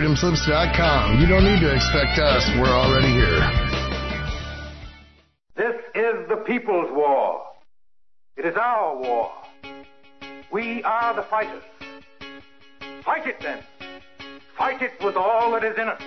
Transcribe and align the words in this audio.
freedomslips.com. 0.00 1.20
You 1.20 1.26
don't 1.26 1.44
need 1.44 1.60
to 1.60 1.74
expect 1.74 2.18
us. 2.18 2.48
We're 2.56 2.72
already 2.72 3.08
here. 3.08 3.40
This 5.56 5.76
is 5.94 6.26
the 6.28 6.36
people's 6.46 6.90
war. 6.90 7.42
It 8.38 8.46
is 8.46 8.56
our 8.56 8.96
war. 8.96 9.30
We 10.50 10.82
are 10.84 11.14
the 11.14 11.22
fighters. 11.24 11.62
Fight 13.04 13.26
it 13.26 13.36
then. 13.42 13.62
Fight 14.56 14.80
it 14.80 14.92
with 15.04 15.16
all 15.16 15.52
that 15.52 15.64
is 15.64 15.76
in 15.76 15.88
us. 15.88 16.02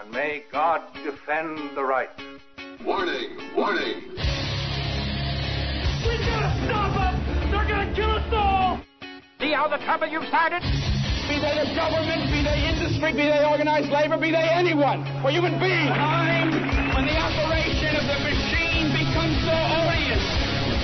And 0.00 0.10
may 0.10 0.42
God 0.50 0.82
defend 1.04 1.76
the 1.76 1.84
right. 1.84 2.10
Warning! 2.84 3.38
Warning! 3.56 4.10
We 6.02 6.18
gotta 6.18 6.66
stop 6.66 6.94
them! 6.96 7.50
They're 7.52 7.68
gonna 7.68 7.94
kill 7.94 8.10
us 8.10 8.32
all! 8.32 8.80
See 9.40 9.52
how 9.52 9.68
the 9.68 9.78
trouble 9.84 10.08
you've 10.08 10.26
started? 10.26 10.62
Be 11.24 11.40
they 11.40 11.56
the 11.56 11.72
government, 11.72 12.28
be 12.28 12.44
they 12.44 12.68
industry, 12.68 13.16
be 13.16 13.24
they 13.24 13.40
organized 13.48 13.88
labor, 13.88 14.20
be 14.20 14.28
they 14.28 14.44
anyone, 14.44 15.00
or 15.24 15.32
human 15.32 15.56
beings. 15.56 15.88
Time 15.88 16.52
when 16.92 17.08
the 17.08 17.16
operation 17.16 17.96
of 17.96 18.04
the 18.04 18.18
machine 18.28 18.92
becomes 18.92 19.32
so 19.40 19.56
odious, 19.56 20.24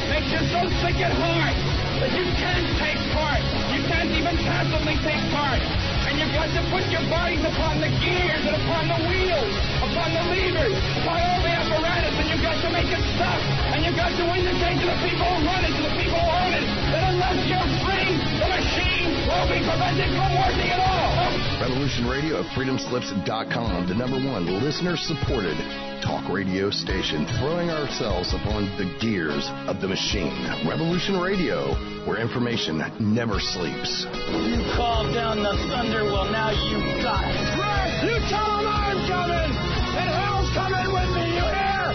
makes 0.08 0.32
you 0.32 0.40
so 0.48 0.64
sick 0.80 0.96
at 1.04 1.12
heart 1.12 1.56
that 2.00 2.10
you 2.16 2.24
can't 2.40 2.68
take 2.80 3.00
part. 3.12 3.44
You 3.68 3.84
can't 3.84 4.08
even 4.16 4.32
passively 4.40 4.96
take 5.04 5.20
part. 5.28 5.60
And 6.08 6.16
you've 6.16 6.32
got 6.32 6.48
to 6.56 6.62
put 6.72 6.88
your 6.88 7.04
bodies 7.12 7.44
upon 7.44 7.84
the 7.84 7.92
gears 8.00 8.40
and 8.40 8.56
upon 8.64 8.88
the 8.88 9.00
wheels, 9.12 9.54
upon 9.84 10.08
the 10.08 10.24
levers, 10.24 10.76
upon 11.04 11.20
all 11.20 11.40
the 11.44 11.52
apparatus, 11.52 12.16
and 12.16 12.26
you've 12.32 12.40
got 12.40 12.56
to 12.64 12.68
make 12.72 12.88
it 12.88 13.04
stop. 13.12 13.40
And 13.76 13.84
you've 13.84 14.00
got 14.00 14.08
to 14.16 14.24
indicate 14.24 14.80
to 14.80 14.86
the 14.88 14.98
people 15.04 15.28
who 15.28 15.38
run 15.44 15.62
it, 15.68 15.72
to 15.76 15.82
the 15.84 15.94
people 16.00 16.16
who 16.16 16.32
own 16.32 16.52
it, 16.56 16.64
that 16.96 17.02
unless 17.12 17.38
you're 17.44 17.70
free, 17.84 18.39
machine 18.50 19.30
will 19.30 19.46
be 19.46 19.62
prevented 19.62 20.10
from 20.18 20.30
working 20.34 20.70
at 20.74 20.80
all. 20.82 21.62
Revolution 21.62 22.06
Radio 22.10 22.40
at 22.42 22.46
freedomslips.com, 22.52 23.86
the 23.86 23.94
number 23.94 24.18
one 24.18 24.46
listener 24.62 24.96
supported 24.96 25.56
talk 26.02 26.24
radio 26.32 26.70
station, 26.70 27.26
throwing 27.38 27.70
ourselves 27.70 28.32
upon 28.32 28.64
the 28.80 28.88
gears 29.00 29.44
of 29.68 29.80
the 29.80 29.88
machine. 29.88 30.32
Revolution 30.66 31.20
Radio, 31.20 31.74
where 32.08 32.18
information 32.18 32.80
never 32.98 33.38
sleeps. 33.38 34.06
You 34.08 34.64
called 34.76 35.12
down 35.14 35.42
the 35.44 35.52
thunder, 35.68 36.04
well, 36.04 36.24
now 36.32 36.50
you 36.50 36.80
got 37.04 37.20
it. 37.28 37.36
Right, 37.60 37.92
you 38.08 38.16
tell 38.32 38.48
them 38.48 38.66
I'm 38.66 38.98
coming, 39.06 39.52
and 39.52 40.08
hell's 40.08 40.50
coming 40.56 40.88
with 40.88 41.10
me, 41.12 41.36
you 41.36 41.44
hear? 41.44 41.92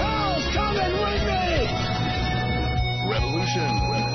Hell's 0.00 0.48
coming 0.56 0.94
with 0.96 1.22
me! 1.28 1.68
Revolution 3.12 4.05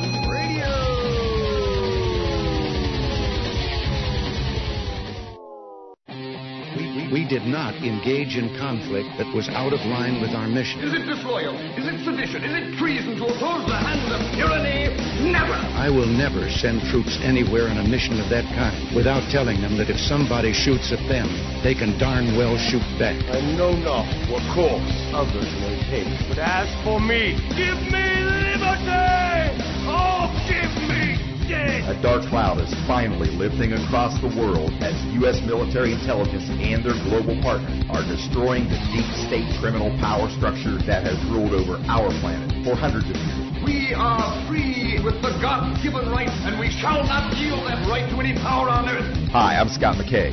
We 7.11 7.27
did 7.27 7.43
not 7.43 7.75
engage 7.83 8.37
in 8.37 8.55
conflict 8.55 9.09
that 9.17 9.27
was 9.35 9.49
out 9.49 9.73
of 9.73 9.83
line 9.83 10.21
with 10.21 10.31
our 10.31 10.47
mission. 10.47 10.79
Is 10.79 10.93
it 10.93 11.03
disloyal? 11.03 11.59
Is 11.75 11.83
it 11.83 11.99
sedition? 12.07 12.39
Is 12.39 12.55
it 12.55 12.77
treason 12.79 13.17
to 13.17 13.25
oppose 13.27 13.67
the 13.67 13.75
hand 13.75 14.07
of 14.15 14.23
tyranny? 14.31 14.95
Never! 15.19 15.51
I 15.75 15.89
will 15.89 16.07
never 16.07 16.49
send 16.49 16.79
troops 16.87 17.19
anywhere 17.19 17.67
on 17.67 17.79
a 17.79 17.83
mission 17.83 18.17
of 18.21 18.29
that 18.29 18.47
kind 18.55 18.95
without 18.95 19.27
telling 19.29 19.59
them 19.59 19.75
that 19.75 19.89
if 19.89 19.99
somebody 19.99 20.53
shoots 20.53 20.93
at 20.95 21.03
them, 21.11 21.27
they 21.67 21.75
can 21.75 21.99
darn 21.99 22.37
well 22.39 22.55
shoot 22.55 22.87
back. 22.97 23.19
I 23.27 23.43
know 23.59 23.75
not 23.75 24.07
what 24.31 24.39
course 24.55 24.95
others 25.11 25.51
may 25.59 25.83
take. 25.91 26.07
But 26.31 26.39
as 26.39 26.71
for 26.87 27.01
me, 27.01 27.35
give 27.59 27.75
me 27.91 28.07
liberty! 28.55 29.59
Oh, 29.83 30.31
give 30.47 30.71
me 30.87 31.10
death! 31.10 31.10
A 31.51 31.99
dark 32.01 32.23
cloud 32.31 32.63
is 32.63 32.71
finally 32.87 33.27
lifting 33.35 33.73
across 33.73 34.15
the 34.23 34.31
world 34.39 34.71
as 34.79 34.95
U.S. 35.19 35.43
military 35.43 35.91
intelligence 35.91 36.47
and 36.47 36.79
their 36.79 36.95
global 37.03 37.35
partners 37.43 37.83
are 37.91 38.03
destroying 38.07 38.71
the 38.71 38.79
deep 38.95 39.07
state 39.27 39.51
criminal 39.59 39.91
power 39.99 40.31
structure 40.39 40.79
that 40.87 41.03
has 41.03 41.19
ruled 41.27 41.51
over 41.51 41.75
our 41.91 42.07
planet 42.23 42.47
for 42.63 42.79
hundreds 42.79 43.11
of 43.11 43.19
years. 43.19 43.51
We 43.67 43.91
are 43.91 44.31
free 44.47 45.03
with 45.03 45.19
the 45.19 45.35
God-given 45.43 46.07
right, 46.07 46.31
and 46.47 46.55
we 46.55 46.71
shall 46.71 47.03
not 47.03 47.35
yield 47.35 47.67
that 47.67 47.83
right 47.91 48.07
to 48.09 48.17
any 48.23 48.33
power 48.39 48.69
on 48.71 48.87
earth. 48.87 49.11
Hi, 49.35 49.59
I'm 49.59 49.67
Scott 49.67 49.99
McKay. 49.99 50.31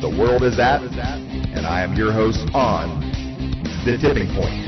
The 0.00 0.10
world 0.10 0.46
is 0.46 0.58
at, 0.62 0.82
and 0.82 1.66
I 1.66 1.82
am 1.82 1.94
your 1.94 2.12
host 2.12 2.46
on 2.54 3.02
The 3.84 3.98
Tipping 3.98 4.30
Point 4.38 4.63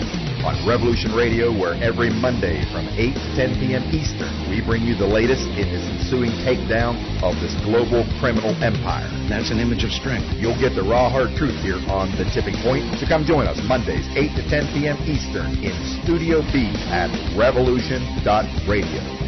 on 0.46 0.54
Revolution 0.62 1.10
Radio, 1.10 1.50
where 1.50 1.74
every 1.82 2.08
Monday 2.08 2.62
from 2.70 2.86
8 2.94 3.18
to 3.18 3.28
10 3.34 3.58
p.m. 3.58 3.82
Eastern, 3.90 4.30
we 4.46 4.62
bring 4.62 4.86
you 4.86 4.94
the 4.94 5.06
latest 5.06 5.42
in 5.58 5.66
this 5.66 5.82
ensuing 5.90 6.30
takedown 6.46 6.94
of 7.18 7.34
this 7.42 7.50
global 7.66 8.06
criminal 8.22 8.54
empire. 8.62 9.10
That's 9.26 9.50
an 9.50 9.58
image 9.58 9.82
of 9.82 9.90
strength. 9.90 10.30
You'll 10.38 10.58
get 10.62 10.78
the 10.78 10.86
raw, 10.86 11.10
hard 11.10 11.34
truth 11.34 11.58
here 11.66 11.82
on 11.90 12.14
The 12.14 12.30
Tipping 12.30 12.54
Point. 12.62 12.86
So 13.02 13.10
come 13.10 13.26
join 13.26 13.50
us 13.50 13.58
Mondays, 13.66 14.06
8 14.14 14.38
to 14.38 14.42
10 14.46 14.70
p.m. 14.70 14.96
Eastern 15.10 15.50
in 15.66 15.74
Studio 16.06 16.46
B 16.54 16.70
at 16.94 17.10
revolution.radio. 17.34 19.02
All 19.02 19.25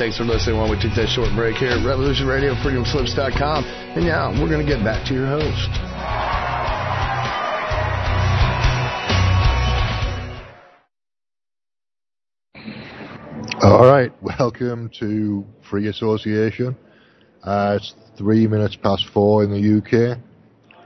Thanks 0.00 0.16
for 0.16 0.24
listening 0.24 0.56
while 0.56 0.70
we 0.70 0.80
take 0.80 0.94
that 0.96 1.10
short 1.10 1.28
break 1.36 1.56
here 1.56 1.72
at 1.72 1.84
Revolution 1.84 2.26
Radio, 2.26 2.54
freedomslips.com. 2.54 3.64
And 3.64 4.06
yeah, 4.06 4.30
we're 4.30 4.48
going 4.48 4.66
to 4.66 4.72
get 4.72 4.82
back 4.82 5.06
to 5.08 5.12
your 5.12 5.26
host. 5.26 5.68
All 13.62 13.86
right, 13.86 14.10
welcome 14.22 14.90
to 15.00 15.44
Free 15.68 15.88
Association. 15.88 16.74
Uh, 17.44 17.76
it's 17.78 17.92
three 18.16 18.46
minutes 18.46 18.76
past 18.76 19.04
four 19.12 19.44
in 19.44 19.50
the 19.50 19.60
UK. 19.82 20.16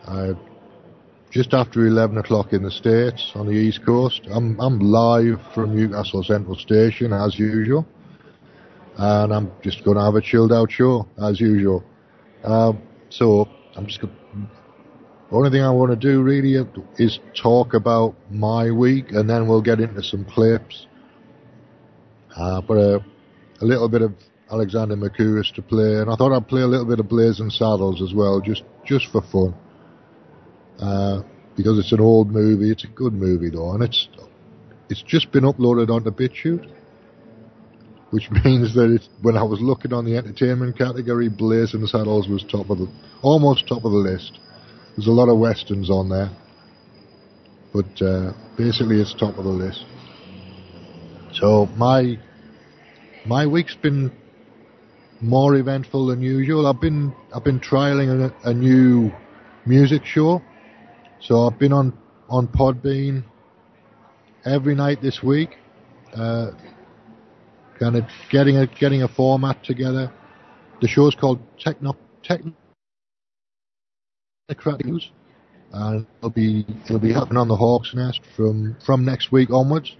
Uh, 0.08 0.32
just 1.30 1.54
after 1.54 1.86
11 1.86 2.18
o'clock 2.18 2.52
in 2.52 2.64
the 2.64 2.70
States 2.72 3.30
on 3.36 3.46
the 3.46 3.52
East 3.52 3.86
Coast. 3.86 4.22
I'm, 4.28 4.58
I'm 4.60 4.80
live 4.80 5.40
from 5.54 5.76
Newcastle 5.76 6.24
Central 6.24 6.56
Station 6.56 7.12
as 7.12 7.38
usual. 7.38 7.86
And 8.96 9.32
I'm 9.32 9.52
just 9.62 9.84
going 9.84 9.96
to 9.96 10.04
have 10.04 10.14
a 10.14 10.20
chilled 10.20 10.52
out 10.52 10.70
show 10.70 11.08
as 11.22 11.40
usual. 11.40 11.84
Um, 12.44 12.82
so 13.10 13.48
I'm 13.76 13.86
just 13.86 14.00
going 14.00 14.14
the 15.30 15.36
only 15.38 15.50
thing 15.50 15.62
I 15.62 15.70
want 15.70 15.90
to 15.90 15.96
do 15.96 16.22
really 16.22 16.64
is 16.96 17.18
talk 17.34 17.74
about 17.74 18.14
my 18.30 18.70
week 18.70 19.10
and 19.10 19.28
then 19.28 19.48
we'll 19.48 19.62
get 19.62 19.80
into 19.80 20.02
some 20.02 20.24
clips. 20.24 20.86
Uh, 22.36 22.60
but 22.60 22.74
a, 22.74 23.04
a 23.60 23.64
little 23.64 23.88
bit 23.88 24.02
of 24.02 24.12
Alexander 24.50 24.96
Mercouris 24.96 25.52
to 25.54 25.62
play, 25.62 25.96
and 25.96 26.10
I 26.10 26.16
thought 26.16 26.32
I'd 26.32 26.46
play 26.46 26.60
a 26.62 26.66
little 26.66 26.86
bit 26.86 27.00
of 27.00 27.08
Blazing 27.08 27.50
Saddles 27.50 28.02
as 28.02 28.14
well, 28.14 28.40
just 28.40 28.62
just 28.84 29.06
for 29.10 29.22
fun. 29.22 29.54
Uh, 30.78 31.22
because 31.56 31.78
it's 31.78 31.92
an 31.92 32.00
old 32.00 32.30
movie, 32.30 32.70
it's 32.70 32.84
a 32.84 32.88
good 32.88 33.12
movie 33.12 33.50
though, 33.50 33.72
and 33.72 33.82
it's 33.82 34.08
it's 34.90 35.02
just 35.02 35.32
been 35.32 35.44
uploaded 35.44 35.88
onto 35.90 36.10
BitChute, 36.10 36.70
which 38.14 38.30
means 38.44 38.72
that 38.76 38.94
it's, 38.94 39.08
when 39.22 39.36
I 39.36 39.42
was 39.42 39.60
looking 39.60 39.92
on 39.92 40.04
the 40.04 40.16
entertainment 40.16 40.78
category, 40.78 41.28
Blazing 41.28 41.84
Saddles 41.86 42.28
was 42.28 42.44
top 42.44 42.70
of 42.70 42.78
the 42.78 42.88
almost 43.22 43.66
top 43.66 43.84
of 43.84 43.90
the 43.90 43.98
list. 43.98 44.38
There's 44.96 45.08
a 45.08 45.10
lot 45.10 45.28
of 45.28 45.36
westerns 45.38 45.90
on 45.90 46.08
there, 46.08 46.30
but 47.72 47.90
uh, 48.00 48.32
basically 48.56 49.00
it's 49.00 49.12
top 49.14 49.36
of 49.36 49.42
the 49.42 49.50
list. 49.50 49.84
So 51.32 51.66
my 51.76 52.16
my 53.26 53.48
week's 53.48 53.74
been 53.74 54.12
more 55.20 55.56
eventful 55.56 56.06
than 56.06 56.22
usual. 56.22 56.68
I've 56.68 56.80
been 56.80 57.12
I've 57.34 57.42
been 57.42 57.58
trialing 57.58 58.30
a, 58.30 58.50
a 58.50 58.54
new 58.54 59.10
music 59.66 60.04
show. 60.04 60.40
So 61.20 61.48
I've 61.48 61.58
been 61.58 61.72
on 61.72 61.98
on 62.28 62.46
Podbean 62.46 63.24
every 64.44 64.76
night 64.76 65.02
this 65.02 65.20
week, 65.20 65.56
uh, 66.14 66.52
kind 67.78 67.96
of 67.96 68.04
getting 68.30 68.56
a 68.56 68.66
getting 68.66 69.02
a 69.02 69.08
format 69.08 69.62
together. 69.64 70.12
The 70.80 70.88
show's 70.88 71.14
called 71.14 71.40
Techno 71.58 71.96
Technocratic 72.28 72.54
News, 74.84 75.10
and 75.72 76.06
it'll 76.18 76.30
be 76.30 76.66
it'll 76.84 76.98
be 76.98 77.12
happening 77.12 77.38
on 77.38 77.48
the 77.48 77.56
Hawk's 77.56 77.94
Nest 77.94 78.20
from 78.36 78.76
from 78.84 79.04
next 79.04 79.32
week 79.32 79.50
onwards. 79.50 79.96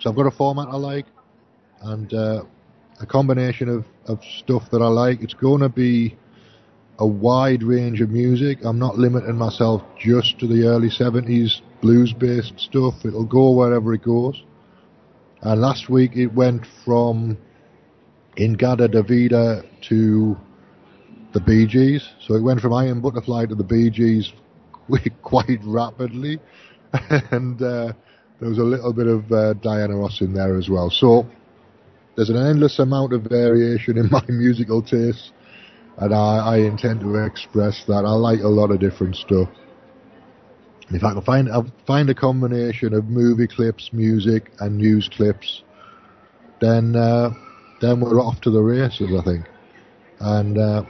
So 0.00 0.10
I've 0.10 0.16
got 0.16 0.26
a 0.26 0.32
format 0.32 0.68
I 0.68 0.76
like, 0.76 1.06
and 1.82 2.12
uh, 2.12 2.42
a 3.00 3.06
combination 3.06 3.68
of, 3.68 3.84
of 4.06 4.20
stuff 4.38 4.70
that 4.70 4.82
I 4.82 4.88
like. 4.88 5.22
It's 5.22 5.34
going 5.34 5.60
to 5.60 5.68
be 5.68 6.16
a 6.98 7.06
wide 7.06 7.62
range 7.62 8.00
of 8.00 8.10
music. 8.10 8.58
I'm 8.64 8.78
not 8.78 8.98
limiting 8.98 9.36
myself 9.36 9.82
just 9.98 10.38
to 10.38 10.46
the 10.46 10.66
early 10.66 10.88
70s 10.88 11.60
blues 11.80 12.12
based 12.12 12.54
stuff. 12.58 12.94
It'll 13.04 13.24
go 13.24 13.52
wherever 13.52 13.92
it 13.94 14.02
goes. 14.02 14.42
And 15.42 15.60
last 15.60 15.90
week 15.90 16.12
it 16.14 16.32
went 16.32 16.64
from 16.84 17.36
In-A-Gadda-Da-Vida 18.36 19.64
to 19.88 20.36
the 21.32 21.40
Bee 21.40 21.66
Gees. 21.66 22.08
So 22.26 22.34
it 22.34 22.42
went 22.42 22.60
from 22.60 22.72
Iron 22.72 23.00
Butterfly 23.00 23.46
to 23.46 23.54
the 23.56 23.64
Bee 23.64 23.90
Gees 23.90 24.32
quite 25.22 25.58
rapidly, 25.64 26.38
and 27.30 27.60
uh, 27.60 27.92
there 28.38 28.48
was 28.48 28.58
a 28.58 28.62
little 28.62 28.92
bit 28.92 29.06
of 29.06 29.30
uh, 29.32 29.54
Diana 29.54 29.96
Ross 29.96 30.20
in 30.20 30.32
there 30.32 30.56
as 30.56 30.68
well. 30.68 30.90
So 30.90 31.26
there's 32.16 32.30
an 32.30 32.36
endless 32.36 32.78
amount 32.78 33.12
of 33.12 33.22
variation 33.22 33.98
in 33.98 34.08
my 34.10 34.24
musical 34.28 34.82
taste, 34.82 35.32
and 35.98 36.14
I, 36.14 36.38
I 36.38 36.56
intend 36.58 37.00
to 37.00 37.16
express 37.24 37.82
that. 37.88 38.04
I 38.04 38.12
like 38.12 38.40
a 38.40 38.48
lot 38.48 38.70
of 38.70 38.78
different 38.78 39.16
stuff. 39.16 39.48
If 40.94 41.04
I 41.04 41.12
can 41.12 41.22
find 41.22 41.48
I'll 41.50 41.70
find 41.86 42.08
a 42.10 42.14
combination 42.14 42.94
of 42.94 43.06
movie 43.06 43.46
clips, 43.46 43.90
music, 43.92 44.50
and 44.60 44.76
news 44.76 45.08
clips, 45.08 45.62
then 46.60 46.96
uh, 46.96 47.30
then 47.80 48.00
we're 48.00 48.20
off 48.20 48.40
to 48.42 48.50
the 48.50 48.60
races. 48.60 49.10
I 49.18 49.22
think, 49.24 49.46
and 50.20 50.58
uh, 50.58 50.82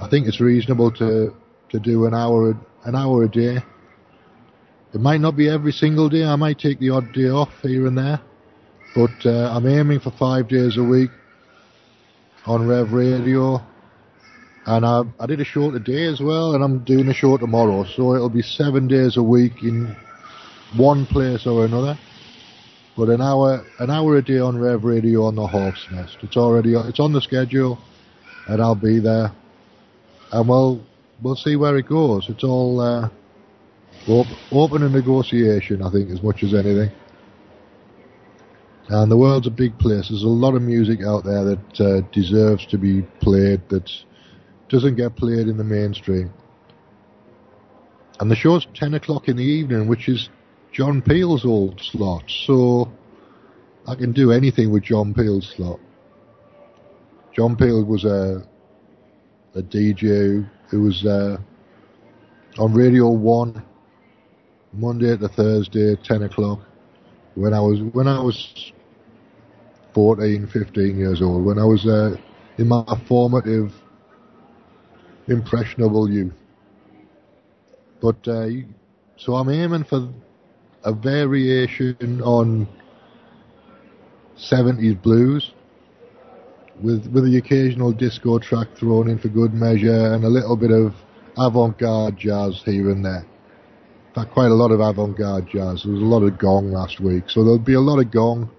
I 0.00 0.08
think 0.08 0.26
it's 0.26 0.40
reasonable 0.40 0.90
to 0.92 1.34
to 1.70 1.78
do 1.78 2.06
an 2.06 2.14
hour 2.14 2.56
an 2.84 2.94
hour 2.94 3.24
a 3.24 3.28
day. 3.28 3.58
It 4.92 5.00
might 5.00 5.20
not 5.20 5.36
be 5.36 5.48
every 5.48 5.72
single 5.72 6.08
day. 6.08 6.24
I 6.24 6.36
might 6.36 6.58
take 6.58 6.80
the 6.80 6.90
odd 6.90 7.12
day 7.12 7.28
off 7.28 7.50
here 7.62 7.86
and 7.86 7.96
there, 7.96 8.20
but 8.94 9.24
uh, 9.24 9.54
I'm 9.54 9.66
aiming 9.66 10.00
for 10.00 10.10
five 10.10 10.48
days 10.48 10.76
a 10.76 10.82
week 10.82 11.10
on 12.46 12.66
Rev 12.66 12.92
Radio. 12.92 13.62
And 14.66 14.84
I, 14.84 15.02
I 15.18 15.26
did 15.26 15.40
a 15.40 15.44
show 15.44 15.70
today 15.70 16.06
as 16.06 16.20
well, 16.20 16.54
and 16.54 16.62
I'm 16.62 16.84
doing 16.84 17.08
a 17.08 17.14
show 17.14 17.36
tomorrow, 17.36 17.84
so 17.84 18.14
it'll 18.14 18.28
be 18.28 18.42
seven 18.42 18.88
days 18.88 19.16
a 19.16 19.22
week 19.22 19.62
in 19.62 19.96
one 20.76 21.06
place 21.06 21.46
or 21.46 21.64
another. 21.64 21.98
But 22.96 23.08
an 23.08 23.22
hour, 23.22 23.64
an 23.78 23.90
hour 23.90 24.16
a 24.16 24.22
day 24.22 24.38
on 24.38 24.58
Rev 24.58 24.84
Radio 24.84 25.24
on 25.24 25.34
the 25.34 25.46
Hawk's 25.46 25.86
Nest. 25.90 26.18
It's 26.22 26.36
already, 26.36 26.74
it's 26.74 27.00
on 27.00 27.12
the 27.12 27.20
schedule, 27.22 27.78
and 28.46 28.60
I'll 28.60 28.74
be 28.74 29.00
there. 29.00 29.32
And 30.32 30.48
we'll, 30.48 30.84
we'll 31.22 31.36
see 31.36 31.56
where 31.56 31.76
it 31.78 31.88
goes. 31.88 32.26
It's 32.28 32.44
all 32.44 32.80
uh, 32.80 33.08
op- 34.08 34.52
open 34.52 34.82
and 34.82 34.92
negotiation, 34.92 35.82
I 35.82 35.90
think, 35.90 36.10
as 36.10 36.22
much 36.22 36.42
as 36.42 36.52
anything. 36.52 36.90
And 38.88 39.10
the 39.10 39.16
world's 39.16 39.46
a 39.46 39.50
big 39.50 39.78
place. 39.78 40.08
There's 40.10 40.24
a 40.24 40.28
lot 40.28 40.54
of 40.54 40.62
music 40.62 41.00
out 41.06 41.24
there 41.24 41.44
that 41.44 41.80
uh, 41.80 42.00
deserves 42.12 42.66
to 42.66 42.78
be 42.78 43.02
played 43.20 43.62
that 43.70 43.88
doesn't 44.70 44.96
get 44.96 45.16
played 45.16 45.48
in 45.48 45.56
the 45.56 45.64
mainstream. 45.64 46.32
And 48.20 48.30
the 48.30 48.36
show's 48.36 48.66
10 48.74 48.94
o'clock 48.94 49.28
in 49.28 49.36
the 49.36 49.44
evening, 49.44 49.88
which 49.88 50.08
is 50.08 50.28
John 50.72 51.02
Peel's 51.02 51.44
old 51.44 51.80
slot. 51.80 52.22
So 52.46 52.90
I 53.86 53.94
can 53.94 54.12
do 54.12 54.30
anything 54.30 54.70
with 54.72 54.84
John 54.84 55.12
Peel's 55.12 55.52
slot. 55.56 55.80
John 57.34 57.56
Peel 57.56 57.84
was 57.84 58.04
a 58.04 58.46
a 59.56 59.62
DJ 59.62 60.48
who 60.68 60.82
was 60.82 61.04
uh, 61.04 61.36
on 62.58 62.72
Radio 62.72 63.08
One 63.10 63.64
Monday 64.72 65.16
to 65.16 65.28
Thursday, 65.28 65.96
10 66.04 66.22
o'clock. 66.24 66.60
When 67.34 67.52
I 67.52 67.60
was 67.60 67.80
when 67.92 68.06
I 68.06 68.20
was 68.20 68.72
14, 69.94 70.48
15 70.52 70.98
years 70.98 71.22
old, 71.22 71.44
when 71.44 71.58
I 71.58 71.64
was 71.64 71.86
uh, 71.86 72.16
in 72.58 72.68
my 72.68 72.84
formative, 73.08 73.72
impressionable 75.30 76.10
youth. 76.10 76.34
But 78.00 78.26
uh, 78.26 78.48
so 79.16 79.34
I'm 79.34 79.48
aiming 79.48 79.84
for 79.84 80.12
a 80.84 80.92
variation 80.92 82.20
on 82.22 82.66
70s 84.36 85.00
blues 85.02 85.52
with 86.82 87.06
with 87.12 87.24
the 87.24 87.36
occasional 87.36 87.92
disco 87.92 88.38
track 88.38 88.68
thrown 88.78 89.10
in 89.10 89.18
for 89.18 89.28
good 89.28 89.52
measure 89.52 90.14
and 90.14 90.24
a 90.24 90.28
little 90.28 90.56
bit 90.56 90.70
of 90.70 90.94
avant-garde 91.36 92.16
jazz 92.18 92.62
here 92.64 92.90
and 92.90 93.04
there. 93.04 93.26
In 94.08 94.14
fact, 94.14 94.32
quite 94.32 94.50
a 94.50 94.54
lot 94.54 94.72
of 94.72 94.80
avant-garde 94.80 95.46
jazz. 95.52 95.82
There 95.84 95.92
was 95.92 96.02
a 96.02 96.04
lot 96.04 96.22
of 96.22 96.38
gong 96.38 96.72
last 96.72 97.00
week, 97.00 97.24
so 97.28 97.44
there'll 97.44 97.58
be 97.58 97.74
a 97.74 97.80
lot 97.80 98.00
of 98.00 98.10
gong. 98.10 98.50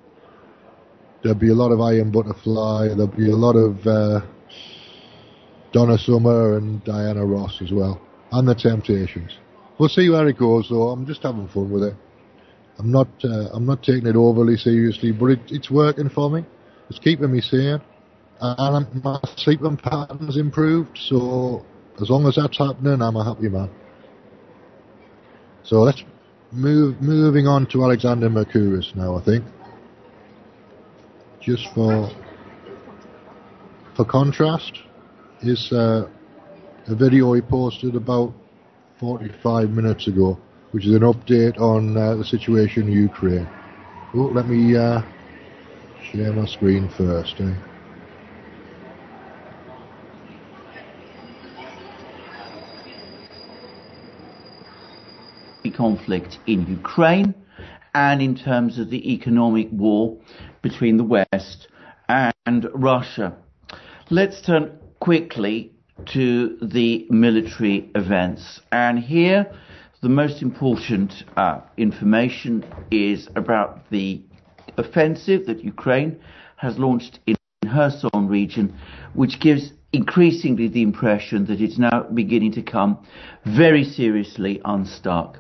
There'll 1.22 1.38
be 1.38 1.50
a 1.50 1.56
lot 1.56 1.72
of 1.72 1.82
Iron 1.82 2.12
Butterfly. 2.12 2.90
There'll 2.90 3.08
be 3.08 3.30
a 3.30 3.36
lot 3.36 3.56
of 3.56 3.86
uh, 3.86 4.22
Donna 5.72 5.98
Summer 5.98 6.58
and 6.58 6.84
Diana 6.84 7.26
Ross 7.26 7.62
as 7.62 7.72
well, 7.72 8.02
and 8.32 8.48
the 8.48 8.56
Temptations. 8.56 9.32
We'll 9.80 9.90
see 9.90 10.10
where 10.10 10.28
it 10.28 10.38
goes, 10.38 10.68
though. 10.70 10.90
I'm 10.90 11.06
just 11.06 11.24
having 11.24 11.48
fun 11.48 11.72
with 11.72 11.84
it. 11.84 11.96
I'm 12.78 12.92
not. 12.92 13.08
Uh, 13.24 13.50
I'm 13.54 13.66
not 13.66 13.84
taking 13.84 14.08
it 14.08 14.16
overly 14.16 14.58
seriously, 14.58 15.12
but 15.12 15.28
it, 15.28 15.40
it's 15.50 15.72
working 15.72 16.10
for 16.10 16.30
me. 16.30 16.46
It's 16.90 17.00
keeping 17.00 17.32
me 17.32 17.42
sane, 17.42 17.82
and 18.40 19.04
my 19.04 19.20
sleeping 19.38 19.78
pattern's 19.78 20.38
improved. 20.38 20.98
So 21.10 21.66
as 22.02 22.10
long 22.10 22.28
as 22.28 22.36
that's 22.36 22.58
happening, 22.58 23.02
I'm 23.02 23.16
a 23.16 23.24
happy 23.24 23.50
man. 23.50 23.70
So 25.64 25.78
let's 25.78 26.04
move. 26.52 27.02
Moving 27.02 27.48
on 27.48 27.66
to 27.68 27.84
Alexander 27.84 28.30
Mercouris 28.30 28.96
now. 28.96 29.18
I 29.18 29.24
think 29.24 29.46
just 31.42 31.68
for 31.74 32.10
for 33.96 34.06
contrast 34.06 34.74
is 35.44 35.72
uh, 35.72 36.08
a 36.88 36.96
video 36.96 37.34
he 37.34 37.42
posted 37.42 37.96
about 37.96 38.34
45 39.00 39.70
minutes 39.70 40.08
ago, 40.08 40.38
which 40.72 40.86
is 40.86 40.94
an 40.94 41.02
update 41.02 41.60
on 41.60 41.98
uh, 41.98 42.16
the 42.16 42.26
situation 42.26 42.88
in 42.88 42.94
Ukraine. 42.94 43.48
Oh, 44.14 44.32
let 44.34 44.48
me 44.48 44.76
uh, 44.76 45.02
share 46.12 46.34
my 46.34 46.46
screen 46.46 46.90
first. 46.98 47.36
Eh? 47.40 47.54
conflict 55.82 56.38
in 56.48 56.68
Ukraine 56.68 57.34
and 57.94 58.22
in 58.22 58.36
terms 58.36 58.78
of 58.78 58.90
the 58.90 59.14
economic 59.14 59.68
war 59.72 60.18
between 60.62 60.98
the 60.98 61.04
West 61.04 61.68
and 62.10 62.68
Russia. 62.74 63.36
Let's 64.10 64.42
turn 64.42 64.78
quickly 65.02 65.74
to 66.14 66.58
the 66.62 67.06
military 67.10 67.90
events. 67.96 68.62
And 68.72 69.00
here, 69.00 69.52
the 70.02 70.10
most 70.10 70.42
important 70.42 71.24
uh, 71.36 71.60
information 71.76 72.64
is 72.92 73.28
about 73.36 73.90
the 73.90 74.22
offensive 74.78 75.46
that 75.48 75.64
Ukraine 75.64 76.20
has 76.56 76.78
launched 76.78 77.20
in 77.28 77.36
Kherson 77.66 78.28
region, 78.28 78.78
which 79.14 79.40
gives 79.40 79.74
increasingly 79.92 80.68
the 80.68 80.82
impression 80.82 81.46
that 81.48 81.60
it's 81.60 81.78
now 81.78 82.04
beginning 82.14 82.54
to 82.54 82.62
come 82.62 82.98
very 83.46 83.84
seriously 83.84 84.62
unstuck. 84.66 85.40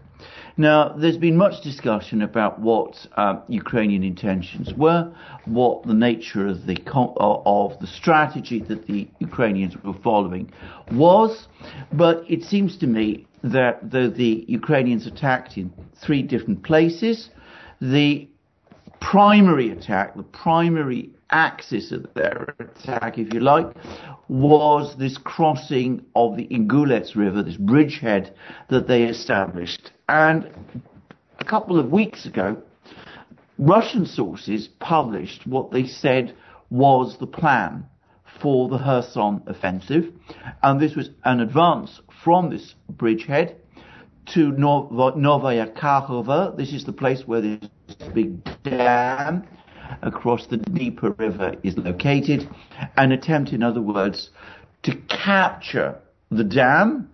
Now, 0.61 0.89
there's 0.89 1.17
been 1.17 1.37
much 1.37 1.63
discussion 1.63 2.21
about 2.21 2.59
what 2.59 3.07
uh, 3.17 3.37
Ukrainian 3.47 4.03
intentions 4.03 4.71
were, 4.75 5.11
what 5.45 5.81
the 5.87 5.95
nature 5.95 6.45
of 6.45 6.67
the 6.67 6.77
of 6.93 7.79
the 7.79 7.87
strategy 7.87 8.59
that 8.69 8.85
the 8.85 9.07
Ukrainians 9.17 9.75
were 9.83 9.95
following 10.03 10.51
was, 10.91 11.47
but 11.91 12.23
it 12.29 12.43
seems 12.43 12.77
to 12.77 12.85
me 12.85 13.25
that 13.43 13.89
though 13.89 14.07
the 14.07 14.45
Ukrainians 14.47 15.07
attacked 15.07 15.57
in 15.57 15.73
three 15.95 16.21
different 16.21 16.61
places, 16.61 17.31
the 17.81 18.29
primary 18.99 19.71
attack, 19.71 20.15
the 20.15 20.29
primary 20.45 21.09
axis 21.31 21.91
of 21.91 22.05
their 22.13 22.53
attack, 22.59 23.17
if 23.17 23.33
you 23.33 23.39
like, 23.39 23.67
was 24.27 24.95
this 24.97 25.17
crossing 25.17 26.05
of 26.15 26.37
the 26.37 26.47
Ingulets 26.47 27.15
River, 27.15 27.41
this 27.43 27.57
bridgehead 27.57 28.33
that 28.69 28.87
they 28.87 29.03
established. 29.03 29.91
And 30.07 30.49
a 31.39 31.45
couple 31.45 31.79
of 31.79 31.91
weeks 31.91 32.25
ago, 32.25 32.61
Russian 33.57 34.05
sources 34.05 34.67
published 34.79 35.45
what 35.45 35.71
they 35.71 35.85
said 35.85 36.35
was 36.69 37.17
the 37.19 37.27
plan 37.27 37.85
for 38.41 38.69
the 38.69 38.77
Kherson 38.77 39.43
offensive, 39.45 40.11
and 40.63 40.79
this 40.79 40.95
was 40.95 41.09
an 41.25 41.41
advance 41.41 42.01
from 42.23 42.49
this 42.49 42.73
bridgehead 42.89 43.55
to 44.33 44.51
Novaya 44.51 45.67
Kakhovka. 45.67 46.55
This 46.57 46.73
is 46.73 46.85
the 46.85 46.93
place 46.93 47.23
where 47.27 47.41
this 47.41 47.59
big 48.13 48.43
dam 48.63 49.47
across 50.01 50.47
the 50.47 50.57
Dnieper 50.57 51.11
River 51.11 51.55
is 51.63 51.77
located. 51.77 52.49
An 52.97 53.11
attempt, 53.11 53.51
in 53.51 53.63
other 53.63 53.81
words, 53.81 54.29
to 54.83 54.95
capture 55.07 55.99
the 56.29 56.43
dam 56.43 57.09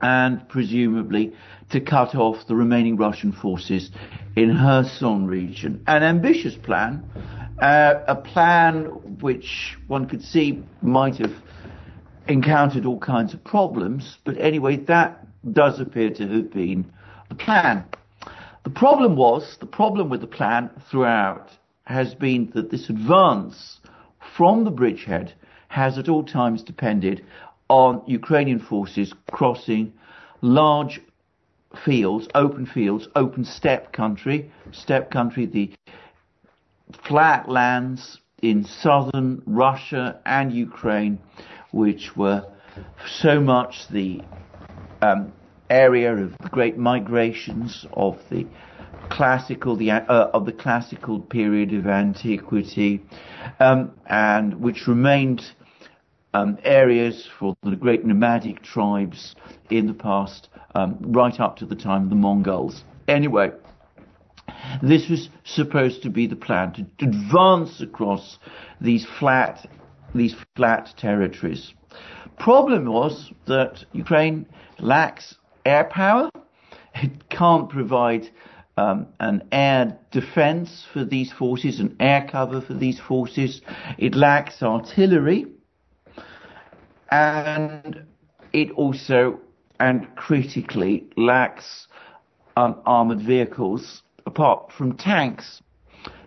and 0.00 0.48
presumably 0.48 1.34
to 1.70 1.80
cut 1.80 2.14
off 2.14 2.46
the 2.46 2.54
remaining 2.54 2.96
Russian 2.96 3.32
forces 3.32 3.90
in 4.36 4.56
Kherson 4.56 5.26
region. 5.26 5.82
An 5.86 6.02
ambitious 6.02 6.54
plan, 6.54 7.04
uh, 7.60 7.94
a 8.06 8.14
plan 8.14 8.84
which 9.20 9.76
one 9.88 10.08
could 10.08 10.22
see 10.22 10.62
might 10.80 11.16
have 11.16 11.32
encountered 12.28 12.86
all 12.86 13.00
kinds 13.00 13.34
of 13.34 13.42
problems, 13.42 14.18
but 14.24 14.38
anyway, 14.38 14.76
that 14.76 15.26
does 15.52 15.80
appear 15.80 16.10
to 16.10 16.28
have 16.28 16.52
been 16.52 16.90
the 17.28 17.34
plan. 17.34 17.84
The 18.64 18.70
problem 18.70 19.16
was, 19.16 19.56
the 19.60 19.66
problem 19.66 20.10
with 20.10 20.20
the 20.20 20.26
plan 20.26 20.70
throughout 20.90 21.50
has 21.88 22.14
been 22.14 22.50
that 22.54 22.70
this 22.70 22.90
advance 22.90 23.80
from 24.36 24.64
the 24.64 24.70
bridgehead 24.70 25.32
has 25.68 25.96
at 25.96 26.06
all 26.06 26.22
times 26.22 26.62
depended 26.62 27.24
on 27.70 28.02
Ukrainian 28.06 28.58
forces 28.58 29.14
crossing 29.30 29.94
large 30.42 31.00
fields, 31.86 32.28
open 32.34 32.66
fields, 32.66 33.08
open 33.16 33.42
steppe 33.42 33.90
country, 33.90 34.52
steppe 34.70 35.10
country, 35.10 35.46
the 35.46 35.72
flat 37.06 37.48
lands 37.48 38.20
in 38.42 38.64
southern 38.64 39.42
Russia 39.46 40.20
and 40.26 40.52
Ukraine, 40.52 41.18
which 41.70 42.14
were 42.14 42.44
so 43.06 43.40
much 43.40 43.88
the 43.88 44.20
um, 45.00 45.32
area 45.70 46.14
of 46.14 46.36
the 46.36 46.50
great 46.50 46.76
migrations 46.76 47.86
of 47.94 48.18
the 48.30 48.46
classical 49.10 49.76
the 49.76 49.90
uh, 49.90 50.30
of 50.32 50.46
the 50.46 50.52
classical 50.52 51.20
period 51.20 51.72
of 51.72 51.86
antiquity, 51.86 53.02
um, 53.60 53.92
and 54.06 54.60
which 54.60 54.86
remained 54.86 55.42
um, 56.34 56.58
areas 56.62 57.28
for 57.38 57.56
the 57.62 57.76
great 57.76 58.04
nomadic 58.04 58.62
tribes 58.62 59.34
in 59.70 59.86
the 59.86 59.94
past, 59.94 60.48
um, 60.74 60.98
right 61.00 61.40
up 61.40 61.56
to 61.56 61.66
the 61.66 61.76
time 61.76 62.04
of 62.04 62.10
the 62.10 62.16
Mongols. 62.16 62.84
Anyway, 63.06 63.50
this 64.82 65.08
was 65.08 65.28
supposed 65.44 66.02
to 66.02 66.10
be 66.10 66.26
the 66.26 66.36
plan 66.36 66.72
to 66.72 66.86
advance 67.04 67.80
across 67.80 68.38
these 68.80 69.06
flat 69.18 69.66
these 70.14 70.34
flat 70.56 70.88
territories. 70.96 71.74
Problem 72.38 72.86
was 72.86 73.30
that 73.46 73.84
Ukraine 73.92 74.46
lacks 74.78 75.34
air 75.64 75.84
power. 75.84 76.30
It 76.94 77.28
can't 77.28 77.68
provide 77.68 78.30
um, 78.78 79.08
an 79.18 79.42
air 79.50 79.98
defense 80.12 80.86
for 80.92 81.04
these 81.04 81.32
forces, 81.32 81.80
an 81.80 81.96
air 81.98 82.28
cover 82.30 82.60
for 82.60 82.74
these 82.74 83.00
forces. 83.00 83.60
It 83.98 84.14
lacks 84.14 84.62
artillery. 84.62 85.46
And 87.10 88.04
it 88.52 88.70
also, 88.72 89.40
and 89.80 90.06
critically, 90.14 91.08
lacks 91.16 91.88
um, 92.56 92.80
armored 92.86 93.20
vehicles 93.20 94.02
apart 94.26 94.70
from 94.70 94.96
tanks. 94.96 95.60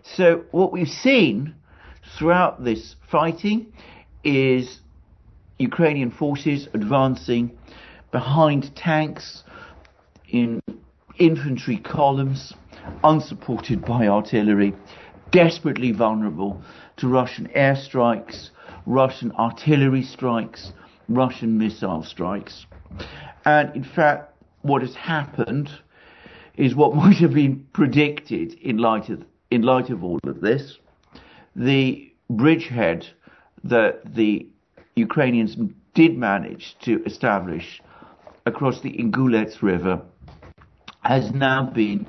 So 0.04 0.44
what 0.52 0.74
we've 0.74 0.88
seen 0.88 1.56
throughout 2.18 2.66
this 2.66 2.96
fighting 3.10 3.72
is 4.26 4.82
Ukrainian 5.58 6.12
forces 6.12 6.68
advancing 6.74 7.58
behind 8.12 8.76
tanks 8.76 9.44
in 10.28 10.61
infantry 11.22 11.78
columns, 11.78 12.52
unsupported 13.04 13.86
by 13.86 14.08
artillery, 14.08 14.74
desperately 15.32 15.92
vulnerable 15.92 16.60
to 16.98 17.08
Russian 17.08 17.48
airstrikes, 17.56 18.50
Russian 18.88 19.32
artillery 19.34 20.02
strikes, 20.02 20.74
Russian 21.08 21.60
missile 21.60 22.04
strikes. 22.04 22.66
And 23.46 23.76
in 23.76 23.84
fact, 23.84 24.34
what 24.64 24.82
has 24.82 24.96
happened 24.96 25.70
is 26.56 26.74
what 26.74 26.96
might 27.04 27.18
have 27.18 27.36
been 27.36 27.68
predicted 27.72 28.54
in 28.54 28.78
light 28.78 29.10
of, 29.10 29.24
in 29.52 29.62
light 29.62 29.92
of 29.92 30.04
all 30.04 30.20
of 30.24 30.42
this. 30.42 30.80
The 31.56 32.12
bridgehead 32.32 33.06
that 33.64 34.16
the 34.16 34.48
Ukrainians 34.96 35.56
did 35.94 36.18
manage 36.18 36.76
to 36.82 37.04
establish 37.06 37.80
across 38.48 38.82
the 38.82 38.98
Ingulets 38.98 39.62
River 39.62 40.02
has 41.02 41.32
now 41.32 41.64
been 41.64 42.08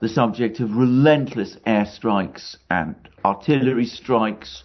the 0.00 0.08
subject 0.08 0.60
of 0.60 0.76
relentless 0.76 1.56
airstrikes 1.66 2.56
and 2.70 2.96
artillery 3.24 3.86
strikes 3.86 4.64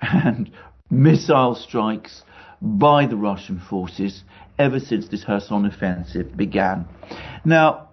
and 0.00 0.50
missile 0.90 1.54
strikes 1.54 2.22
by 2.62 3.06
the 3.06 3.16
Russian 3.16 3.58
forces 3.58 4.22
ever 4.58 4.78
since 4.78 5.08
this 5.08 5.24
Kherson 5.24 5.66
offensive 5.66 6.36
began. 6.36 6.86
Now, 7.44 7.88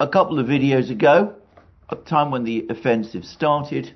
a 0.00 0.08
couple 0.08 0.38
of 0.38 0.46
videos 0.46 0.90
ago, 0.90 1.34
at 1.90 2.04
the 2.04 2.10
time 2.10 2.30
when 2.30 2.44
the 2.44 2.66
offensive 2.68 3.24
started, 3.24 3.94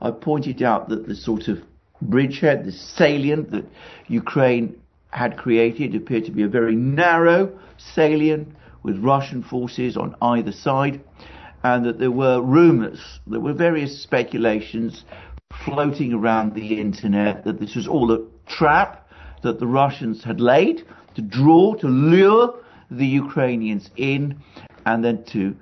I 0.00 0.10
pointed 0.10 0.62
out 0.62 0.88
that 0.90 1.06
the 1.06 1.14
sort 1.14 1.48
of 1.48 1.58
bridgehead, 2.00 2.64
the 2.64 2.72
salient 2.72 3.50
that 3.50 3.66
Ukraine 4.06 4.80
had 5.10 5.36
created 5.36 5.94
appeared 5.94 6.24
to 6.26 6.30
be 6.30 6.42
a 6.42 6.48
very 6.48 6.76
narrow 6.76 7.58
salient 7.76 8.48
with 8.82 8.98
Russian 8.98 9.42
forces 9.42 9.96
on 9.96 10.14
either 10.22 10.52
side, 10.52 11.00
and 11.62 11.84
that 11.84 11.98
there 11.98 12.10
were 12.10 12.40
rumors, 12.40 13.20
there 13.26 13.40
were 13.40 13.52
various 13.52 14.02
speculations 14.02 15.04
floating 15.64 16.12
around 16.12 16.54
the 16.54 16.80
internet 16.80 17.44
that 17.44 17.60
this 17.60 17.74
was 17.74 17.86
all 17.86 18.12
a 18.12 18.24
trap 18.46 19.08
that 19.42 19.58
the 19.58 19.66
Russians 19.66 20.24
had 20.24 20.40
laid 20.40 20.86
to 21.14 21.22
draw, 21.22 21.74
to 21.74 21.88
lure 21.88 22.54
the 22.90 23.06
Ukrainians 23.06 23.90
in, 23.96 24.40
and 24.86 25.04
then 25.04 25.24
to 25.24 25.56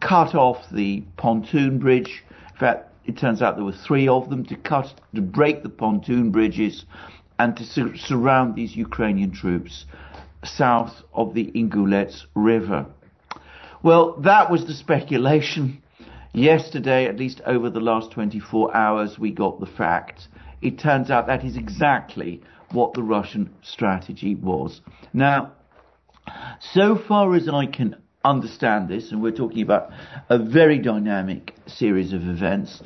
cut 0.00 0.34
off 0.34 0.58
the 0.70 1.02
pontoon 1.16 1.78
bridge. 1.78 2.24
In 2.52 2.58
fact, 2.58 2.90
it 3.06 3.16
turns 3.16 3.42
out 3.42 3.56
there 3.56 3.64
were 3.64 3.72
three 3.72 4.08
of 4.08 4.30
them 4.30 4.44
to 4.46 4.56
cut, 4.56 4.92
to 5.14 5.20
break 5.20 5.62
the 5.62 5.68
pontoon 5.68 6.30
bridges 6.30 6.84
and 7.38 7.56
to 7.56 7.64
sur- 7.64 7.96
surround 7.96 8.54
these 8.54 8.76
Ukrainian 8.76 9.30
troops 9.30 9.86
south 10.44 11.02
of 11.12 11.34
the 11.34 11.50
Ingulets 11.54 12.26
River. 12.34 12.86
Well, 13.82 14.20
that 14.22 14.50
was 14.50 14.66
the 14.66 14.74
speculation. 14.74 15.82
Yesterday, 16.32 17.06
at 17.06 17.18
least 17.18 17.40
over 17.46 17.70
the 17.70 17.80
last 17.80 18.10
24 18.12 18.76
hours, 18.76 19.18
we 19.18 19.30
got 19.30 19.60
the 19.60 19.66
fact. 19.66 20.28
It 20.62 20.78
turns 20.78 21.10
out 21.10 21.26
that 21.26 21.44
is 21.44 21.56
exactly 21.56 22.42
what 22.72 22.94
the 22.94 23.02
Russian 23.02 23.54
strategy 23.62 24.34
was. 24.34 24.80
Now, 25.12 25.52
so 26.60 26.96
far 26.96 27.34
as 27.34 27.48
I 27.48 27.66
can 27.66 27.96
understand 28.24 28.88
this, 28.88 29.12
and 29.12 29.22
we're 29.22 29.32
talking 29.32 29.62
about 29.62 29.90
a 30.28 30.38
very 30.38 30.78
dynamic 30.78 31.54
series 31.66 32.12
of 32.12 32.22
events, 32.22 32.82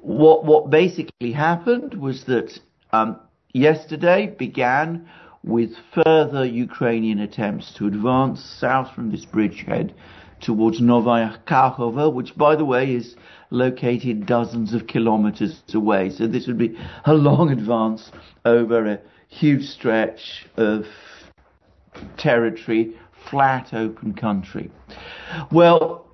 what, 0.00 0.44
what 0.44 0.70
basically 0.70 1.32
happened 1.32 1.94
was 1.94 2.24
that 2.24 2.58
um, 2.92 3.18
yesterday 3.52 4.26
began 4.26 5.08
with 5.44 5.70
further 6.04 6.44
Ukrainian 6.44 7.18
attempts 7.18 7.72
to 7.74 7.86
advance 7.86 8.42
south 8.42 8.94
from 8.94 9.10
this 9.10 9.24
bridgehead 9.24 9.94
towards 10.40 10.80
Novaya 10.80 11.38
Kakhovka, 11.46 12.12
which, 12.12 12.36
by 12.36 12.56
the 12.56 12.64
way, 12.64 12.94
is 12.94 13.16
located 13.50 14.26
dozens 14.26 14.74
of 14.74 14.86
kilometers 14.86 15.62
away. 15.72 16.10
So 16.10 16.26
this 16.26 16.46
would 16.46 16.58
be 16.58 16.76
a 17.04 17.14
long 17.14 17.50
advance 17.50 18.10
over 18.44 18.86
a 18.86 19.00
huge 19.28 19.64
stretch 19.64 20.46
of 20.56 20.86
territory, 22.16 22.96
flat, 23.30 23.72
open 23.72 24.14
country. 24.14 24.70
Well, 25.50 26.06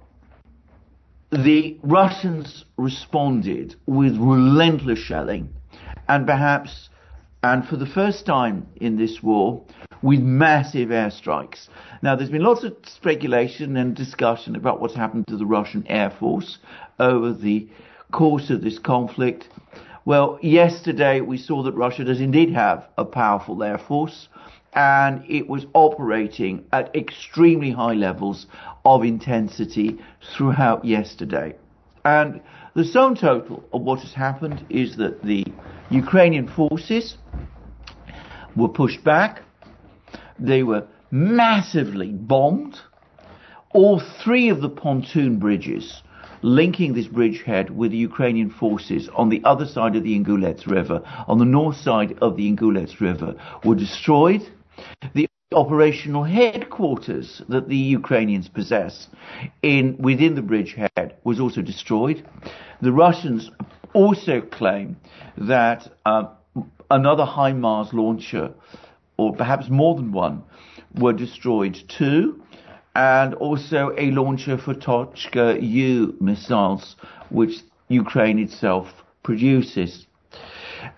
the 1.31 1.79
Russians 1.83 2.65
responded 2.77 3.77
with 3.87 4.17
relentless 4.17 4.99
shelling 4.99 5.53
and 6.09 6.27
perhaps 6.27 6.89
and 7.43 7.67
for 7.67 7.77
the 7.77 7.87
first 7.87 8.27
time 8.27 8.67
in 8.77 8.97
this 8.97 9.23
war, 9.23 9.65
with 10.03 10.21
massive 10.21 10.91
airstrikes. 10.91 11.69
Now, 12.03 12.17
there's 12.17 12.31
been 12.31 12.43
lots 12.43 12.65
of 12.65 12.77
speculation 12.87 13.77
and 13.77 13.95
discussion 13.95 14.55
about 14.55 14.81
what's 14.81 14.95
happened 14.95 15.27
to 15.29 15.37
the 15.37 15.47
Russian 15.47 15.85
Air 15.89 16.11
Force 16.11 16.59
over 16.99 17.33
the 17.33 17.69
course 18.13 18.51
of 18.51 18.63
this 18.63 18.79
conflict. 18.79 19.49
Well, 20.05 20.39
yesterday 20.41 21.21
we 21.21 21.37
saw 21.37 21.63
that 21.65 21.73
Russia 21.75 22.05
does 22.05 22.21
indeed 22.21 22.51
have 22.53 22.87
a 22.97 23.05
powerful 23.05 23.63
air 23.63 23.79
force, 23.79 24.29
and 24.73 25.25
it 25.29 25.49
was 25.49 25.67
operating 25.75 26.65
at 26.73 26.95
extremely 26.95 27.71
high 27.73 27.95
levels 27.95 28.47
of 28.85 29.03
intensity 29.05 29.99
throughout 30.37 30.85
yesterday. 30.85 31.57
And 32.05 32.41
the 32.75 32.85
sum 32.85 33.17
total 33.17 33.65
of 33.73 33.83
what 33.83 34.01
has 34.01 34.15
happened 34.15 34.65
is 34.71 34.97
that 34.97 35.23
the 35.23 35.45
Ukrainian 35.91 36.49
forces 36.49 37.17
were 38.55 38.69
pushed 38.69 39.03
back. 39.05 39.43
They 40.39 40.63
were 40.63 40.87
massively 41.11 42.11
bombed. 42.13 42.79
All 43.73 44.01
three 44.01 44.49
of 44.51 44.61
the 44.61 44.69
pontoon 44.69 45.39
bridges 45.39 46.03
linking 46.43 46.95
this 46.95 47.09
bridgehead 47.09 47.71
with 47.71 47.91
the 47.91 47.97
Ukrainian 47.97 48.51
forces 48.51 49.09
on 49.17 49.29
the 49.29 49.43
other 49.45 49.67
side 49.67 49.97
of 49.97 50.05
the 50.05 50.15
Ingulets 50.15 50.67
River, 50.67 51.03
on 51.27 51.39
the 51.39 51.45
north 51.45 51.77
side 51.77 52.17
of 52.21 52.37
the 52.37 52.47
Ingulets 52.47 53.01
River, 53.01 53.35
were 53.65 53.75
destroyed. 53.75 54.43
The 55.15 55.29
operational 55.53 56.25
headquarters 56.25 57.43
that 57.49 57.69
the 57.69 57.77
Ukrainians 57.77 58.49
possess 58.49 59.09
in 59.63 59.97
within 59.99 60.35
the 60.35 60.43
bridgehead 60.43 61.17
was 61.25 61.41
also 61.41 61.63
destroyed. 61.63 62.25
The 62.83 62.93
Russians 62.93 63.51
also 63.99 64.41
claim 64.41 64.97
that 65.37 65.81
um, 66.07 66.29
another 66.89 67.25
HIMARS 67.25 67.93
launcher, 67.93 68.55
or 69.17 69.35
perhaps 69.35 69.69
more 69.69 69.97
than 69.97 70.13
one, 70.13 70.45
were 70.95 71.13
destroyed 71.13 71.77
too, 71.89 72.41
and 72.95 73.35
also 73.35 73.93
a 73.99 74.11
launcher 74.13 74.57
for 74.57 74.75
Tochka 74.75 75.59
U 75.61 76.17
missiles, 76.21 76.95
which 77.31 77.55
Ukraine 77.89 78.39
itself 78.39 78.87
produces. 79.25 80.07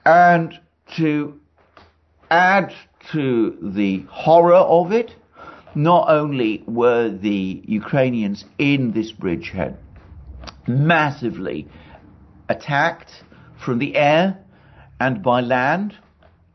And 0.04 0.58
to 0.96 1.40
add 2.30 2.74
to 3.12 3.56
the 3.62 4.04
horror 4.10 4.64
of 4.80 4.92
it, 4.92 5.10
not 5.74 6.10
only 6.10 6.62
were 6.66 7.08
the 7.08 7.62
Ukrainians 7.64 8.44
in 8.58 8.92
this 8.92 9.10
bridgehead 9.12 9.76
massively 10.66 11.66
attacked 12.50 13.22
from 13.64 13.78
the 13.78 13.96
air 13.96 14.36
and 14.98 15.22
by 15.22 15.40
land 15.40 15.96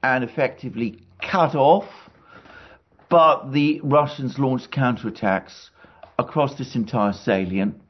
and 0.04 0.24
effectively 0.24 1.00
cut 1.22 1.56
off, 1.56 1.86
but 3.10 3.52
the 3.52 3.80
Russians 3.84 4.38
launched 4.38 4.72
counterattacks 4.72 5.70
across 6.20 6.56
this 6.56 6.76
entire 6.76 7.14
salient. 7.14 7.82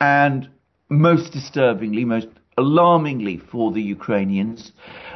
And 0.00 0.50
most 0.90 1.32
disturbingly, 1.32 2.04
most 2.04 2.28
alarmingly 2.58 3.38
for 3.38 3.72
the 3.72 3.82
Ukrainians, 3.82 4.72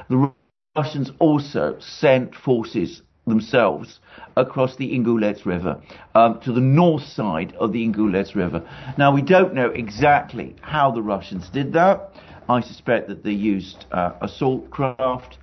the 0.08 0.32
Russians 0.76 1.10
also 1.18 1.76
sent 1.80 2.34
forces 2.34 3.02
themselves 3.26 4.00
across 4.36 4.76
the 4.76 4.94
Ingulets 4.94 5.46
River 5.46 5.80
um, 6.14 6.40
to 6.40 6.52
the 6.52 6.60
north 6.60 7.04
side 7.04 7.54
of 7.58 7.72
the 7.72 7.84
Ingulets 7.84 8.34
River. 8.34 8.68
Now, 8.98 9.14
we 9.14 9.22
don't 9.22 9.54
know 9.54 9.68
exactly 9.68 10.56
how 10.60 10.90
the 10.90 11.02
Russians 11.02 11.48
did 11.48 11.72
that. 11.74 12.10
I 12.48 12.60
suspect 12.60 13.08
that 13.08 13.22
they 13.22 13.32
used 13.32 13.86
uh, 13.92 14.12
assault 14.20 14.70
craft. 14.70 15.38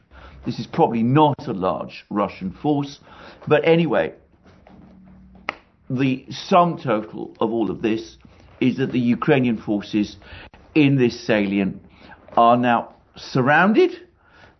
This 0.45 0.59
is 0.59 0.67
probably 0.67 1.03
not 1.03 1.47
a 1.47 1.53
large 1.53 2.05
Russian 2.09 2.51
force. 2.51 2.99
But 3.47 3.65
anyway, 3.65 4.13
the 5.89 6.25
sum 6.29 6.77
total 6.77 7.33
of 7.39 7.51
all 7.51 7.71
of 7.71 7.81
this 7.81 8.17
is 8.59 8.77
that 8.77 8.91
the 8.91 8.99
Ukrainian 8.99 9.57
forces 9.57 10.17
in 10.75 10.97
this 10.97 11.25
salient 11.25 11.81
are 12.35 12.57
now 12.57 12.95
surrounded. 13.15 13.91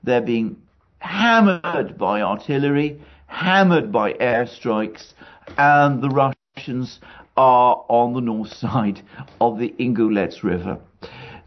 They're 0.03 0.21
being 0.21 0.57
hammered 0.99 1.97
by 1.97 2.21
artillery, 2.21 3.01
hammered 3.27 3.91
by 3.91 4.13
airstrikes, 4.13 5.13
and 5.57 6.01
the 6.01 6.09
Russians 6.09 6.99
are 7.37 7.85
on 7.87 8.13
the 8.13 8.21
north 8.21 8.53
side 8.53 9.01
of 9.39 9.59
the 9.59 9.73
Ingulets 9.79 10.43
River. 10.43 10.77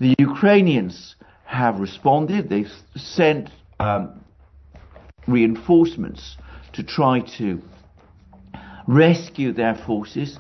The 0.01 0.15
Ukrainians 0.19 1.17
have 1.45 1.79
responded. 1.79 2.49
They've 2.49 2.73
sent 2.97 3.51
um, 3.79 4.25
reinforcements 5.29 6.37
to 6.73 6.83
try 6.83 7.21
to 7.39 7.61
rescue 8.87 9.53
their 9.53 9.75
forces. 9.75 10.39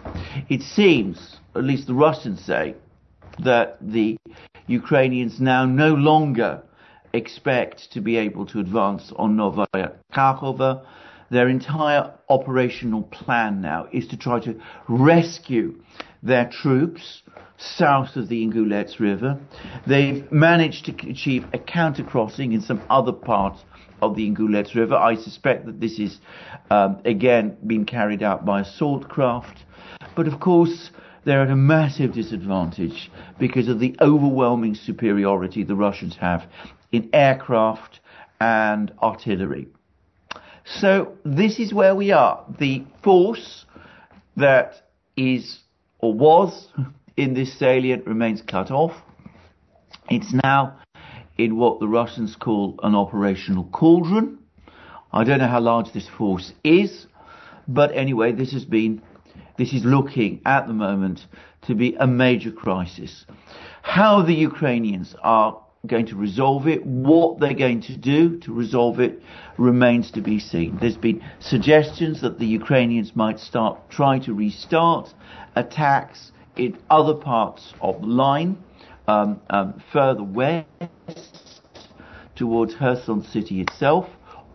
It 0.49 0.63
seems, 0.63 1.37
at 1.55 1.65
least 1.65 1.87
the 1.87 1.95
Russians 1.95 2.45
say, 2.45 2.75
that 3.45 3.77
the 3.81 4.17
Ukrainians 4.67 5.41
now 5.41 5.65
no 5.65 5.95
longer 5.95 6.63
expect 7.13 7.93
to 7.93 8.01
be 8.01 8.17
able 8.17 8.47
to 8.47 8.61
advance 8.61 9.13
on 9.17 9.37
Novaya 9.37 9.93
Kakhovka. 10.13 10.85
Their 11.31 11.49
entire 11.49 12.13
operational 12.29 13.03
plan 13.05 13.63
now 13.63 13.89
is 13.91 14.07
to 14.09 14.17
try 14.17 14.41
to 14.41 14.61
rescue 14.89 15.83
their 16.23 16.49
troops 16.49 17.23
south 17.57 18.17
of 18.17 18.29
the 18.29 18.43
Ingulets 18.47 19.01
River. 19.01 19.39
They've 19.87 20.31
managed 20.31 20.87
to 20.87 21.11
achieve 21.11 21.47
a 21.53 21.59
counter 21.59 22.03
crossing 22.03 22.53
in 22.53 22.61
some 22.61 22.83
other 22.91 23.13
parts 23.13 23.63
of 24.03 24.17
the 24.17 24.27
Ingulets 24.27 24.75
River. 24.75 24.95
I 24.95 25.15
suspect 25.15 25.67
that 25.67 25.81
this 25.81 25.99
is 25.99 26.19
um, 26.71 27.01
again 27.05 27.57
being 27.67 27.87
carried 27.87 28.23
out 28.23 28.45
by 28.45 28.61
assault 28.61 29.09
craft. 29.09 29.65
But 30.17 30.27
of 30.27 30.41
course, 30.41 30.91
they're 31.25 31.43
at 31.43 31.51
a 31.51 31.57
massive 31.57 32.13
disadvantage 32.13 33.11
because 33.39 33.69
of 33.69 33.79
the 33.79 33.97
overwhelming 34.01 34.75
superiority 34.75 35.63
the 35.63 35.77
Russians 35.77 36.17
have 36.17 36.43
in 36.93 37.11
aircraft 37.13 38.01
and 38.41 38.93
artillery. 39.03 39.69
So 40.65 41.17
this 41.25 41.59
is 41.59 41.75
where 41.75 41.95
we 41.95 42.13
are. 42.13 42.45
The 42.59 42.85
force 43.03 43.65
that 44.37 44.75
is 45.17 45.59
or 45.99 46.13
was 46.13 46.69
in 47.17 47.35
this 47.35 47.59
salient 47.59 48.07
remains 48.07 48.43
cut 48.43 48.71
off. 48.71 48.93
It's 50.11 50.33
now 50.33 50.79
in 51.39 51.57
what 51.57 51.81
the 51.81 51.89
Russians 51.89 52.37
call 52.37 52.79
an 52.83 52.95
operational 52.95 53.65
cauldron. 53.73 54.39
I 55.13 55.25
don't 55.25 55.39
know 55.39 55.49
how 55.49 55.61
large 55.61 55.93
this 55.93 56.09
force 56.09 56.53
is, 56.65 57.07
but 57.69 57.95
anyway, 57.95 58.33
this 58.33 58.53
has 58.53 58.65
been, 58.65 59.03
this 59.59 59.73
is 59.73 59.85
looking 59.85 60.41
at 60.45 60.67
the 60.67 60.73
moment 60.73 61.21
to 61.63 61.75
be 61.75 61.95
a 61.99 62.07
major 62.07 62.51
crisis. 62.51 63.25
How 63.83 64.23
the 64.23 64.35
Ukrainians 64.35 65.15
are 65.23 65.62
going 65.89 66.07
to 66.07 66.15
resolve 66.15 66.69
it, 66.69 66.87
what 66.87 67.41
they're 67.41 67.55
going 67.55 67.81
to 67.81 67.97
do 67.97 68.39
to 68.39 68.53
resolve 68.53 69.01
it 69.01 69.21
remains 69.59 70.13
to 70.13 70.21
be 70.21 70.39
seen. 70.39 70.79
There's 70.81 70.97
been 70.97 71.21
suggestions 71.41 72.21
that 72.21 72.39
the 72.39 72.47
Ukrainians 72.47 73.17
might 73.17 73.41
start 73.41 73.91
trying 73.91 74.23
to 74.23 74.33
restart 74.33 75.13
attacks 75.57 76.31
in 76.55 76.79
other 76.89 77.15
parts 77.15 77.75
of 77.81 78.01
the 78.01 78.07
line, 78.07 78.59
um, 79.09 79.41
um, 79.51 79.83
further 79.93 80.23
west 80.23 80.69
towards 82.37 82.77
Kherson 82.77 83.25
city 83.25 83.61
itself. 83.61 84.09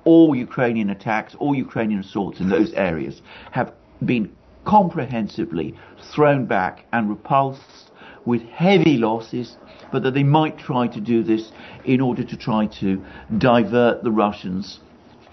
All 0.05 0.33
Ukrainian 0.33 0.89
attacks, 0.91 1.35
all 1.35 1.53
Ukrainian 1.53 1.99
assaults 1.99 2.39
in 2.39 2.47
those 2.47 2.71
areas 2.71 3.21
have 3.51 3.73
been 4.05 4.33
comprehensively 4.63 5.75
thrown 6.15 6.45
back 6.45 6.85
and 6.93 7.09
repulsed 7.09 7.91
with 8.23 8.43
heavy 8.43 8.97
losses, 8.97 9.57
but 9.91 10.04
that 10.04 10.13
they 10.13 10.23
might 10.23 10.58
try 10.58 10.88
to 10.88 11.02
do 11.02 11.23
this 11.23 11.52
in 11.86 12.02
order 12.02 12.23
to 12.23 12.38
try 12.38 12.67
to 12.80 13.04
divert 13.38 14.04
the 14.04 14.12
Russians 14.12 14.80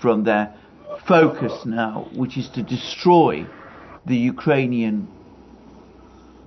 from 0.01 0.25
their 0.25 0.55
focus 1.07 1.65
now, 1.65 2.09
which 2.15 2.37
is 2.37 2.49
to 2.51 2.63
destroy 2.63 3.47
the 4.07 4.17
Ukrainian 4.17 5.09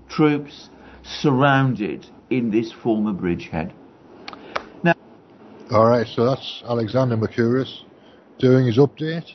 troops 0.09 0.69
surrounded 1.03 2.05
in 2.29 2.51
this 2.51 2.71
former 2.71 3.13
bridgehead. 3.13 3.73
Now, 4.83 4.93
all 5.71 5.87
right, 5.87 6.07
so 6.07 6.25
that's 6.25 6.63
Alexander 6.67 7.17
Mercouris 7.17 7.83
doing 8.39 8.67
his 8.67 8.77
update 8.77 9.33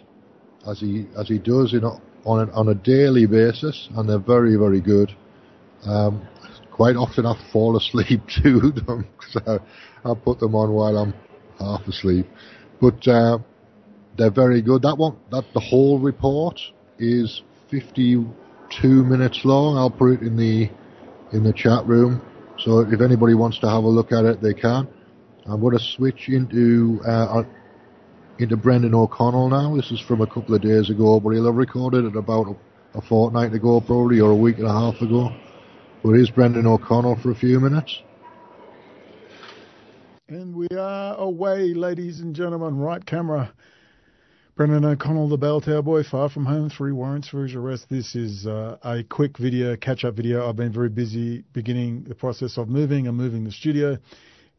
as 0.67 0.81
he 0.81 1.07
as 1.19 1.29
he 1.29 1.39
does 1.39 1.75
in 1.75 1.85
on 1.85 2.49
a, 2.49 2.53
on 2.53 2.69
a 2.69 2.75
daily 2.75 3.27
basis, 3.27 3.89
and 3.97 4.09
they're 4.09 4.19
very 4.19 4.57
very 4.57 4.81
good. 4.81 5.15
Um, 5.85 6.27
quite 6.73 6.97
often 6.97 7.27
I 7.27 7.35
fall 7.53 7.77
asleep 7.77 8.23
to 8.43 8.73
them 8.73 9.07
because 9.19 9.61
I, 10.05 10.11
I 10.11 10.15
put 10.15 10.39
them 10.39 10.55
on 10.55 10.73
while 10.73 10.97
I'm 10.97 11.15
half 11.59 11.87
asleep, 11.87 12.27
but 12.81 13.07
uh, 13.07 13.39
they're 14.17 14.31
very 14.31 14.63
good. 14.63 14.83
That 14.83 14.97
one, 14.97 15.17
that 15.31 15.45
the 15.55 15.61
whole 15.61 15.99
report 15.99 16.59
is 16.99 17.43
52 17.71 18.87
minutes 18.87 19.41
long. 19.45 19.77
I'll 19.77 19.91
put 19.91 20.13
it 20.13 20.21
in 20.23 20.37
the 20.37 20.71
in 21.33 21.45
the 21.45 21.53
chat 21.53 21.87
room. 21.87 22.21
So 22.59 22.81
if 22.81 23.01
anybody 23.01 23.35
wants 23.35 23.59
to 23.61 23.69
have 23.69 23.85
a 23.85 23.89
look 23.89 24.13
at 24.13 24.25
it, 24.25 24.43
they 24.43 24.55
can. 24.55 24.87
I'm 25.47 25.61
going 25.61 25.77
to 25.77 25.85
switch 25.97 26.29
into 26.29 27.01
uh, 27.07 27.43
into 28.39 28.57
Brendan 28.57 28.95
O'Connell 28.95 29.49
now. 29.49 29.77
This 29.77 29.91
is 29.91 30.01
from 30.01 30.21
a 30.21 30.27
couple 30.27 30.55
of 30.55 30.63
days 30.63 30.91
ago, 30.91 31.21
but 31.21 31.31
he'll 31.31 31.47
have 31.47 31.55
recorded 31.55 32.05
it 32.05 32.17
about 32.17 32.57
a 32.95 33.01
fortnight 33.03 33.53
ago, 33.53 33.81
probably, 33.81 34.21
or 34.21 34.31
a 34.31 34.37
week 34.37 34.59
and 34.59 34.67
a 34.67 34.73
half 34.73 35.01
ago. 35.01 35.33
Here's 36.03 36.31
Brendan 36.31 36.67
O'Connell 36.67 37.17
for 37.23 37.31
a 37.31 37.35
few 37.35 37.61
minutes. 37.61 38.03
And 40.29 40.55
we 40.55 40.67
are 40.77 41.17
away, 41.17 41.75
ladies 41.75 42.19
and 42.19 42.35
gentlemen. 42.35 42.77
Right 42.77 43.05
camera. 43.07 43.53
Brendan 44.57 44.85
O'Connell, 44.85 45.29
the 45.29 45.39
bell 45.39 45.61
tower 45.61 45.81
boy, 45.81 46.03
far 46.03 46.29
from 46.29 46.45
home, 46.45 46.69
three 46.69 46.91
warrants 46.91 47.29
for 47.29 47.45
his 47.45 47.55
arrest. 47.55 47.87
This 47.89 48.17
is 48.17 48.49
uh, 48.49 48.79
a 48.83 49.05
quick 49.05 49.39
video, 49.39 49.77
catch-up 49.77 50.15
video. 50.15 50.49
I've 50.49 50.57
been 50.57 50.73
very 50.73 50.89
busy 50.89 51.45
beginning 51.53 52.03
the 52.03 52.17
process 52.17 52.59
of 52.59 52.69
moving 52.69 53.07
and 53.07 53.17
moving 53.17 53.45
the 53.45 53.53
studio, 53.53 53.97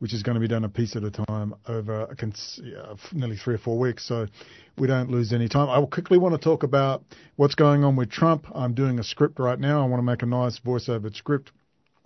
which 0.04 0.14
is 0.14 0.22
going 0.22 0.36
to 0.36 0.42
be 0.42 0.50
done 0.50 0.66
a 0.66 0.70
piece 0.70 0.98
at 0.98 1.04
a 1.06 1.10
time 1.10 1.56
over 1.66 2.02
a 2.02 2.16
cons- 2.18 2.60
yeah, 2.62 2.94
nearly 3.14 3.38
three 3.38 3.56
or 3.56 3.58
four 3.58 3.80
weeks. 3.80 4.06
So 4.06 4.28
we 4.78 4.86
don't 4.86 5.10
lose 5.10 5.32
any 5.32 5.48
time. 5.48 5.70
I 5.70 5.78
will 5.78 5.88
quickly 5.88 6.18
want 6.18 6.36
to 6.36 6.44
talk 6.44 6.64
about 6.64 7.06
what's 7.38 7.56
going 7.56 7.86
on 7.86 7.96
with 7.96 8.12
Trump. 8.12 8.46
I'm 8.54 8.74
doing 8.74 9.00
a 9.00 9.04
script 9.04 9.40
right 9.40 9.58
now. 9.58 9.82
I 9.82 9.88
want 9.88 10.00
to 10.00 10.06
make 10.06 10.22
a 10.22 10.26
nice 10.26 10.60
voiceover 10.60 11.16
script 11.16 11.54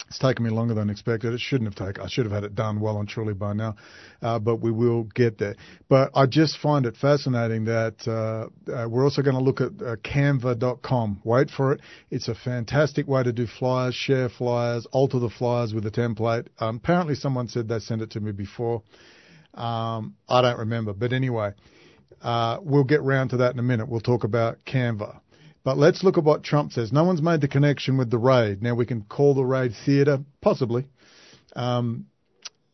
it's 0.07 0.19
taken 0.19 0.45
me 0.45 0.51
longer 0.51 0.73
than 0.73 0.89
expected. 0.89 1.33
It 1.33 1.39
shouldn't 1.41 1.73
have 1.73 1.87
taken. 1.87 2.03
I 2.03 2.07
should 2.07 2.25
have 2.25 2.31
had 2.31 2.43
it 2.45 2.55
done 2.55 2.79
well 2.79 2.99
and 2.99 3.09
truly 3.09 3.33
by 3.33 3.53
now, 3.53 3.75
uh, 4.21 4.39
but 4.39 4.57
we 4.57 4.71
will 4.71 5.03
get 5.03 5.37
there. 5.37 5.55
But 5.89 6.11
I 6.15 6.25
just 6.25 6.57
find 6.59 6.85
it 6.85 6.95
fascinating 6.95 7.65
that 7.65 8.07
uh, 8.07 8.71
uh, 8.71 8.87
we're 8.87 9.03
also 9.03 9.21
going 9.21 9.35
to 9.35 9.41
look 9.41 9.59
at 9.59 9.71
uh, 9.81 9.97
Canva.com. 9.97 11.21
Wait 11.25 11.49
for 11.49 11.73
it. 11.73 11.81
It's 12.09 12.29
a 12.29 12.35
fantastic 12.35 13.07
way 13.07 13.23
to 13.23 13.33
do 13.33 13.47
flyers, 13.47 13.95
share 13.95 14.29
flyers, 14.29 14.87
alter 14.91 15.19
the 15.19 15.29
flyers 15.29 15.73
with 15.73 15.85
a 15.85 15.91
template. 15.91 16.47
Um, 16.59 16.77
apparently, 16.77 17.15
someone 17.15 17.49
said 17.49 17.67
they 17.67 17.79
sent 17.79 18.01
it 18.01 18.11
to 18.11 18.21
me 18.21 18.31
before. 18.31 18.83
Um, 19.53 20.15
I 20.29 20.41
don't 20.41 20.59
remember, 20.59 20.93
but 20.93 21.11
anyway, 21.11 21.51
uh, 22.21 22.59
we'll 22.61 22.83
get 22.83 23.01
round 23.01 23.31
to 23.31 23.37
that 23.37 23.53
in 23.53 23.59
a 23.59 23.63
minute. 23.63 23.89
We'll 23.89 24.01
talk 24.01 24.23
about 24.23 24.59
Canva. 24.65 25.19
But 25.67 25.77
let's 25.77 26.01
look 26.01 26.17
at 26.17 26.23
what 26.23 26.43
Trump 26.43 26.71
says. 26.71 26.93
No 26.93 27.03
one's 27.03 27.21
made 27.21 27.41
the 27.41 27.49
connection 27.49 27.97
with 27.97 28.09
the 28.09 28.17
raid. 28.17 28.63
Now 28.63 28.73
we 28.73 28.85
can 28.85 29.01
call 29.01 29.33
the 29.33 29.43
raid 29.43 29.73
theatre, 29.85 30.19
possibly. 30.39 30.87
Um, 31.57 32.05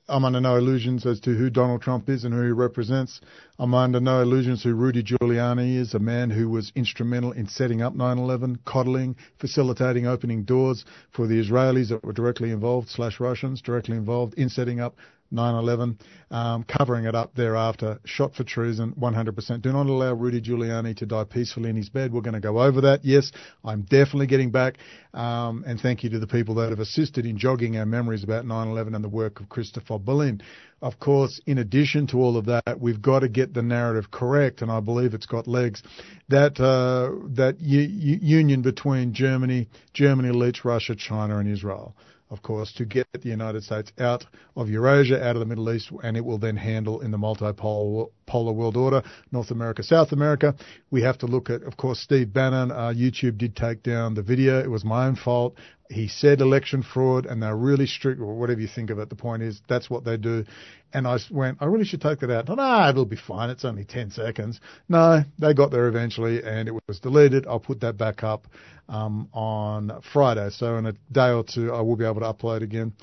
I'm 0.07 0.23
under 0.23 0.39
no 0.39 0.57
illusions 0.57 1.03
as 1.07 1.19
to 1.21 1.33
who 1.33 1.49
Donald 1.49 1.81
Trump 1.81 2.07
is 2.07 2.23
and 2.23 2.35
who 2.35 2.43
he 2.43 2.51
represents. 2.51 3.19
I'm 3.57 3.73
under 3.73 3.99
no 3.99 4.21
illusions 4.21 4.61
who 4.61 4.75
Rudy 4.75 5.01
Giuliani 5.01 5.77
is, 5.77 5.95
a 5.95 5.99
man 5.99 6.29
who 6.29 6.47
was 6.49 6.71
instrumental 6.75 7.31
in 7.31 7.47
setting 7.47 7.81
up 7.81 7.95
9/11, 7.95 8.59
coddling, 8.63 9.15
facilitating 9.39 10.05
opening 10.05 10.43
doors 10.43 10.85
for 11.09 11.25
the 11.25 11.41
Israelis 11.43 11.89
that 11.89 12.03
were 12.03 12.13
directly 12.13 12.51
involved, 12.51 12.89
slash 12.89 13.19
Russians 13.19 13.59
directly 13.59 13.97
involved 13.97 14.35
in 14.35 14.49
setting 14.49 14.79
up 14.79 14.97
9/11, 15.33 15.99
um, 16.31 16.63
covering 16.63 17.05
it 17.05 17.15
up 17.15 17.33
thereafter, 17.35 17.99
shot 18.05 18.35
for 18.35 18.43
treason, 18.43 18.93
100%. 18.99 19.61
Do 19.61 19.71
not 19.71 19.87
allow 19.87 20.13
Rudy 20.13 20.41
Giuliani 20.41 20.95
to 20.97 21.05
die 21.05 21.23
peacefully 21.23 21.69
in 21.69 21.75
his 21.75 21.89
bed. 21.89 22.13
We're 22.13 22.21
going 22.21 22.33
to 22.35 22.39
go 22.39 22.61
over 22.61 22.81
that. 22.81 23.03
Yes, 23.03 23.31
I'm 23.65 23.81
definitely 23.81 24.27
getting 24.27 24.51
back, 24.51 24.77
um, 25.13 25.63
and 25.65 25.79
thank 25.79 26.03
you 26.03 26.09
to 26.11 26.19
the 26.19 26.27
people 26.27 26.55
that 26.55 26.69
have 26.69 26.79
assisted 26.79 27.25
in 27.25 27.37
jogging 27.37 27.77
our 27.77 27.85
memories 27.85 28.23
about 28.23 28.45
9/11 28.45 28.95
and 28.95 29.03
the 29.03 29.09
work 29.09 29.39
of 29.39 29.49
Christopher 29.49 29.99
Bollyn. 29.99 30.41
Of 30.81 30.99
course, 30.99 31.39
in 31.45 31.59
addition 31.59 32.07
to 32.07 32.17
all 32.17 32.35
of 32.35 32.45
that, 32.45 32.79
we've 32.79 33.01
got 33.01 33.19
to 33.19 33.29
get 33.29 33.53
the 33.53 33.61
narrative 33.61 34.11
correct, 34.11 34.61
and 34.61 34.69
I 34.69 34.81
believe 34.81 35.13
it's 35.13 35.25
got 35.25 35.47
legs. 35.47 35.81
That 36.29 36.59
uh, 36.59 37.25
that 37.35 37.59
u- 37.59 38.19
union 38.21 38.61
between 38.61 39.13
Germany, 39.13 39.69
Germany 39.93 40.31
leads 40.31 40.65
Russia, 40.65 40.95
China, 40.95 41.37
and 41.37 41.49
Israel 41.51 41.95
of 42.33 42.41
course, 42.41 42.73
to 42.73 42.83
get 42.83 43.07
the 43.13 43.29
United 43.29 43.63
States 43.63 43.91
out 43.99 44.25
of 44.57 44.67
Eurasia, 44.67 45.23
out 45.23 45.35
of 45.35 45.39
the 45.39 45.45
Middle 45.45 45.71
East, 45.71 45.91
and 46.03 46.17
it 46.17 46.25
will 46.25 46.39
then 46.39 46.57
handle 46.57 46.99
in 47.01 47.11
the 47.11 47.17
multipolar 47.17 48.09
world 48.55 48.75
order, 48.75 49.03
North 49.31 49.51
America, 49.51 49.83
South 49.83 50.11
America. 50.11 50.55
We 50.89 51.03
have 51.03 51.19
to 51.19 51.27
look 51.27 51.51
at, 51.51 51.61
of 51.61 51.77
course, 51.77 51.99
Steve 51.99 52.33
Bannon. 52.33 52.71
Uh, 52.71 52.91
YouTube 52.95 53.37
did 53.37 53.55
take 53.55 53.83
down 53.83 54.15
the 54.15 54.23
video. 54.23 54.59
It 54.59 54.71
was 54.71 54.83
my 54.83 55.05
own 55.05 55.15
fault. 55.15 55.55
He 55.93 56.07
said 56.07 56.41
election 56.41 56.83
fraud, 56.83 57.25
and 57.25 57.41
they're 57.41 57.55
really 57.55 57.85
strict, 57.85 58.19
or 58.19 58.33
whatever 58.35 58.59
you 58.59 58.67
think 58.67 58.89
of 58.89 58.99
it. 58.99 59.09
The 59.09 59.15
point 59.15 59.43
is, 59.43 59.61
that's 59.67 59.89
what 59.89 60.03
they 60.03 60.17
do. 60.17 60.45
And 60.91 61.07
I 61.07 61.17
went, 61.31 61.59
I 61.61 61.65
really 61.65 61.85
should 61.85 62.01
take 62.01 62.19
that 62.19 62.31
out. 62.31 62.47
No, 62.49 62.89
it'll 62.89 63.05
be 63.05 63.15
fine. 63.15 63.49
It's 63.49 63.63
only 63.63 63.85
10 63.85 64.11
seconds. 64.11 64.59
No, 64.89 65.23
they 65.39 65.53
got 65.53 65.71
there 65.71 65.87
eventually, 65.87 66.43
and 66.43 66.67
it 66.67 66.73
was 66.87 66.99
deleted. 66.99 67.45
I'll 67.47 67.59
put 67.59 67.81
that 67.81 67.97
back 67.97 68.23
up 68.23 68.47
um, 68.89 69.29
on 69.33 70.01
Friday. 70.11 70.49
So 70.51 70.77
in 70.77 70.85
a 70.85 70.93
day 71.11 71.29
or 71.31 71.43
two, 71.43 71.71
I 71.71 71.81
will 71.81 71.95
be 71.95 72.05
able 72.05 72.21
to 72.21 72.33
upload 72.33 72.61
again. 72.61 72.93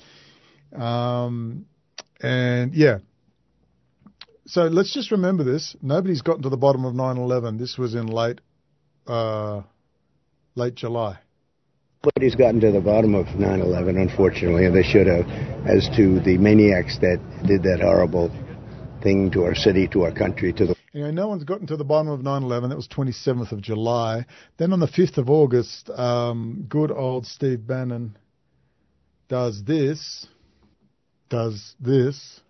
Um, 0.77 1.67
and 2.21 2.75
yeah. 2.75 2.99
So 4.47 4.63
let's 4.63 4.93
just 4.93 5.11
remember 5.11 5.45
this. 5.45 5.77
Nobody's 5.81 6.23
gotten 6.23 6.43
to 6.43 6.49
the 6.49 6.57
bottom 6.57 6.85
of 6.85 6.95
9/11. 6.95 7.59
This 7.59 7.79
was 7.79 7.95
in 7.95 8.07
late, 8.07 8.41
uh, 9.07 9.63
late 10.55 10.75
July. 10.75 11.19
Nobody's 12.03 12.35
gotten 12.35 12.61
to 12.61 12.71
the 12.71 12.81
bottom 12.81 13.15
of 13.15 13.27
9/11, 13.27 14.01
unfortunately, 14.01 14.65
and 14.65 14.75
they 14.75 14.83
should 14.83 15.07
have, 15.07 15.29
as 15.67 15.87
to 15.97 16.19
the 16.21 16.39
maniacs 16.39 16.99
that 17.01 17.21
did 17.47 17.63
that 17.65 17.81
horrible 17.83 18.31
thing 19.03 19.31
to 19.33 19.45
our 19.45 19.55
city, 19.55 19.87
to 19.89 20.05
our 20.05 20.13
country, 20.13 20.51
to 20.55 20.67
the 20.67 20.77
Anyway, 20.95 21.13
no 21.13 21.29
one's 21.29 21.45
gotten 21.45 21.67
to 21.67 21.77
the 21.77 21.85
bottom 21.85 22.11
of 22.11 22.21
9/11. 22.21 22.71
That 22.71 22.77
was 22.77 22.89
27th 22.89 23.53
of 23.53 23.61
July. 23.61 24.25
Then 24.57 24.73
on 24.73 24.81
the 24.81 24.89
5th 24.89 25.19
of 25.19 25.29
August, 25.29 25.91
um, 25.91 26.65
good 26.71 26.91
old 26.91 27.27
Steve 27.27 27.67
Bannon 27.67 28.17
does 29.29 29.63
this, 29.65 30.27
does 31.29 31.77
this. 31.79 32.41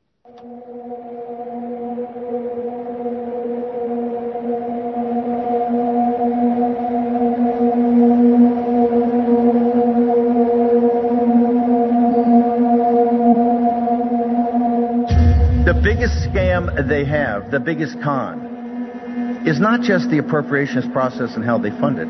Biggest 16.01 16.33
scam 16.33 16.89
they 16.89 17.05
have, 17.05 17.51
the 17.51 17.61
biggest 17.61 18.01
con, 18.01 19.45
is 19.47 19.61
not 19.61 19.83
just 19.83 20.09
the 20.09 20.17
appropriations 20.17 20.87
process 20.95 21.37
and 21.37 21.45
how 21.45 21.59
they 21.59 21.69
fund 21.73 21.99
it. 21.99 22.09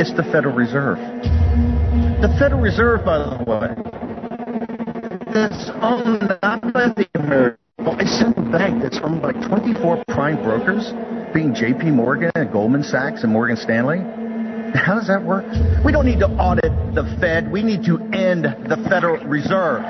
It's 0.00 0.16
the 0.16 0.22
Federal 0.32 0.56
Reserve. 0.56 0.96
The 0.96 2.34
Federal 2.38 2.62
Reserve, 2.62 3.04
by 3.04 3.18
the 3.18 3.44
way, 3.44 3.76
is 5.36 5.70
owned 5.82 6.22
not 6.42 6.62
by 6.72 6.88
the 6.96 7.06
American, 7.16 7.60
a 8.00 8.06
central 8.06 8.50
bank 8.50 8.82
that's 8.82 8.98
owned 9.02 9.20
by 9.20 9.32
24 9.46 10.02
prime 10.08 10.42
brokers, 10.42 10.94
being 11.34 11.54
J.P. 11.54 11.90
Morgan 11.90 12.30
and 12.34 12.50
Goldman 12.50 12.82
Sachs 12.82 13.24
and 13.24 13.30
Morgan 13.30 13.58
Stanley. 13.58 13.98
How 14.72 14.94
does 14.94 15.08
that 15.08 15.22
work? 15.22 15.44
We 15.84 15.92
don't 15.92 16.06
need 16.06 16.20
to 16.20 16.28
audit 16.28 16.72
the 16.94 17.04
Fed. 17.20 17.52
We 17.52 17.62
need 17.62 17.84
to 17.84 17.98
end 18.14 18.44
the 18.44 18.82
Federal 18.88 19.22
Reserve. 19.26 19.82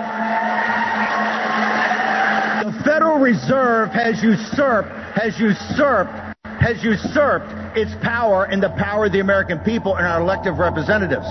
Federal 2.97 3.19
Reserve 3.19 3.91
has 3.91 4.23
usurped, 4.23 4.89
has 4.89 5.39
usurped, 5.39 6.13
has 6.47 6.83
usurped 6.83 7.77
its 7.77 7.91
power 8.03 8.45
and 8.45 8.63
the 8.63 8.71
power 8.71 9.05
of 9.05 9.13
the 9.13 9.21
American 9.21 9.59
people 9.59 9.97
and 9.97 10.07
our 10.07 10.19
elective 10.19 10.57
representatives. 10.57 11.27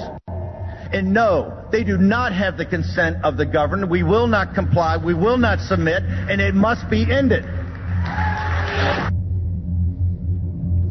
And 0.93 1.11
no, 1.11 1.65
they 1.71 1.83
do 1.83 1.97
not 1.97 2.33
have 2.33 2.57
the 2.57 2.67
consent 2.67 3.17
of 3.23 3.37
the 3.37 3.47
governed. 3.47 3.89
We 3.89 4.03
will 4.03 4.27
not 4.27 4.53
comply. 4.53 4.97
We 5.03 5.15
will 5.15 5.39
not 5.39 5.57
submit, 5.57 6.03
and 6.03 6.39
it 6.39 6.53
must 6.53 6.87
be 6.87 7.11
ended. 7.11 7.45
A 7.45 7.49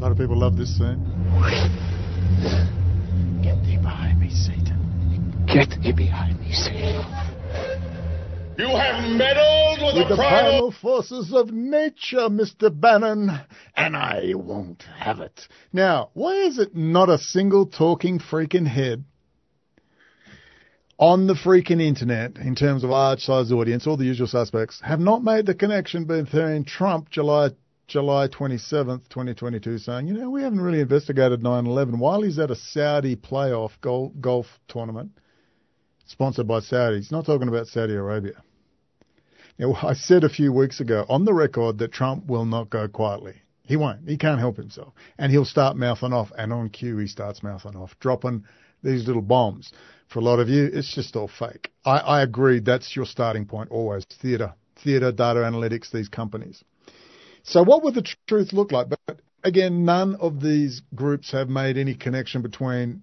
lot 0.00 0.10
of 0.10 0.18
people 0.18 0.36
love 0.36 0.56
this 0.56 0.76
scene. 0.76 0.98
Get 3.44 3.62
thee 3.62 3.76
behind 3.76 4.18
me, 4.18 4.28
Satan. 4.28 5.46
Get 5.46 5.70
thee 5.80 5.92
behind 5.92 6.40
me, 6.40 6.50
Satan. 6.50 7.23
You 8.56 8.68
have 8.68 9.10
meddled 9.10 9.80
with, 9.82 9.96
with 9.96 10.08
the, 10.08 10.14
the 10.14 10.22
primal 10.22 10.70
forces 10.70 11.32
of 11.34 11.50
nature, 11.50 12.28
Mr. 12.28 12.70
Bannon, 12.70 13.30
and 13.74 13.96
I 13.96 14.34
won't 14.34 14.84
have 14.96 15.18
it. 15.18 15.48
Now, 15.72 16.10
why 16.14 16.34
is 16.34 16.58
it 16.58 16.76
not 16.76 17.08
a 17.08 17.18
single 17.18 17.66
talking 17.66 18.20
freaking 18.20 18.68
head 18.68 19.04
on 21.00 21.26
the 21.26 21.34
freaking 21.34 21.82
internet, 21.82 22.36
in 22.36 22.54
terms 22.54 22.84
of 22.84 22.90
large 22.90 23.20
size 23.20 23.50
audience, 23.50 23.88
all 23.88 23.96
the 23.96 24.04
usual 24.04 24.28
suspects, 24.28 24.80
have 24.84 25.00
not 25.00 25.24
made 25.24 25.46
the 25.46 25.54
connection 25.54 26.04
between 26.04 26.64
Trump, 26.64 27.10
July 27.10 27.50
July 27.88 28.28
27th, 28.28 29.08
2022, 29.10 29.78
saying, 29.78 30.06
you 30.06 30.14
know, 30.14 30.30
we 30.30 30.42
haven't 30.42 30.60
really 30.60 30.80
investigated 30.80 31.42
9/11 31.42 31.98
while 31.98 32.22
he's 32.22 32.38
at 32.38 32.52
a 32.52 32.56
Saudi 32.56 33.16
playoff 33.16 33.72
golf 33.80 34.46
tournament 34.68 35.10
sponsored 36.06 36.48
by 36.48 36.60
Saudi. 36.60 36.96
He's 36.96 37.12
not 37.12 37.26
talking 37.26 37.48
about 37.48 37.66
Saudi 37.66 37.94
Arabia. 37.94 38.42
Now, 39.58 39.74
I 39.82 39.94
said 39.94 40.24
a 40.24 40.28
few 40.28 40.52
weeks 40.52 40.80
ago 40.80 41.06
on 41.08 41.24
the 41.24 41.34
record 41.34 41.78
that 41.78 41.92
Trump 41.92 42.26
will 42.26 42.44
not 42.44 42.70
go 42.70 42.88
quietly. 42.88 43.34
He 43.62 43.76
won't. 43.76 44.08
He 44.08 44.18
can't 44.18 44.40
help 44.40 44.56
himself. 44.56 44.92
And 45.18 45.32
he'll 45.32 45.44
start 45.44 45.76
mouthing 45.76 46.12
off. 46.12 46.30
And 46.36 46.52
on 46.52 46.68
cue, 46.68 46.98
he 46.98 47.06
starts 47.06 47.42
mouthing 47.42 47.76
off, 47.76 47.98
dropping 47.98 48.44
these 48.82 49.06
little 49.06 49.22
bombs. 49.22 49.72
For 50.08 50.18
a 50.18 50.22
lot 50.22 50.38
of 50.38 50.48
you, 50.48 50.68
it's 50.72 50.94
just 50.94 51.16
all 51.16 51.28
fake. 51.28 51.70
I, 51.84 51.98
I 51.98 52.22
agree. 52.22 52.60
That's 52.60 52.94
your 52.94 53.06
starting 53.06 53.46
point 53.46 53.70
always. 53.70 54.04
Theatre, 54.20 54.54
theatre, 54.82 55.12
data 55.12 55.40
analytics, 55.40 55.90
these 55.90 56.08
companies. 56.08 56.62
So 57.44 57.62
what 57.62 57.82
would 57.84 57.94
the 57.94 58.02
tr- 58.02 58.16
truth 58.26 58.52
look 58.52 58.70
like? 58.70 58.88
But 58.88 59.20
again, 59.42 59.84
none 59.84 60.16
of 60.16 60.40
these 60.42 60.82
groups 60.94 61.32
have 61.32 61.48
made 61.48 61.78
any 61.78 61.94
connection 61.94 62.42
between 62.42 63.02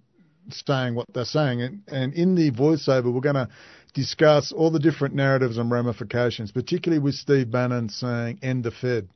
saying 0.50 0.96
what 0.96 1.08
they're 1.14 1.26
saying. 1.26 1.62
And, 1.62 1.84
and 1.88 2.14
in 2.14 2.36
the 2.36 2.52
voiceover, 2.52 3.14
we're 3.14 3.22
going 3.22 3.36
to 3.36 3.50
discuss 3.94 4.52
all 4.52 4.72
the 4.72 4.80
different 4.80 5.16
narratives 5.16 5.58
and 5.58 5.70
ramifications, 5.72 6.52
particularly 6.52 7.02
with 7.02 7.16
Steve 7.16 7.52
Bannon 7.52 7.90
saying 7.90 8.40
end 8.42 8.64
the 8.64 8.72
Fed. 8.72 9.10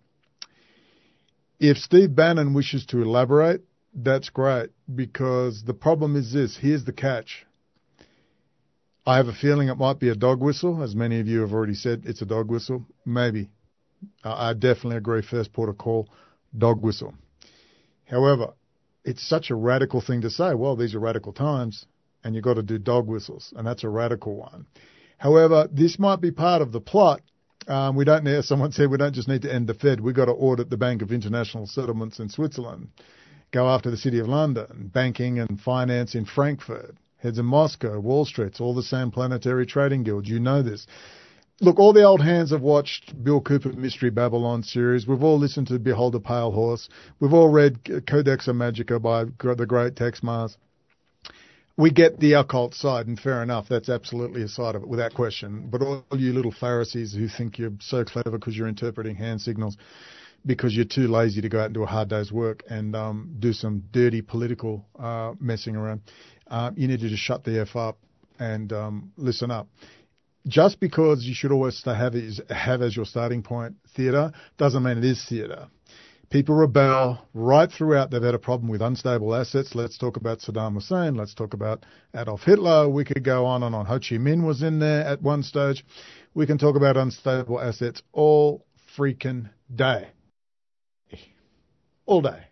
If 1.59 1.77
Steve 1.77 2.15
Bannon 2.15 2.53
wishes 2.53 2.85
to 2.88 3.01
elaborate, 3.01 3.61
that's 3.93 4.29
great 4.29 4.71
because 4.93 5.63
the 5.63 5.73
problem 5.73 6.15
is 6.15 6.33
this. 6.33 6.57
Here's 6.57 6.83
the 6.83 6.91
catch. 6.91 7.45
I 9.05 9.17
have 9.17 9.27
a 9.27 9.33
feeling 9.33 9.69
it 9.69 9.77
might 9.77 9.99
be 9.99 10.09
a 10.09 10.15
dog 10.15 10.41
whistle, 10.41 10.83
as 10.83 10.95
many 10.95 11.19
of 11.19 11.27
you 11.27 11.41
have 11.41 11.53
already 11.53 11.75
said. 11.75 12.03
It's 12.05 12.21
a 12.21 12.25
dog 12.25 12.49
whistle. 12.49 12.85
Maybe. 13.05 13.49
I 14.23 14.53
definitely 14.53 14.97
agree. 14.97 15.21
First 15.21 15.53
port 15.53 15.69
of 15.69 15.77
call, 15.77 16.09
dog 16.57 16.81
whistle. 16.81 17.13
However, 18.05 18.53
it's 19.05 19.25
such 19.25 19.51
a 19.51 19.55
radical 19.55 20.01
thing 20.01 20.21
to 20.21 20.29
say. 20.29 20.55
Well, 20.55 20.75
these 20.75 20.95
are 20.95 20.99
radical 20.99 21.31
times, 21.31 21.85
and 22.23 22.33
you've 22.33 22.43
got 22.43 22.55
to 22.55 22.63
do 22.63 22.79
dog 22.79 23.07
whistles, 23.07 23.53
and 23.55 23.65
that's 23.65 23.83
a 23.83 23.89
radical 23.89 24.35
one. 24.35 24.65
However, 25.17 25.69
this 25.71 25.97
might 25.97 26.19
be 26.19 26.31
part 26.31 26.61
of 26.61 26.71
the 26.71 26.81
plot. 26.81 27.21
Um, 27.67 27.95
we 27.95 28.03
don't 28.03 28.23
need, 28.23 28.43
someone 28.43 28.71
said, 28.71 28.89
we 28.89 28.97
don't 28.97 29.13
just 29.13 29.27
need 29.27 29.43
to 29.43 29.53
end 29.53 29.67
the 29.67 29.73
Fed. 29.73 30.01
We've 30.01 30.15
got 30.15 30.25
to 30.25 30.31
audit 30.33 30.69
the 30.69 30.77
Bank 30.77 31.01
of 31.01 31.11
International 31.11 31.67
Settlements 31.67 32.19
in 32.19 32.29
Switzerland, 32.29 32.89
go 33.51 33.69
after 33.69 33.89
the 33.89 33.97
City 33.97 34.19
of 34.19 34.27
London, 34.27 34.91
banking 34.93 35.39
and 35.39 35.59
finance 35.59 36.15
in 36.15 36.25
Frankfurt, 36.25 36.95
heads 37.17 37.39
in 37.39 37.45
Moscow, 37.45 37.99
Wall 37.99 38.25
Street's 38.25 38.59
all 38.59 38.75
the 38.75 38.83
same 38.83 39.11
planetary 39.11 39.65
trading 39.65 40.03
guild. 40.03 40.27
You 40.27 40.39
know 40.39 40.61
this. 40.61 40.85
Look, 41.61 41.79
all 41.79 41.93
the 41.93 42.03
old 42.03 42.21
hands 42.21 42.51
have 42.51 42.61
watched 42.61 43.23
Bill 43.23 43.39
Cooper 43.39 43.71
Mystery 43.71 44.09
Babylon 44.09 44.61
series. 44.61 45.07
We've 45.07 45.23
all 45.23 45.39
listened 45.39 45.67
to 45.67 45.79
Behold 45.79 46.13
a 46.15 46.19
Pale 46.19 46.51
Horse. 46.51 46.89
We've 47.21 47.33
all 47.33 47.47
read 47.47 47.81
Codex 48.05 48.47
Magica 48.47 49.01
by 49.01 49.23
the 49.55 49.65
great 49.65 49.95
Texe 49.95 50.19
Marrs. 50.19 50.57
we 51.77 51.91
get 51.91 52.19
the 52.19 52.33
occult 52.33 52.73
side, 52.73 53.07
and 53.07 53.17
fair 53.17 53.41
enough, 53.41 53.67
that's 53.69 53.87
absolutely 53.87 54.43
a 54.43 54.49
side 54.49 54.75
of 54.75 54.83
it 54.83 54.87
without 54.89 55.13
question. 55.13 55.69
But 55.71 55.81
all 55.81 56.03
you 56.11 56.33
little 56.33 56.51
Pharisees 56.51 57.13
who 57.13 57.29
think 57.29 57.57
you're 57.57 57.71
so 57.79 58.03
clever 58.03 58.31
because 58.31 58.57
you're 58.57 58.67
interpreting 58.67 59.15
hand 59.15 59.39
signals, 59.39 59.77
because 60.45 60.75
you're 60.75 60.83
too 60.83 61.07
lazy 61.07 61.39
to 61.39 61.47
go 61.47 61.59
out 61.61 61.67
and 61.67 61.73
do 61.73 61.83
a 61.83 61.87
hard 61.87 62.09
day's 62.09 62.33
work 62.33 62.63
and 62.69 62.97
um, 62.97 63.33
do 63.39 63.53
some 63.53 63.83
dirty 63.93 64.21
political 64.21 64.85
uh, 64.99 65.33
messing 65.39 65.77
around, 65.77 66.01
uh, 66.47 66.71
you 66.75 66.89
need 66.89 66.99
to 66.99 67.07
just 67.07 67.23
shut 67.23 67.45
the 67.45 67.61
f 67.61 67.77
up 67.77 67.97
and 68.39 68.73
um, 68.73 69.13
listen 69.15 69.51
up. 69.51 69.69
Just 70.47 70.79
because 70.79 71.23
you 71.23 71.34
should 71.34 71.51
always 71.51 71.81
have 71.84 72.15
is 72.15 72.39
have 72.49 72.81
as 72.81 72.95
your 72.95 73.05
starting 73.05 73.41
point 73.41 73.75
theatre 73.95 74.31
doesn't 74.58 74.84
mean 74.84 74.97
it 74.97 75.03
is 75.03 75.23
theatre. 75.27 75.67
People 76.29 76.55
rebel 76.55 77.19
right 77.34 77.71
throughout. 77.71 78.12
They've 78.12 78.21
had 78.21 78.34
a 78.36 78.39
problem 78.39 78.69
with 78.69 78.81
unstable 78.81 79.34
assets. 79.36 79.73
Let's 79.73 79.97
talk 79.97 80.17
about 80.17 80.39
Saddam 80.39 80.73
Hussein. 80.73 81.15
Let's 81.15 81.34
talk 81.34 81.53
about 81.53 81.86
Adolf 82.15 82.41
Hitler. 82.41 82.89
We 82.89 83.05
could 83.05 83.23
go 83.23 83.45
on 83.45 83.63
and 83.63 83.75
on. 83.75 83.86
Ho 83.86 83.99
Chi 83.99 84.15
Minh 84.15 84.45
was 84.45 84.62
in 84.62 84.79
there 84.79 85.03
at 85.05 85.21
one 85.21 85.43
stage. 85.43 85.86
We 86.34 86.45
can 86.45 86.58
talk 86.58 86.75
about 86.75 86.97
unstable 86.97 87.60
assets 87.60 88.01
all 88.12 88.65
freaking 88.97 89.49
day. 89.73 90.10
All 92.05 92.21
day 92.21 92.45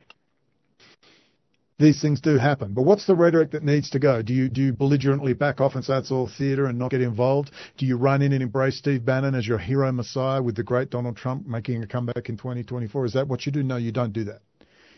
these 1.79 2.01
things 2.01 2.21
do 2.21 2.37
happen. 2.37 2.73
But 2.73 2.83
what's 2.83 3.05
the 3.05 3.15
rhetoric 3.15 3.51
that 3.51 3.63
needs 3.63 3.89
to 3.91 3.99
go? 3.99 4.21
Do 4.21 4.33
you 4.33 4.49
do 4.49 4.61
you 4.61 4.73
belligerently 4.73 5.33
back 5.33 5.59
off 5.59 5.75
and 5.75 5.83
say 5.83 5.97
it's 5.97 6.11
all 6.11 6.27
theatre 6.27 6.65
and 6.65 6.77
not 6.77 6.91
get 6.91 7.01
involved? 7.01 7.51
Do 7.77 7.85
you 7.85 7.97
run 7.97 8.21
in 8.21 8.31
and 8.31 8.43
embrace 8.43 8.77
Steve 8.77 9.03
Bannon 9.03 9.35
as 9.35 9.47
your 9.47 9.57
hero 9.57 9.91
messiah 9.91 10.41
with 10.41 10.55
the 10.55 10.63
great 10.63 10.89
Donald 10.89 11.17
Trump 11.17 11.47
making 11.47 11.83
a 11.83 11.87
comeback 11.87 12.29
in 12.29 12.37
2024? 12.37 13.05
Is 13.05 13.13
that 13.13 13.27
what 13.27 13.45
you 13.45 13.51
do? 13.51 13.63
No, 13.63 13.77
you 13.77 13.91
don't 13.91 14.13
do 14.13 14.25
that. 14.25 14.41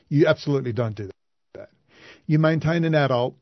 You 0.09 0.27
absolutely 0.27 0.73
don't 0.73 0.95
do 0.95 1.09
that. 1.53 1.69
You 2.27 2.39
maintain 2.39 2.83
an 2.83 2.93
adult 2.93 3.35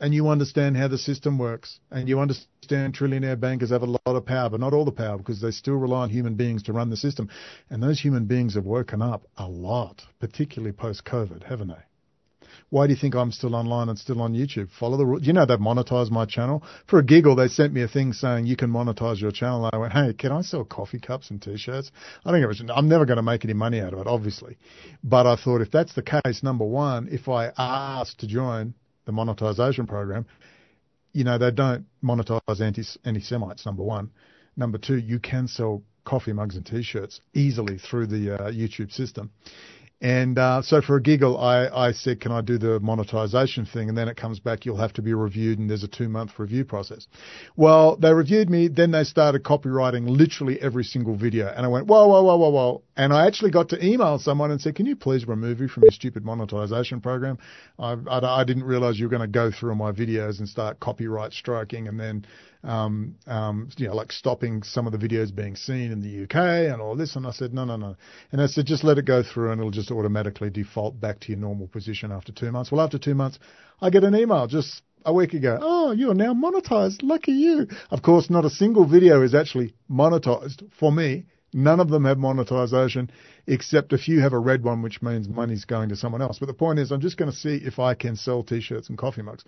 and 0.00 0.14
you 0.14 0.28
understand 0.28 0.76
how 0.76 0.88
the 0.88 0.98
system 0.98 1.38
works 1.38 1.80
and 1.90 2.08
you 2.08 2.20
understand 2.20 2.94
trillionaire 2.94 3.38
bankers 3.38 3.70
have 3.70 3.82
a 3.82 3.86
lot 3.86 4.00
of 4.06 4.24
power, 4.24 4.48
but 4.48 4.60
not 4.60 4.72
all 4.72 4.84
the 4.84 4.92
power 4.92 5.18
because 5.18 5.40
they 5.40 5.50
still 5.50 5.74
rely 5.74 6.02
on 6.02 6.10
human 6.10 6.34
beings 6.34 6.62
to 6.64 6.72
run 6.72 6.90
the 6.90 6.96
system. 6.96 7.28
And 7.68 7.82
those 7.82 8.00
human 8.00 8.26
beings 8.26 8.54
have 8.54 8.64
woken 8.64 9.02
up 9.02 9.26
a 9.36 9.48
lot, 9.48 10.02
particularly 10.20 10.72
post 10.72 11.04
COVID, 11.04 11.44
haven't 11.44 11.68
they? 11.68 11.74
Why 12.70 12.86
do 12.86 12.92
you 12.92 12.98
think 12.98 13.14
I'm 13.14 13.32
still 13.32 13.54
online 13.54 13.88
and 13.88 13.98
still 13.98 14.20
on 14.20 14.34
YouTube? 14.34 14.68
Follow 14.78 14.98
the 14.98 15.06
rules. 15.06 15.26
You 15.26 15.32
know 15.32 15.46
they've 15.46 15.58
monetized 15.58 16.10
my 16.10 16.26
channel. 16.26 16.62
For 16.86 16.98
a 16.98 17.04
giggle, 17.04 17.34
they 17.34 17.48
sent 17.48 17.72
me 17.72 17.82
a 17.82 17.88
thing 17.88 18.12
saying 18.12 18.44
you 18.44 18.56
can 18.56 18.70
monetize 18.70 19.20
your 19.20 19.30
channel. 19.30 19.64
And 19.64 19.74
I 19.74 19.78
went, 19.78 19.92
hey, 19.94 20.12
can 20.12 20.32
I 20.32 20.42
sell 20.42 20.64
coffee 20.64 21.00
cups 21.00 21.30
and 21.30 21.40
t-shirts? 21.40 21.90
I 22.26 22.30
think 22.30 22.42
it 22.42 22.46
was, 22.46 22.62
I'm 22.68 22.88
never 22.88 23.06
going 23.06 23.16
to 23.16 23.22
make 23.22 23.44
any 23.44 23.54
money 23.54 23.80
out 23.80 23.94
of 23.94 24.00
it, 24.00 24.06
obviously. 24.06 24.58
But 25.02 25.26
I 25.26 25.36
thought 25.36 25.62
if 25.62 25.70
that's 25.70 25.94
the 25.94 26.02
case, 26.02 26.42
number 26.42 26.64
one, 26.64 27.08
if 27.10 27.28
I 27.28 27.52
asked 27.56 28.20
to 28.20 28.26
join 28.26 28.74
the 29.06 29.12
monetization 29.12 29.86
program, 29.86 30.26
you 31.14 31.24
know, 31.24 31.38
they 31.38 31.50
don't 31.50 31.86
monetize 32.04 32.60
anti, 32.60 32.84
anti-Semites, 33.04 33.64
number 33.64 33.82
one. 33.82 34.10
Number 34.58 34.76
two, 34.76 34.98
you 34.98 35.18
can 35.18 35.48
sell 35.48 35.82
coffee 36.04 36.32
mugs 36.32 36.56
and 36.56 36.66
t-shirts 36.66 37.20
easily 37.34 37.78
through 37.78 38.06
the 38.06 38.34
uh, 38.34 38.50
YouTube 38.50 38.92
system. 38.92 39.30
And 40.00 40.38
uh, 40.38 40.62
so 40.62 40.80
for 40.80 40.96
a 40.96 41.02
giggle, 41.02 41.36
I, 41.38 41.66
I 41.66 41.92
said, 41.92 42.20
can 42.20 42.30
I 42.30 42.40
do 42.40 42.56
the 42.56 42.78
monetization 42.78 43.66
thing? 43.66 43.88
And 43.88 43.98
then 43.98 44.06
it 44.06 44.16
comes 44.16 44.38
back, 44.38 44.64
you'll 44.64 44.76
have 44.76 44.92
to 44.92 45.02
be 45.02 45.12
reviewed, 45.12 45.58
and 45.58 45.68
there's 45.68 45.82
a 45.82 45.88
two 45.88 46.08
month 46.08 46.38
review 46.38 46.64
process. 46.64 47.08
Well, 47.56 47.96
they 47.96 48.12
reviewed 48.12 48.48
me, 48.48 48.68
then 48.68 48.92
they 48.92 49.02
started 49.02 49.42
copyrighting 49.42 50.06
literally 50.06 50.60
every 50.60 50.84
single 50.84 51.16
video. 51.16 51.48
And 51.48 51.66
I 51.66 51.68
went, 51.68 51.88
whoa, 51.88 52.06
whoa, 52.06 52.22
whoa, 52.22 52.36
whoa, 52.36 52.50
whoa. 52.50 52.82
And 52.96 53.12
I 53.12 53.26
actually 53.26 53.50
got 53.50 53.70
to 53.70 53.84
email 53.84 54.20
someone 54.20 54.52
and 54.52 54.60
said, 54.60 54.76
can 54.76 54.86
you 54.86 54.94
please 54.94 55.26
remove 55.26 55.58
me 55.58 55.66
from 55.66 55.82
your 55.82 55.92
stupid 55.92 56.24
monetization 56.24 57.00
program? 57.00 57.38
I, 57.76 57.96
I, 58.08 58.40
I 58.40 58.44
didn't 58.44 58.64
realize 58.64 59.00
you 59.00 59.06
were 59.06 59.10
going 59.10 59.22
to 59.22 59.26
go 59.26 59.50
through 59.50 59.74
my 59.74 59.90
videos 59.90 60.38
and 60.38 60.48
start 60.48 60.78
copyright 60.78 61.32
striking 61.32 61.88
and 61.88 61.98
then 61.98 62.24
um, 62.64 63.16
um, 63.26 63.68
you 63.76 63.88
know, 63.88 63.94
like 63.94 64.12
stopping 64.12 64.62
some 64.62 64.86
of 64.86 64.92
the 64.92 64.98
videos 64.98 65.34
being 65.34 65.56
seen 65.56 65.92
in 65.92 66.00
the 66.00 66.24
UK 66.24 66.72
and 66.72 66.80
all 66.80 66.96
this. 66.96 67.16
And 67.16 67.26
I 67.26 67.30
said, 67.30 67.54
no, 67.54 67.64
no, 67.64 67.76
no. 67.76 67.96
And 68.32 68.40
I 68.40 68.46
said, 68.46 68.66
just 68.66 68.84
let 68.84 68.98
it 68.98 69.04
go 69.04 69.22
through 69.22 69.52
and 69.52 69.60
it'll 69.60 69.70
just 69.70 69.90
automatically 69.90 70.50
default 70.50 71.00
back 71.00 71.20
to 71.20 71.28
your 71.28 71.38
normal 71.38 71.68
position 71.68 72.10
after 72.12 72.32
two 72.32 72.50
months. 72.50 72.72
Well, 72.72 72.80
after 72.80 72.98
two 72.98 73.14
months, 73.14 73.38
I 73.80 73.90
get 73.90 74.04
an 74.04 74.14
email 74.16 74.46
just 74.46 74.82
a 75.04 75.12
week 75.12 75.34
ago. 75.34 75.58
Oh, 75.60 75.92
you 75.92 76.10
are 76.10 76.14
now 76.14 76.34
monetized. 76.34 77.02
Lucky 77.02 77.32
you. 77.32 77.68
Of 77.90 78.02
course, 78.02 78.28
not 78.28 78.44
a 78.44 78.50
single 78.50 78.86
video 78.86 79.22
is 79.22 79.34
actually 79.34 79.74
monetized 79.90 80.64
for 80.78 80.90
me. 80.90 81.26
None 81.54 81.80
of 81.80 81.88
them 81.88 82.04
have 82.04 82.18
monetization, 82.18 83.10
except 83.46 83.94
a 83.94 83.98
few 83.98 84.20
have 84.20 84.34
a 84.34 84.38
red 84.38 84.62
one, 84.62 84.82
which 84.82 85.00
means 85.00 85.28
money's 85.28 85.64
going 85.64 85.88
to 85.88 85.96
someone 85.96 86.20
else. 86.20 86.38
But 86.38 86.46
the 86.46 86.54
point 86.54 86.78
is, 86.78 86.90
I'm 86.90 87.00
just 87.00 87.16
going 87.16 87.30
to 87.30 87.36
see 87.36 87.56
if 87.56 87.78
I 87.78 87.94
can 87.94 88.16
sell 88.16 88.42
t-shirts 88.42 88.90
and 88.90 88.98
coffee 88.98 89.22
mugs. 89.22 89.44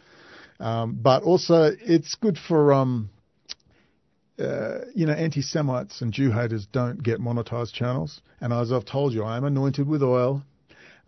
Um, 0.60 0.98
but 1.00 1.22
also, 1.22 1.70
it's 1.80 2.14
good 2.16 2.36
for, 2.36 2.72
um, 2.74 3.10
uh, 4.38 4.80
you 4.94 5.06
know, 5.06 5.12
anti 5.12 5.40
Semites 5.40 6.02
and 6.02 6.12
Jew 6.12 6.30
haters 6.30 6.66
don't 6.70 7.02
get 7.02 7.18
monetized 7.18 7.72
channels. 7.72 8.20
And 8.40 8.52
as 8.52 8.70
I've 8.70 8.84
told 8.84 9.14
you, 9.14 9.24
I 9.24 9.36
am 9.36 9.44
anointed 9.44 9.88
with 9.88 10.02
oil. 10.02 10.42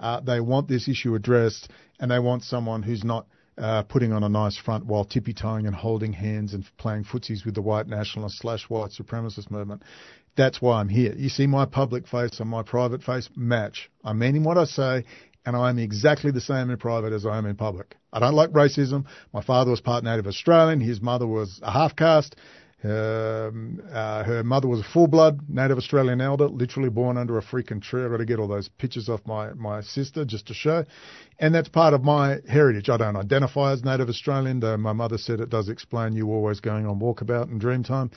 Uh, 0.01 0.21
they 0.21 0.41
want 0.41 0.69
this 0.69 0.89
issue 0.89 1.15
addressed, 1.15 1.71
and 2.01 2.11
they 2.11 2.19
want 2.19 2.43
someone 2.45 2.83
who's 2.83 3.05
not 3.05 3.27
uh, 3.59 3.83
putting 3.83 4.13
on 4.13 4.25
a 4.25 4.29
nice 4.29 4.57
front 4.57 4.87
while 4.87 5.05
tippy 5.05 5.35
toeing 5.35 5.67
and 5.67 5.77
holding 5.77 6.13
hands 6.13 6.55
and 6.55 6.65
playing 6.79 7.05
footsies 7.05 7.45
with 7.45 7.55
the 7.55 7.63
white 7.63 7.87
nationalist 7.87 8.39
slash 8.39 8.65
white 8.69 8.91
supremacist 8.91 9.51
movement. 9.51 9.83
That's 10.35 10.63
why 10.63 10.81
I'm 10.81 10.89
here. 10.89 11.15
You 11.15 11.29
see 11.29 11.47
my 11.47 11.67
public 11.67 12.09
face 12.09 12.41
and 12.41 12.49
my 12.49 12.63
private 12.63 13.03
face 13.03 13.29
match. 13.37 13.91
I'm 14.03 14.19
meaning 14.19 14.45
what 14.45 14.57
I 14.57 14.65
say, 14.65 15.05
and 15.45 15.57
I 15.57 15.71
am 15.71 15.79
exactly 15.79 16.31
the 16.31 16.41
same 16.41 16.71
in 16.71 16.77
private 16.77 17.13
as 17.13 17.27
I 17.27 17.39
am 17.39 17.47
in 17.47 17.57
public. 17.57 17.97
I 18.13 18.21
don't 18.21 18.35
like 18.35 18.51
racism. 18.51 19.07
My 19.33 19.43
father 19.43 19.71
was 19.71 19.81
part 19.81 20.05
Native 20.05 20.27
Australian. 20.27 20.81
His 20.81 21.01
mother 21.01 21.27
was 21.27 21.61
a 21.63 21.71
half 21.71 21.97
caste. 21.97 22.37
Um, 22.85 23.81
uh, 23.93 24.25
her 24.25 24.43
mother 24.43 24.67
was 24.67 24.81
a 24.81 24.85
full 24.85 25.07
blood 25.07 25.49
Native 25.49 25.79
Australian 25.79 26.21
elder, 26.21 26.49
literally 26.49 26.91
born 26.91 27.17
under 27.17 27.39
a 27.39 27.43
freaking 27.43 27.81
tree. 27.81 28.05
I've 28.05 28.11
got 28.11 28.17
to 28.17 28.25
get 28.25 28.41
all 28.41 28.49
those 28.49 28.69
pictures 28.69 29.09
off 29.09 29.21
my, 29.25 29.53
my 29.53 29.83
sister 29.83 30.25
just 30.25 30.49
to 30.49 30.55
show. 30.55 30.85
And 31.39 31.55
that's 31.55 31.69
part 31.69 31.95
of 31.95 32.03
my 32.03 32.39
heritage. 32.49 32.89
I 32.89 32.97
don't 32.97 33.17
identify 33.17 33.73
as 33.73 33.85
Native 33.85 34.09
Australian, 34.09 34.59
though 34.61 34.77
my 34.77 34.93
mother 34.93 35.17
said 35.17 35.39
it 35.39 35.49
does 35.49 35.69
explain 35.69 36.17
you 36.17 36.29
always 36.33 36.59
going 36.59 36.87
on 36.87 36.99
walkabout 36.99 37.45
and 37.45 37.61
dream 37.61 37.85
time 37.85 38.11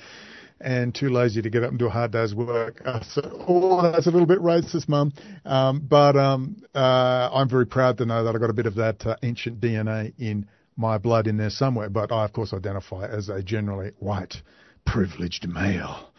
and 0.62 0.96
too 0.96 1.10
lazy 1.10 1.42
to 1.42 1.50
get 1.50 1.64
up 1.64 1.70
and 1.70 1.80
do 1.80 1.88
a 1.88 1.90
hard 1.90 2.12
day's 2.12 2.34
work. 2.34 2.82
Oh, 2.86 3.82
that's 3.92 4.08
a 4.08 4.12
little 4.12 4.26
bit 4.26 4.40
racist, 4.40 4.88
Mum. 4.88 5.14
Um, 5.46 5.86
but 5.88 6.16
um, 6.16 6.64
uh, 6.74 7.30
I'm 7.34 7.50
very 7.50 7.68
proud 7.68 7.98
to 7.98 8.06
know 8.06 8.24
that 8.24 8.34
I've 8.34 8.42
got 8.42 8.50
a 8.50 8.54
bit 8.54 8.66
of 8.66 8.76
that 8.76 9.06
uh, 9.06 9.16
ancient 9.22 9.60
DNA 9.60 10.14
in 10.18 10.48
my 10.78 10.98
blood 10.98 11.28
in 11.28 11.38
there 11.38 11.50
somewhere. 11.50 11.90
But 11.90 12.12
I, 12.12 12.26
of 12.26 12.34
course, 12.34 12.54
identify 12.54 13.06
as 13.06 13.30
a 13.30 13.44
generally 13.44 13.92
white, 14.00 14.36
privileged 14.86 15.48
male 15.48 16.10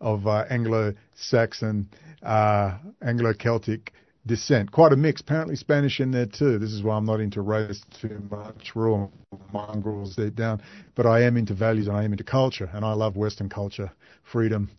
of 0.00 0.26
uh, 0.26 0.44
Anglo-Saxon, 0.50 1.88
uh, 2.22 2.78
Anglo-Celtic 3.02 3.92
descent. 4.26 4.70
Quite 4.70 4.92
a 4.92 4.96
mix. 4.96 5.20
Apparently 5.20 5.56
Spanish 5.56 6.00
in 6.00 6.10
there 6.10 6.26
too. 6.26 6.58
This 6.58 6.72
is 6.72 6.82
why 6.82 6.96
I'm 6.96 7.06
not 7.06 7.20
into 7.20 7.42
race 7.42 7.82
too 8.00 8.22
much. 8.30 8.72
We're 8.74 8.90
all 8.90 9.12
mongrels 9.52 10.16
deep 10.16 10.34
down. 10.34 10.62
But 10.94 11.06
I 11.06 11.22
am 11.22 11.36
into 11.36 11.54
values 11.54 11.88
and 11.88 11.96
I 11.96 12.04
am 12.04 12.12
into 12.12 12.24
culture. 12.24 12.70
And 12.72 12.84
I 12.84 12.92
love 12.92 13.16
Western 13.16 13.48
culture, 13.48 13.90
freedom, 14.22 14.70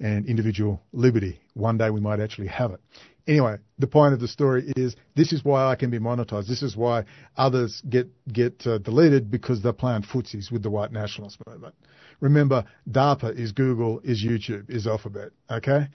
and 0.00 0.26
individual 0.26 0.82
liberty. 0.92 1.40
One 1.54 1.78
day 1.78 1.90
we 1.90 2.00
might 2.00 2.20
actually 2.20 2.48
have 2.48 2.72
it. 2.72 2.80
Anyway, 3.28 3.56
the 3.78 3.88
point 3.88 4.14
of 4.14 4.20
the 4.20 4.28
story 4.28 4.72
is 4.76 4.94
this 5.16 5.32
is 5.32 5.44
why 5.44 5.66
I 5.66 5.74
can 5.74 5.90
be 5.90 5.98
monetized. 5.98 6.46
This 6.46 6.62
is 6.62 6.76
why 6.76 7.04
others 7.36 7.82
get 7.88 8.08
get 8.32 8.64
uh, 8.66 8.78
deleted 8.78 9.30
because 9.32 9.60
they're 9.60 9.72
playing 9.72 10.02
footsies 10.02 10.52
with 10.52 10.62
the 10.62 10.70
white 10.70 10.92
nationalist 10.92 11.38
movement. 11.46 11.74
Remember, 12.20 12.64
DARPA 12.88 13.36
is 13.36 13.50
Google, 13.50 14.00
is 14.04 14.24
YouTube, 14.24 14.70
is 14.70 14.86
Alphabet. 14.86 15.30
Okay, 15.50 15.88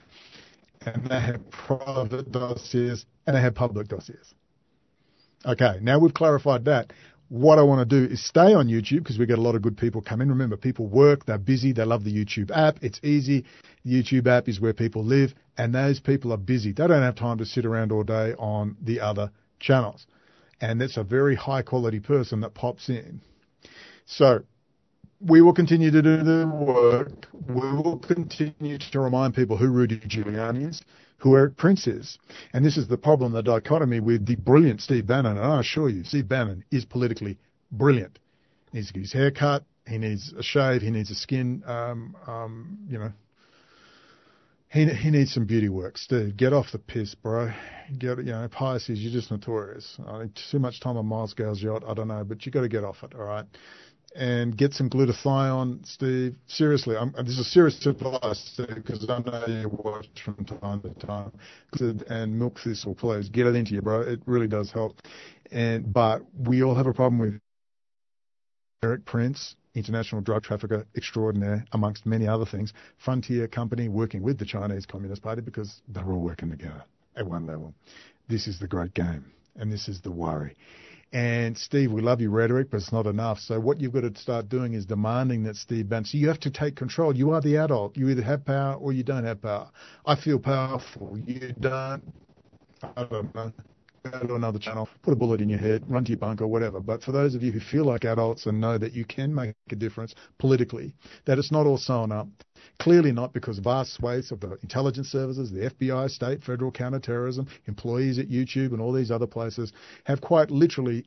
and 0.86 1.06
they 1.08 1.20
have 1.20 1.50
private 1.50 2.30
dossiers 2.32 3.04
and 3.26 3.36
they 3.36 3.40
have 3.40 3.54
public 3.54 3.88
dossiers. 3.88 4.34
Okay, 5.44 5.78
now 5.80 5.98
we've 5.98 6.14
clarified 6.14 6.64
that. 6.66 6.92
What 7.28 7.58
I 7.58 7.62
want 7.62 7.88
to 7.88 8.06
do 8.06 8.12
is 8.12 8.24
stay 8.24 8.52
on 8.52 8.68
YouTube 8.68 8.98
because 8.98 9.18
we 9.18 9.26
get 9.26 9.38
a 9.38 9.42
lot 9.42 9.54
of 9.54 9.62
good 9.62 9.76
people 9.78 10.02
come 10.02 10.20
in. 10.20 10.28
Remember, 10.28 10.56
people 10.56 10.86
work, 10.86 11.24
they're 11.24 11.38
busy, 11.38 11.72
they 11.72 11.84
love 11.84 12.04
the 12.04 12.12
YouTube 12.12 12.50
app. 12.54 12.76
It's 12.82 13.00
easy. 13.02 13.44
The 13.84 14.02
YouTube 14.02 14.26
app 14.26 14.48
is 14.48 14.60
where 14.60 14.74
people 14.74 15.02
live, 15.02 15.34
and 15.56 15.74
those 15.74 15.98
people 15.98 16.32
are 16.32 16.36
busy. 16.38 16.72
They 16.72 16.86
don't 16.86 17.02
have 17.02 17.16
time 17.16 17.38
to 17.38 17.46
sit 17.46 17.64
around 17.64 17.90
all 17.90 18.04
day 18.04 18.34
on 18.38 18.76
the 18.82 19.00
other 19.00 19.30
channels. 19.60 20.06
And 20.60 20.80
that's 20.80 20.96
a 20.96 21.04
very 21.04 21.34
high 21.34 21.62
quality 21.62 22.00
person 22.00 22.40
that 22.40 22.54
pops 22.54 22.88
in. 22.88 23.22
So 24.04 24.42
we 25.26 25.40
will 25.40 25.52
continue 25.52 25.90
to 25.90 26.02
do 26.02 26.16
the 26.18 26.46
work. 26.46 27.26
We 27.48 27.54
will 27.54 27.98
continue 27.98 28.78
to 28.78 29.00
remind 29.00 29.34
people 29.34 29.56
who 29.56 29.68
Rudy 29.68 29.98
Giuliani 30.00 30.70
is, 30.70 30.82
who 31.18 31.36
Erik 31.36 31.56
Prince 31.56 31.86
is. 31.86 32.18
And 32.52 32.64
this 32.64 32.76
is 32.76 32.88
the 32.88 32.98
problem, 32.98 33.32
the 33.32 33.42
dichotomy 33.42 34.00
with 34.00 34.26
the 34.26 34.36
brilliant 34.36 34.80
Steve 34.80 35.06
Bannon. 35.06 35.36
And 35.38 35.46
I 35.46 35.60
assure 35.60 35.88
you, 35.88 36.04
Steve 36.04 36.28
Bannon 36.28 36.64
is 36.70 36.84
politically 36.84 37.38
brilliant. 37.70 38.18
He 38.72 38.78
needs 38.78 38.88
to 38.88 38.94
get 38.94 39.00
his 39.00 39.12
hair 39.12 39.30
cut. 39.30 39.64
He 39.86 39.98
needs 39.98 40.32
a 40.32 40.42
shave. 40.42 40.82
He 40.82 40.90
needs 40.90 41.10
a 41.10 41.14
skin, 41.14 41.62
um, 41.66 42.16
um, 42.26 42.78
you 42.88 42.98
know, 42.98 43.12
he 44.72 44.86
he 44.86 45.10
needs 45.10 45.34
some 45.34 45.44
beauty 45.44 45.68
work. 45.68 45.98
Steve, 45.98 46.36
get 46.36 46.54
off 46.54 46.72
the 46.72 46.78
piss, 46.78 47.14
bro. 47.14 47.52
Get 47.98 48.18
you 48.18 48.32
know, 48.32 48.48
Pisces, 48.50 48.98
you're 48.98 49.12
just 49.12 49.30
notorious. 49.30 49.98
I 50.06 50.20
mean, 50.20 50.32
too 50.50 50.58
much 50.58 50.80
time 50.80 50.96
on 50.96 51.04
Miles 51.04 51.34
Gale's 51.34 51.62
yacht. 51.62 51.82
I 51.86 51.92
don't 51.92 52.08
know, 52.08 52.24
but 52.24 52.46
you 52.46 52.52
got 52.52 52.62
to 52.62 52.68
get 52.68 52.82
off 52.82 53.02
it. 53.02 53.14
All 53.14 53.24
right. 53.24 53.44
And 54.14 54.56
get 54.56 54.74
some 54.74 54.90
glutathione, 54.90 55.86
Steve. 55.86 56.34
Seriously, 56.46 56.96
I'm, 56.96 57.12
this 57.12 57.30
is 57.30 57.38
a 57.38 57.44
serious 57.44 57.84
advice, 57.86 58.38
Steve, 58.52 58.74
because 58.74 59.08
I 59.08 59.20
know 59.20 59.46
you 59.46 59.70
watch 59.70 60.06
from 60.22 60.44
time 60.44 60.82
to 60.82 60.90
time. 61.06 61.32
And 62.10 62.38
milk 62.38 62.58
thistle, 62.62 62.94
please 62.94 63.30
get 63.30 63.46
it 63.46 63.54
into 63.54 63.72
you, 63.72 63.80
bro. 63.80 64.02
It 64.02 64.20
really 64.26 64.48
does 64.48 64.70
help. 64.70 65.00
And 65.50 65.92
but 65.92 66.22
we 66.38 66.62
all 66.62 66.74
have 66.74 66.86
a 66.86 66.92
problem 66.92 67.20
with 67.20 67.40
Erik 68.82 69.04
Prince, 69.06 69.54
international 69.74 70.20
drug 70.20 70.42
trafficker 70.42 70.86
extraordinaire, 70.96 71.64
amongst 71.72 72.04
many 72.04 72.26
other 72.26 72.44
things, 72.44 72.72
frontier 72.98 73.48
company 73.48 73.88
working 73.88 74.22
with 74.22 74.38
the 74.38 74.44
Chinese 74.44 74.84
Communist 74.84 75.22
Party 75.22 75.40
because 75.40 75.80
they're 75.88 76.04
all 76.04 76.20
working 76.20 76.50
together 76.50 76.84
at 77.16 77.26
one 77.26 77.46
level. 77.46 77.72
This 78.28 78.46
is 78.46 78.58
the 78.58 78.66
great 78.66 78.92
game, 78.92 79.24
and 79.56 79.72
this 79.72 79.88
is 79.88 80.00
the 80.00 80.10
worry. 80.10 80.56
And 81.12 81.58
Steve, 81.58 81.92
we 81.92 82.00
love 82.00 82.22
your 82.22 82.30
rhetoric, 82.30 82.70
but 82.70 82.78
it's 82.78 82.92
not 82.92 83.06
enough. 83.06 83.38
So 83.38 83.60
what 83.60 83.80
you've 83.80 83.92
got 83.92 84.00
to 84.00 84.18
start 84.18 84.48
doing 84.48 84.72
is 84.72 84.86
demanding 84.86 85.42
that 85.44 85.56
Steve 85.56 85.88
Bannon. 85.88 86.06
You 86.10 86.28
have 86.28 86.40
to 86.40 86.50
take 86.50 86.74
control. 86.74 87.14
You 87.14 87.32
are 87.32 87.42
the 87.42 87.56
adult. 87.56 87.96
You 87.96 88.08
either 88.08 88.22
have 88.22 88.46
power 88.46 88.74
or 88.74 88.92
you 88.92 89.02
don't 89.02 89.24
have 89.24 89.42
power. 89.42 89.70
I 90.06 90.16
feel 90.16 90.38
powerful. 90.38 91.18
You 91.26 91.52
don't. 91.60 92.02
I 92.96 93.04
don't 93.04 93.34
know 93.34 93.52
go 94.10 94.26
to 94.26 94.34
another 94.34 94.58
channel, 94.58 94.88
put 95.02 95.12
a 95.12 95.16
bullet 95.16 95.40
in 95.40 95.48
your 95.48 95.58
head, 95.58 95.84
run 95.88 96.04
to 96.04 96.10
your 96.10 96.18
bunker, 96.18 96.46
whatever. 96.46 96.80
But 96.80 97.02
for 97.02 97.12
those 97.12 97.34
of 97.34 97.42
you 97.42 97.52
who 97.52 97.60
feel 97.60 97.84
like 97.84 98.04
adults 98.04 98.46
and 98.46 98.60
know 98.60 98.78
that 98.78 98.92
you 98.92 99.04
can 99.04 99.34
make 99.34 99.54
a 99.70 99.76
difference 99.76 100.14
politically, 100.38 100.94
that 101.24 101.38
it's 101.38 101.52
not 101.52 101.66
all 101.66 101.78
sewn 101.78 102.10
up, 102.10 102.28
clearly 102.78 103.12
not 103.12 103.32
because 103.32 103.58
vast 103.58 103.94
swathes 103.94 104.32
of 104.32 104.40
the 104.40 104.58
intelligence 104.62 105.08
services, 105.08 105.50
the 105.50 105.70
FBI, 105.70 106.10
state, 106.10 106.42
federal 106.42 106.70
counterterrorism, 106.70 107.46
employees 107.66 108.18
at 108.18 108.28
YouTube 108.28 108.72
and 108.72 108.80
all 108.80 108.92
these 108.92 109.10
other 109.10 109.26
places 109.26 109.72
have 110.04 110.20
quite 110.20 110.50
literally, 110.50 111.04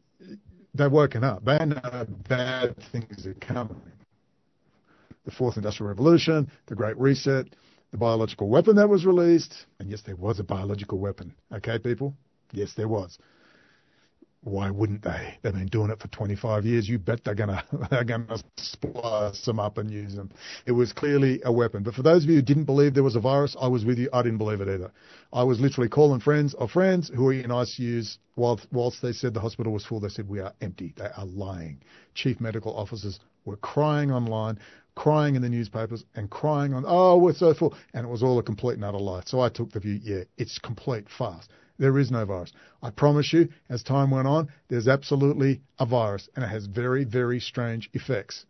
they've 0.74 0.92
woken 0.92 1.24
up. 1.24 1.44
They 1.44 1.58
know 1.66 2.08
bad 2.28 2.76
things 2.92 3.26
are 3.26 3.34
coming. 3.36 3.82
The 5.26 5.32
fourth 5.32 5.58
industrial 5.58 5.90
revolution, 5.90 6.52
the 6.68 6.76
great 6.76 6.98
reset, 6.98 7.48
the 7.92 7.98
biological 7.98 8.50
weapon 8.50 8.76
that 8.76 8.90
was 8.90 9.06
released, 9.06 9.66
and 9.80 9.90
yes, 9.90 10.02
there 10.06 10.16
was 10.16 10.40
a 10.40 10.44
biological 10.44 11.00
weapon. 11.00 11.34
Okay, 11.54 11.80
people? 11.80 12.14
Yes, 12.52 12.74
there 12.76 12.88
was. 12.88 13.18
Why 14.46 14.70
wouldn't 14.70 15.02
they? 15.02 15.40
They've 15.42 15.54
been 15.54 15.66
doing 15.66 15.90
it 15.90 16.00
for 16.00 16.08
25 16.10 16.66
years. 16.66 16.88
You 16.88 17.00
bet 17.00 17.24
they're 17.24 17.34
gonna 17.34 17.64
they're 17.90 18.04
gonna 18.04 18.38
splice 18.58 19.44
them 19.44 19.60
up 19.60 19.80
and 19.80 19.90
use 19.90 20.14
them. 20.14 20.30
It 20.68 20.72
was 20.72 20.94
clearly 20.94 21.42
a 21.44 21.52
weapon. 21.52 21.82
But 21.82 21.96
for 21.96 22.04
those 22.04 22.24
of 22.24 22.30
you 22.30 22.36
who 22.36 22.42
didn't 22.44 22.66
believe 22.66 22.94
there 22.94 23.02
was 23.02 23.16
a 23.16 23.20
virus, 23.20 23.56
I 23.60 23.68
was 23.68 23.86
with 23.86 23.98
you. 23.98 24.08
I 24.14 24.22
didn't 24.22 24.38
believe 24.38 24.62
it 24.62 24.68
either. 24.70 24.92
I 25.34 25.42
was 25.42 25.60
literally 25.60 25.90
calling 25.90 26.20
friends 26.22 26.54
of 26.54 26.70
friends 26.70 27.10
who 27.10 27.24
were 27.24 27.34
in 27.34 27.50
ICUs 27.50 28.20
whilst, 28.36 28.68
whilst 28.72 29.02
they 29.02 29.14
said 29.14 29.34
the 29.34 29.40
hospital 29.40 29.74
was 29.74 29.84
full. 29.84 30.00
They 30.00 30.10
said 30.10 30.30
we 30.30 30.42
are 30.42 30.54
empty. 30.62 30.94
They 30.96 31.10
are 31.18 31.26
lying. 31.26 31.82
Chief 32.14 32.40
medical 32.40 32.78
officers 32.78 33.20
were 33.46 33.58
crying 33.58 34.12
online, 34.12 34.60
crying 34.94 35.36
in 35.36 35.42
the 35.42 35.50
newspapers, 35.50 36.06
and 36.14 36.30
crying 36.30 36.76
on, 36.76 36.84
oh, 36.86 37.18
we're 37.18 37.34
so 37.34 37.56
full, 37.56 37.76
and 37.96 38.06
it 38.06 38.10
was 38.10 38.22
all 38.22 38.38
a 38.38 38.44
complete 38.44 38.76
and 38.76 38.86
utter 38.86 39.00
lie. 39.00 39.24
So 39.26 39.40
I 39.40 39.50
took 39.50 39.72
the 39.72 39.80
view, 39.80 40.00
yeah, 40.04 40.24
it's 40.38 40.60
complete 40.60 41.08
fast. 41.10 41.50
There 41.78 41.98
is 42.00 42.12
no 42.12 42.26
virus. 42.26 42.54
I 42.82 42.90
promise 42.90 43.34
you, 43.34 43.50
as 43.70 43.84
time 43.84 44.12
went 44.12 44.28
on, 44.28 44.50
there's 44.70 44.88
absolutely 44.88 45.62
a 45.80 45.86
virus, 45.86 46.30
and 46.36 46.44
it 46.46 46.48
has 46.48 46.66
very, 46.66 47.04
very 47.04 47.40
strange 47.40 47.90
effects. 47.94 48.46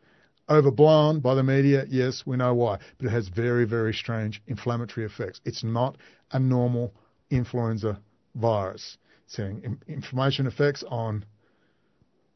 Overblown 0.48 1.22
by 1.22 1.34
the 1.34 1.42
media, 1.42 1.86
yes, 1.90 2.24
we 2.26 2.38
know 2.38 2.54
why, 2.54 2.78
but 2.98 3.08
it 3.08 3.12
has 3.12 3.28
very, 3.30 3.66
very 3.66 3.94
strange 3.94 4.44
inflammatory 4.46 5.06
effects. 5.06 5.42
It's 5.44 5.64
not 5.64 5.98
a 6.32 6.40
normal 6.40 6.94
influenza 7.32 8.00
virus. 8.36 8.98
It's 9.26 9.38
having 9.38 9.80
inflammation 9.88 10.46
effects 10.46 10.84
on 10.88 11.26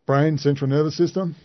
brain, 0.08 0.40
central 0.40 0.70
nervous 0.70 0.98
system, 0.98 1.36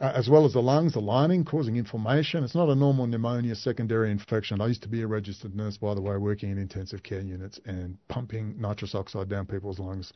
uh, 0.00 0.12
as 0.14 0.28
well 0.28 0.44
as 0.44 0.52
the 0.52 0.62
lungs, 0.62 0.92
the 0.92 1.00
lining, 1.00 1.44
causing 1.44 1.76
inflammation. 1.76 2.44
It's 2.44 2.54
not 2.54 2.68
a 2.68 2.74
normal 2.74 3.06
pneumonia 3.06 3.54
secondary 3.54 4.10
infection. 4.10 4.60
I 4.60 4.66
used 4.66 4.82
to 4.82 4.88
be 4.88 5.02
a 5.02 5.06
registered 5.06 5.56
nurse, 5.56 5.76
by 5.76 5.94
the 5.94 6.00
way, 6.00 6.16
working 6.16 6.50
in 6.50 6.58
intensive 6.58 7.02
care 7.02 7.20
units 7.20 7.58
and 7.66 7.96
pumping 8.08 8.54
nitrous 8.60 8.94
oxide 8.94 9.28
down 9.28 9.46
people's 9.46 9.78
lungs 9.78 10.12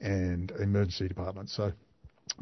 and 0.00 0.50
emergency 0.52 1.06
departments. 1.06 1.54
So, 1.54 1.72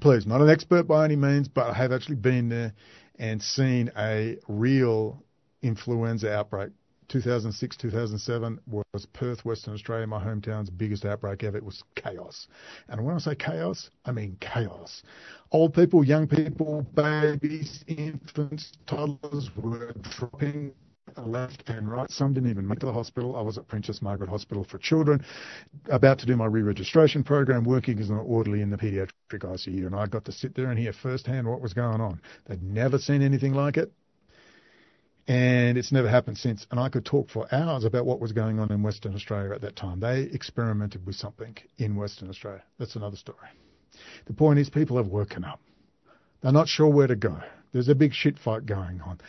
please, 0.01 0.27
not 0.27 0.41
an 0.41 0.49
expert 0.49 0.85
by 0.85 1.05
any 1.05 1.17
means, 1.17 1.49
but 1.49 1.69
I 1.69 1.75
have 1.75 1.93
actually 1.93 2.17
been 2.17 2.49
there 2.49 2.73
and 3.19 3.43
seen 3.43 3.91
a 3.97 4.39
real 4.49 5.23
influenza 5.61 6.33
outbreak 6.33 6.71
2006, 7.09 7.77
2007 7.77 8.61
was 8.67 9.07
Perth, 9.13 9.45
Western 9.45 9.75
Australia, 9.75 10.07
my 10.07 10.23
hometown's 10.23 10.71
biggest 10.71 11.05
outbreak 11.05 11.43
ever. 11.43 11.57
It 11.57 11.65
was 11.65 11.83
chaos. 11.95 12.49
And 12.89 13.05
when 13.05 13.15
I 13.15 13.19
say 13.19 13.35
chaos, 13.35 13.91
I 14.05 14.13
mean 14.13 14.37
chaos. 14.41 15.03
Old 15.51 15.75
people, 15.75 16.05
young 16.05 16.27
people, 16.27 16.83
babies, 16.95 17.85
infants, 17.87 18.73
toddlers 18.87 19.51
were 19.57 19.93
dropping 20.03 20.73
left 21.17 21.65
and 21.69 21.91
right. 21.91 22.11
Some 22.11 22.35
didn't 22.35 22.51
even 22.51 22.67
make 22.67 22.81
to 22.81 22.87
the 22.87 22.93
hospital. 22.93 23.37
I 23.37 23.41
was 23.41 23.59
at 23.59 23.67
Princess 23.67 24.03
Margaret 24.03 24.29
Hospital 24.29 24.65
for 24.65 24.79
Children, 24.79 25.25
about 25.91 26.19
to 26.21 26.27
do 26.27 26.37
my 26.37 26.47
re-registration 26.47 27.25
program, 27.25 27.65
working 27.65 27.99
as 27.99 28.11
an 28.11 28.19
orderly 28.19 28.61
in 28.61 28.71
the 28.71 28.77
paediatric 28.77 29.11
ICU, 29.33 29.87
and 29.87 29.95
I 29.95 30.07
got 30.07 30.25
to 30.27 30.33
sit 30.33 30.55
there 30.55 30.71
and 30.71 30.79
hear 30.79 30.93
firsthand 30.93 31.49
what 31.49 31.61
was 31.61 31.73
going 31.73 32.01
on. 32.01 32.21
They'd 32.47 32.63
never 32.63 32.99
seen 32.99 33.23
anything 33.23 33.55
like 33.55 33.77
it 33.77 33.93
and 35.29 35.77
it's 35.77 35.93
never 35.93 36.09
happened 36.09 36.39
since. 36.39 36.67
And 36.71 36.81
I 36.81 36.89
could 36.89 37.05
talk 37.05 37.29
for 37.29 37.47
hours 37.55 37.85
about 37.85 38.07
what 38.07 38.19
was 38.19 38.33
going 38.33 38.59
on 38.59 38.73
in 38.73 38.83
Western 38.83 39.15
Australia 39.15 39.53
at 39.53 39.61
that 39.61 39.77
time. 39.77 40.01
They 40.01 40.23
experimented 40.23 41.05
with 41.07 41.17
something 41.17 41.55
in 41.77 41.95
Western 41.95 42.31
Australia. 42.31 42.63
That's 42.79 42.97
another 42.97 43.17
story. 43.17 43.49
The 44.27 44.33
point 44.33 44.59
is, 44.59 44.71
people 44.71 44.97
have 44.97 45.09
woken 45.09 45.45
up. 45.45 45.61
They're 46.41 46.51
not 46.51 46.69
sure 46.69 46.89
where 46.89 47.07
to 47.07 47.17
go. 47.17 47.39
There's 47.73 47.89
a 47.89 47.95
big 47.95 48.15
shit 48.15 48.39
fight 48.39 48.65
going 48.65 49.03
on. 49.03 49.21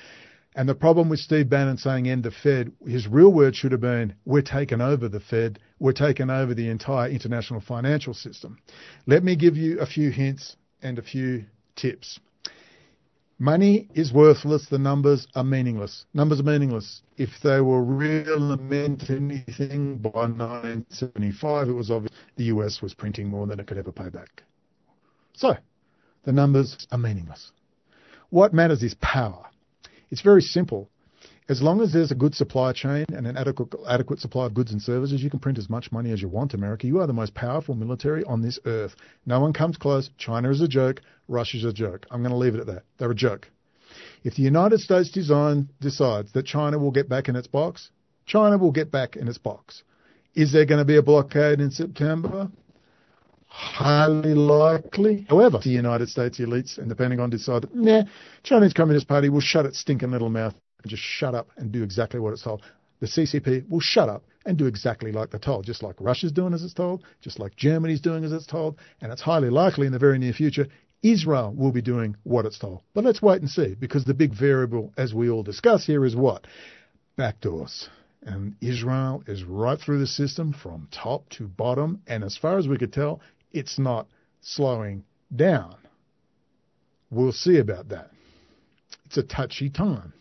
And 0.56 0.70
the 0.70 0.76
problem 0.76 1.10
with 1.10 1.20
Steve 1.20 1.50
Bannon 1.50 1.78
saying 1.78 2.08
end 2.08 2.24
the 2.24 2.32
Fed, 2.32 2.72
his 2.88 3.08
real 3.08 3.32
word 3.32 3.56
should 3.56 3.72
have 3.74 3.82
been, 3.82 4.16
we're 4.26 4.42
taking 4.42 4.82
over 4.82 5.10
the 5.10 5.20
Fed. 5.20 5.60
We're 5.80 5.92
taking 5.92 6.30
over 6.30 6.54
the 6.54 6.70
entire 6.70 7.10
international 7.10 7.62
financial 7.62 8.14
system. 8.14 8.58
Let 9.06 9.24
me 9.24 9.36
give 9.36 9.58
you 9.58 9.80
a 9.80 9.86
few 9.86 10.12
hints 10.12 10.56
and 10.82 10.98
a 10.98 11.02
few 11.02 11.46
tips. 11.76 12.20
Money 13.42 13.88
is 13.96 14.12
worthless. 14.12 14.68
The 14.70 14.78
numbers 14.78 15.26
are 15.34 15.46
meaningless. 15.46 16.06
Numbers 16.14 16.42
are 16.42 16.44
meaningless. 16.44 17.02
If 17.16 17.30
they 17.42 17.62
were 17.62 17.82
real 17.82 18.52
and 18.52 18.70
meant 18.70 19.10
anything 19.10 19.98
by 19.98 20.10
1975, 20.10 21.70
it 21.70 21.72
was 21.72 21.90
obvious 21.90 22.14
the 22.36 22.44
US 22.46 22.82
was 22.82 22.94
printing 22.94 23.30
more 23.30 23.48
than 23.48 23.62
it 23.62 23.66
could 23.66 23.78
ever 23.78 23.94
pay 23.94 24.10
back. 24.10 24.44
So, 25.34 25.56
the 26.26 26.34
numbers 26.34 26.86
are 26.92 26.98
meaningless. 26.98 27.54
What 28.30 28.54
matters 28.54 28.84
is 28.84 28.94
power. 28.96 29.46
It's 30.10 30.22
very 30.22 30.42
simple. 30.42 30.90
As 31.50 31.64
long 31.64 31.82
as 31.82 31.92
there's 31.92 32.12
a 32.12 32.16
good 32.16 32.36
supply 32.36 32.74
chain 32.74 33.08
and 33.12 33.26
an 33.26 33.36
adequate, 33.36 33.74
adequate 33.88 34.20
supply 34.20 34.46
of 34.46 34.54
goods 34.54 34.72
and 34.72 34.80
services, 34.80 35.24
you 35.24 35.32
can 35.32 35.40
print 35.40 35.58
as 35.58 35.68
much 35.68 35.92
money 35.92 36.12
as 36.12 36.22
you 36.22 36.28
want, 36.28 36.54
America. 36.54 36.86
You 36.86 37.00
are 37.00 37.08
the 37.08 37.14
most 37.14 37.34
powerful 37.34 37.74
military 37.74 38.24
on 38.26 38.44
this 38.44 38.60
earth. 38.66 38.96
No 39.26 39.40
one 39.40 39.52
comes 39.52 39.76
close. 39.76 40.12
China 40.20 40.52
is 40.52 40.62
a 40.62 40.68
joke. 40.68 41.02
Russia's 41.28 41.66
a 41.66 41.74
joke. 41.74 42.06
I'm 42.12 42.22
going 42.22 42.34
to 42.34 42.38
leave 42.38 42.54
it 42.54 42.60
at 42.60 42.68
that. 42.68 42.84
They're 43.00 43.10
a 43.10 43.16
joke. 43.16 43.50
If 44.24 44.36
the 44.36 44.44
United 44.44 44.80
States 44.80 45.10
design 45.10 45.70
decides 45.82 46.32
that 46.34 46.46
China 46.46 46.78
will 46.78 46.92
get 46.92 47.10
back 47.10 47.30
in 47.30 47.36
its 47.36 47.48
box, 47.48 47.90
China 48.28 48.60
will 48.60 48.72
get 48.72 48.92
back 48.92 49.16
in 49.16 49.28
its 49.28 49.40
box. 49.40 49.82
Is 50.36 50.54
there 50.54 50.68
going 50.68 50.78
to 50.78 50.86
be 50.86 50.98
a 50.98 51.02
blockade 51.02 51.62
in 51.62 51.72
September? 51.72 52.52
Highly 53.48 54.36
likely. 54.36 55.26
However, 55.28 55.58
the 55.64 55.72
United 55.72 56.10
States 56.10 56.38
elites 56.40 56.78
and 56.78 56.92
the 56.92 56.96
Pentagon 56.96 57.32
decide 57.32 57.64
that, 57.64 57.74
nah, 57.74 58.04
Chinese 58.44 58.74
Communist 58.74 59.08
Party 59.08 59.30
will 59.30 59.42
shut 59.42 59.66
its 59.66 59.80
stinking 59.80 60.12
little 60.12 60.30
mouth 60.30 60.54
and 60.82 60.90
just 60.90 61.04
shut 61.04 61.36
up 61.36 61.50
and 61.58 61.72
do 61.72 61.84
exactly 61.84 62.20
what 62.20 62.34
it's 62.34 62.44
told. 62.44 62.62
The 63.00 63.08
CCP 63.08 63.70
will 63.70 63.80
shut 63.80 64.10
up 64.10 64.24
and 64.46 64.58
do 64.58 64.66
exactly 64.66 65.12
like 65.12 65.32
they're 65.32 65.40
told, 65.40 65.66
just 65.66 65.84
like 65.84 65.96
Russia's 66.00 66.32
doing 66.32 66.54
as 66.54 66.64
it's 66.64 66.74
told, 66.74 67.04
just 67.22 67.40
like 67.40 67.56
Germany's 67.56 68.02
doing 68.02 68.24
as 68.24 68.32
it's 68.32 68.46
told, 68.46 68.78
and 69.02 69.12
it's 69.12 69.22
highly 69.22 69.50
likely 69.50 69.88
in 69.88 69.94
the 69.94 70.00
very 70.00 70.18
near 70.18 70.34
future 70.34 70.68
Israel 71.02 71.54
will 71.56 71.72
be 71.72 71.82
doing 71.82 72.16
what 72.24 72.46
it's 72.46 72.60
told. 72.60 72.82
But 72.94 73.04
let's 73.04 73.22
wait 73.22 73.42
and 73.42 73.50
see, 73.50 73.76
because 73.76 74.04
the 74.04 74.14
big 74.14 74.34
variable, 74.34 74.94
as 74.98 75.14
we 75.14 75.30
all 75.30 75.44
discuss 75.44 75.86
here, 75.86 76.06
is 76.06 76.16
what? 76.16 76.46
Backdoors. 77.18 77.88
And 78.22 78.56
Israel 78.60 79.24
is 79.26 79.44
right 79.44 79.80
through 79.80 80.00
the 80.00 80.08
system 80.08 80.52
from 80.52 80.90
top 80.92 81.30
to 81.32 81.48
bottom, 81.48 82.02
and 82.08 82.24
as 82.24 82.38
far 82.38 82.58
as 82.58 82.68
we 82.68 82.78
could 82.78 82.92
tell, 82.92 83.22
it's 83.54 83.80
not 83.80 84.08
slowing 84.42 85.06
down. 85.34 85.76
We'll 87.10 87.32
see 87.32 87.58
about 87.58 87.90
that. 87.90 88.12
It's 89.06 89.18
a 89.18 89.24
touchy 89.24 89.70
time. 89.70 90.14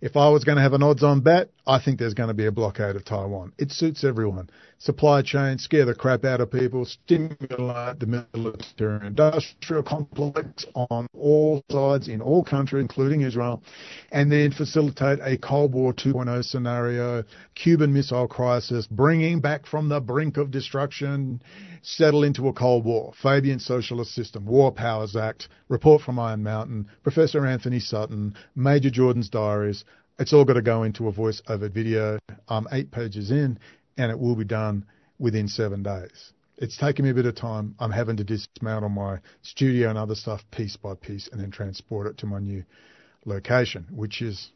If 0.00 0.16
I 0.16 0.28
was 0.28 0.44
going 0.44 0.56
to 0.56 0.62
have 0.62 0.74
an 0.74 0.82
odds 0.82 1.02
on 1.02 1.20
bet, 1.20 1.50
I 1.68 1.80
think 1.80 1.98
there's 1.98 2.14
going 2.14 2.28
to 2.28 2.34
be 2.34 2.46
a 2.46 2.52
blockade 2.52 2.94
of 2.94 3.04
Taiwan. 3.04 3.52
It 3.58 3.72
suits 3.72 4.04
everyone. 4.04 4.48
Supply 4.78 5.22
chain, 5.22 5.58
scare 5.58 5.84
the 5.84 5.94
crap 5.94 6.24
out 6.24 6.40
of 6.40 6.52
people, 6.52 6.84
stimulate 6.84 7.98
the 7.98 8.24
military 8.32 9.04
industrial 9.04 9.82
complex 9.82 10.64
on 10.74 11.08
all 11.12 11.64
sides 11.68 12.06
in 12.06 12.20
all 12.20 12.44
countries, 12.44 12.82
including 12.82 13.22
Israel, 13.22 13.64
and 14.12 14.30
then 14.30 14.52
facilitate 14.52 15.18
a 15.22 15.38
Cold 15.38 15.72
War 15.72 15.92
2.0 15.92 16.44
scenario, 16.44 17.24
Cuban 17.56 17.92
Missile 17.92 18.28
Crisis, 18.28 18.86
bringing 18.86 19.40
back 19.40 19.66
from 19.66 19.88
the 19.88 20.00
brink 20.00 20.36
of 20.36 20.52
destruction, 20.52 21.42
settle 21.82 22.22
into 22.22 22.46
a 22.46 22.52
Cold 22.52 22.84
War, 22.84 23.12
Fabian 23.20 23.58
Socialist 23.58 24.14
System, 24.14 24.46
War 24.46 24.70
Powers 24.70 25.16
Act, 25.16 25.48
report 25.68 26.02
from 26.02 26.20
Iron 26.20 26.44
Mountain, 26.44 26.86
Professor 27.02 27.44
Antony 27.44 27.80
Sutton, 27.80 28.34
Major 28.54 28.90
Jordan's 28.90 29.28
diaries, 29.28 29.84
it's 30.18 30.32
all 30.32 30.44
got 30.44 30.54
to 30.54 30.62
go 30.62 30.82
into 30.84 31.08
a 31.08 31.12
voice 31.12 31.42
over 31.48 31.68
video. 31.68 32.18
I'm 32.48 32.66
eight 32.72 32.90
pages 32.90 33.30
in, 33.30 33.58
and 33.98 34.10
it 34.10 34.18
will 34.18 34.36
be 34.36 34.44
done 34.44 34.84
within 35.18 35.48
seven 35.48 35.82
days. 35.82 36.32
It's 36.58 36.76
taken 36.78 37.04
me 37.04 37.10
a 37.10 37.14
bit 37.14 37.26
of 37.26 37.34
time. 37.34 37.74
I'm 37.78 37.90
having 37.90 38.16
to 38.16 38.24
dismantle 38.24 38.88
my 38.88 39.18
studio 39.42 39.90
and 39.90 39.98
other 39.98 40.14
stuff 40.14 40.42
piece 40.50 40.76
by 40.76 40.94
piece 40.94 41.28
and 41.30 41.40
then 41.40 41.50
transport 41.50 42.06
it 42.06 42.16
to 42.18 42.26
my 42.26 42.38
new 42.38 42.64
location, 43.26 43.86
which 43.90 44.22
is. 44.22 44.50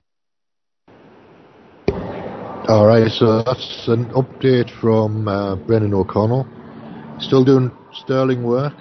All 1.89 2.87
right, 2.87 3.11
so 3.11 3.43
that's 3.43 3.85
an 3.89 4.07
update 4.11 4.71
from 4.81 5.29
uh, 5.29 5.57
Brendan 5.57 5.93
O'Connell. 5.93 6.47
Still 7.19 7.45
doing 7.45 7.71
sterling 7.93 8.45
work. 8.45 8.73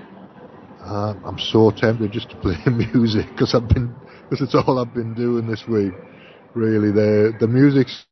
Uh, 0.79 1.13
I'm 1.25 1.37
so 1.37 1.71
tempted 1.75 2.11
just 2.13 2.29
to 2.29 2.37
play 2.37 2.55
music 2.93 3.25
because 3.31 3.53
I've 3.53 3.67
been 3.67 3.93
because 4.29 4.41
it's 4.41 4.55
all 4.55 4.79
I've 4.79 4.93
been 4.93 5.13
doing 5.13 5.47
this 5.47 5.65
week 5.67 5.93
really. 6.55 6.91
The 6.91 7.33
the 7.39 7.47
music's 7.47 8.05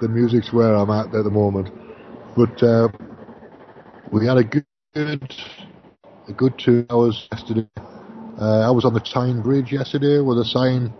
the 0.00 0.08
music's 0.08 0.52
where 0.52 0.74
I'm 0.74 0.90
at 0.90 1.14
at 1.14 1.24
the 1.24 1.30
moment. 1.30 1.70
But 2.36 2.62
uh, 2.62 2.88
we 4.12 4.26
had 4.26 4.38
a 4.38 4.44
good 4.44 4.66
a 6.28 6.32
good 6.32 6.54
two 6.58 6.86
hours 6.90 7.28
yesterday. 7.32 7.68
Uh, 8.40 8.60
I 8.60 8.70
was 8.70 8.84
on 8.84 8.94
the 8.94 9.00
Tyne 9.00 9.42
Bridge 9.42 9.72
yesterday 9.72 10.20
with 10.20 10.38
a 10.38 10.44
sign 10.44 10.92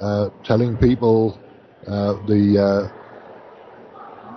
uh, 0.00 0.30
telling 0.44 0.76
people 0.78 1.38
uh, 1.86 2.14
the 2.26 2.58
uh, 2.58 3.04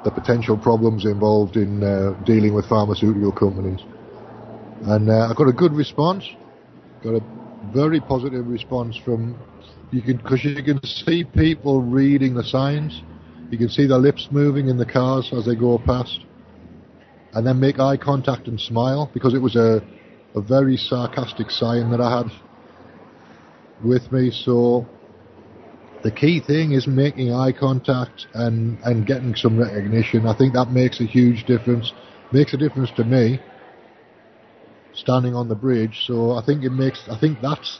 the 0.03 0.11
potential 0.11 0.57
problems 0.57 1.05
involved 1.05 1.57
in 1.57 1.83
uh, 1.83 2.13
dealing 2.25 2.53
with 2.53 2.65
pharmaceutical 2.67 3.31
companies, 3.31 3.81
and 4.83 5.11
I 5.11 5.33
got 5.35 5.47
a 5.47 5.53
good 5.53 5.73
response. 5.73 6.25
Got 7.03 7.15
a 7.15 7.46
very 7.65 7.99
positive 7.99 8.47
response 8.47 8.97
from 8.97 9.35
you 9.91 10.01
can 10.01 10.17
because 10.17 10.43
you 10.43 10.63
can 10.63 10.83
see 10.83 11.23
people 11.23 11.81
reading 11.81 12.33
the 12.35 12.43
signs. 12.43 13.01
You 13.49 13.57
can 13.57 13.69
see 13.69 13.87
their 13.87 13.97
lips 13.97 14.27
moving 14.31 14.67
in 14.67 14.77
the 14.77 14.85
cars 14.85 15.31
as 15.33 15.45
they 15.45 15.55
go 15.55 15.77
past, 15.77 16.19
and 17.33 17.45
then 17.45 17.59
make 17.59 17.79
eye 17.79 17.97
contact 17.97 18.47
and 18.47 18.59
smile 18.59 19.09
because 19.13 19.33
it 19.33 19.41
was 19.41 19.55
a 19.55 19.81
a 20.35 20.41
very 20.41 20.77
sarcastic 20.77 21.49
sign 21.49 21.89
that 21.89 22.01
I 22.01 22.17
had 22.17 22.27
with 23.83 24.11
me. 24.11 24.29
So 24.31 24.85
the 26.03 26.11
key 26.11 26.39
thing 26.45 26.73
is 26.73 26.87
making 26.87 27.33
eye 27.33 27.51
contact 27.51 28.27
and 28.33 28.77
and 28.83 29.05
getting 29.05 29.33
some 29.35 29.57
recognition. 29.57 30.27
I 30.27 30.35
think 30.37 30.53
that 30.53 30.71
makes 30.71 30.99
a 31.01 31.05
huge 31.05 31.45
difference. 31.45 31.91
Makes 32.31 32.53
a 32.53 32.57
difference 32.57 32.91
to 32.97 33.03
me 33.05 33.39
standing 34.97 35.35
on 35.35 35.47
the 35.47 35.55
bridge. 35.55 36.03
So 36.05 36.31
I 36.31 36.43
think 36.45 36.63
it 36.63 36.71
makes. 36.71 37.03
I 37.09 37.17
think 37.19 37.39
that's 37.41 37.79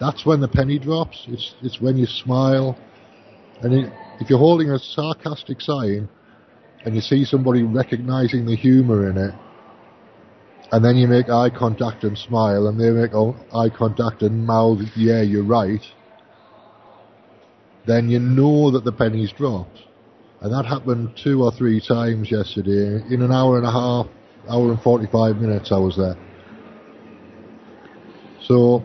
that's 0.00 0.24
when 0.24 0.40
the 0.40 0.48
penny 0.48 0.78
drops. 0.78 1.24
It's 1.28 1.54
it's 1.62 1.80
when 1.80 1.96
you 1.96 2.06
smile, 2.06 2.78
and 3.60 3.72
it, 3.74 3.92
if 4.20 4.30
you're 4.30 4.38
holding 4.38 4.70
a 4.70 4.78
sarcastic 4.78 5.60
sign, 5.60 6.08
and 6.84 6.94
you 6.94 7.00
see 7.00 7.24
somebody 7.24 7.62
recognizing 7.62 8.46
the 8.46 8.56
humor 8.56 9.10
in 9.10 9.18
it, 9.18 9.34
and 10.72 10.84
then 10.84 10.96
you 10.96 11.08
make 11.08 11.28
eye 11.28 11.50
contact 11.50 12.04
and 12.04 12.16
smile, 12.16 12.68
and 12.68 12.80
they 12.80 12.90
make 12.90 13.12
eye 13.14 13.68
contact 13.76 14.22
and 14.22 14.46
mouth, 14.46 14.80
"Yeah, 14.96 15.22
you're 15.22 15.44
right." 15.44 15.82
Then 17.86 18.08
you 18.08 18.18
know 18.18 18.70
that 18.70 18.84
the 18.84 18.92
penny's 18.92 19.32
dropped, 19.32 19.78
and 20.40 20.52
that 20.52 20.64
happened 20.64 21.10
two 21.22 21.44
or 21.44 21.52
three 21.52 21.80
times 21.80 22.30
yesterday. 22.30 23.04
In 23.10 23.20
an 23.20 23.30
hour 23.30 23.58
and 23.58 23.66
a 23.66 23.70
half, 23.70 24.06
hour 24.48 24.70
and 24.70 24.80
forty-five 24.80 25.36
minutes, 25.36 25.72
I 25.72 25.78
was 25.78 25.96
there. 25.96 26.16
So 28.42 28.84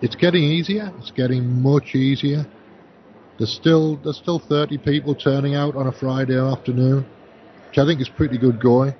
it's 0.00 0.16
getting 0.16 0.42
easier. 0.42 0.92
It's 0.98 1.10
getting 1.10 1.62
much 1.62 1.94
easier. 1.94 2.46
There's 3.38 3.54
still 3.54 3.96
there's 4.04 4.18
still 4.18 4.38
30 4.38 4.78
people 4.78 5.14
turning 5.14 5.54
out 5.54 5.74
on 5.74 5.86
a 5.86 5.92
Friday 5.92 6.38
afternoon, 6.38 7.06
which 7.68 7.78
I 7.78 7.86
think 7.86 8.00
is 8.00 8.08
pretty 8.08 8.38
good 8.38 8.60
going. 8.60 8.94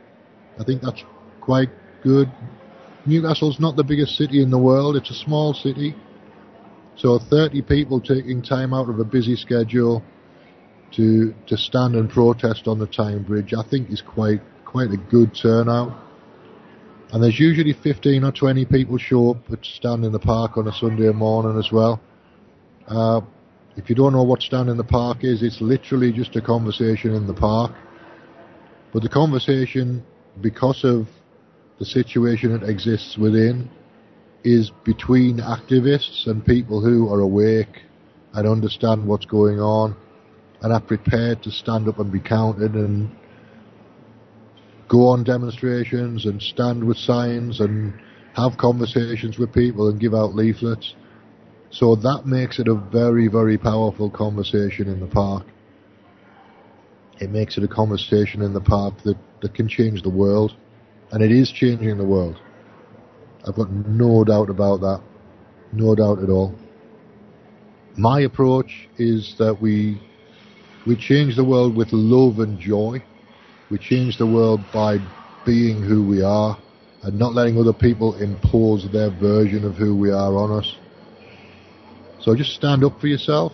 I 0.59 0.65
think 0.65 0.83
that's 0.83 1.03
quite 1.41 1.69
good. 2.03 2.31
Newcastle's 3.07 3.61
not 3.61 3.77
the 3.77 3.85
biggest 3.85 4.17
city 4.17 4.43
in 4.43 4.51
the 4.51 4.59
world. 4.59 4.97
It's 4.97 5.11
a 5.11 5.15
small 5.15 5.55
city. 5.55 5.95
So 6.97 7.19
30 7.19 7.63
people 7.63 8.01
taking 8.01 8.43
time 8.43 8.75
out 8.75 8.89
of 8.89 8.99
a 8.99 9.05
busy 9.05 9.37
schedule 9.37 10.03
to 10.97 11.35
to 11.47 11.57
stand 11.57 11.95
and 11.95 12.11
protest 12.11 12.67
on 12.67 12.79
the 12.79 12.87
Tyne 12.87 13.23
Bridge, 13.23 13.55
I 13.55 13.63
think 13.69 13.91
is 13.91 14.03
quite 14.03 14.41
quite 14.71 14.91
a 14.93 14.97
good 14.97 15.35
turnout. 15.35 15.99
And 17.13 17.23
there's 17.23 17.41
usually 17.41 17.73
15 17.73 18.23
or 18.23 18.31
20 18.31 18.65
people 18.67 18.99
show 18.99 19.31
up 19.33 19.51
at 19.51 19.65
Stand 19.65 20.05
in 20.05 20.13
the 20.13 20.21
Park 20.21 20.57
on 20.57 20.69
a 20.69 20.73
Sunday 20.73 21.11
morning 21.11 21.59
as 21.59 21.73
well. 21.73 22.01
Uh, 22.87 23.21
if 23.77 23.91
you 23.91 23.97
don't 23.97 24.13
know 24.13 24.23
what 24.23 24.43
Stand 24.43 24.69
in 24.69 24.77
the 24.77 24.85
Park 24.85 25.19
is, 25.23 25.43
it's 25.43 25.61
literally 25.61 26.13
just 26.13 26.37
a 26.37 26.41
conversation 26.41 27.15
in 27.15 27.27
the 27.27 27.35
park. 27.35 27.73
But 28.93 29.03
the 29.03 29.09
conversation, 29.09 30.05
because 30.41 30.85
of 30.85 31.09
the 31.81 31.85
situation 31.85 32.53
that 32.53 32.69
exists 32.69 33.17
within, 33.19 33.69
is 34.45 34.71
between 34.85 35.39
activists 35.39 36.29
and 36.29 36.47
people 36.47 36.81
who 36.81 37.13
are 37.13 37.21
awake 37.21 37.83
and 38.35 38.47
understand 38.47 39.07
what's 39.07 39.27
going 39.27 39.59
on 39.59 39.97
and 40.63 40.73
are 40.73 40.81
prepared 40.81 41.43
to 41.43 41.51
stand 41.51 41.89
up 41.89 41.99
and 41.99 42.13
be 42.13 42.21
counted 42.21 42.75
and 42.75 43.11
go 44.91 45.07
on 45.07 45.23
demonstrations 45.23 46.27
and 46.27 46.43
stand 46.43 46.83
with 46.83 46.97
signs 46.97 47.61
and 47.61 47.95
have 48.35 48.59
conversations 48.59 49.39
with 49.39 49.53
people 49.55 49.89
and 49.89 50.01
give 50.01 50.13
out 50.13 50.35
leaflets. 50.35 50.95
So 51.71 51.95
that 51.95 52.27
makes 52.27 52.59
it 52.59 52.67
a 52.67 52.75
very, 52.75 53.29
very 53.29 53.57
powerful 53.57 54.11
conversation 54.11 54.89
in 54.89 54.99
the 54.99 55.07
park. 55.07 55.47
It 57.21 57.31
makes 57.31 57.57
it 57.57 57.63
a 57.63 57.69
conversation 57.69 58.43
in 58.43 58.53
the 58.53 58.61
park 58.61 58.95
that, 59.05 59.17
that 59.43 59.55
can 59.55 59.69
change 59.69 60.03
the 60.03 60.11
world. 60.11 60.57
And 61.13 61.23
it 61.23 61.31
is 61.31 61.53
changing 61.53 61.97
the 61.97 62.05
world. 62.05 62.41
I've 63.47 63.55
got 63.55 63.71
no 63.71 64.25
doubt 64.25 64.51
about 64.51 64.81
that. 64.81 65.03
No 65.73 65.95
doubt 65.95 66.21
at 66.21 66.29
all. 66.29 66.53
My 67.97 68.23
approach 68.23 68.89
is 68.99 69.37
that 69.39 69.61
we 69.61 70.01
we 70.87 70.97
change 70.97 71.37
the 71.37 71.45
world 71.45 71.77
with 71.77 71.89
love 71.93 72.39
and 72.39 72.59
joy 72.59 73.03
we 73.71 73.79
change 73.79 74.19
the 74.19 74.27
world 74.27 74.61
by 74.73 74.99
being 75.47 75.83
who 75.83 76.07
we 76.07 76.23
are 76.23 76.59
and 77.03 77.19
not 77.19 77.35
letting 77.35 77.57
other 77.57 77.73
people 77.73 78.21
impose 78.21 78.87
their 78.93 79.11
version 79.11 79.65
of 79.65 79.77
who 79.77 79.97
we 79.97 80.11
are 80.11 80.37
on 80.37 80.59
us. 80.59 80.77
So 82.21 82.35
just 82.35 82.51
stand 82.51 82.85
up 82.85 83.01
for 83.01 83.07
yourself. 83.07 83.53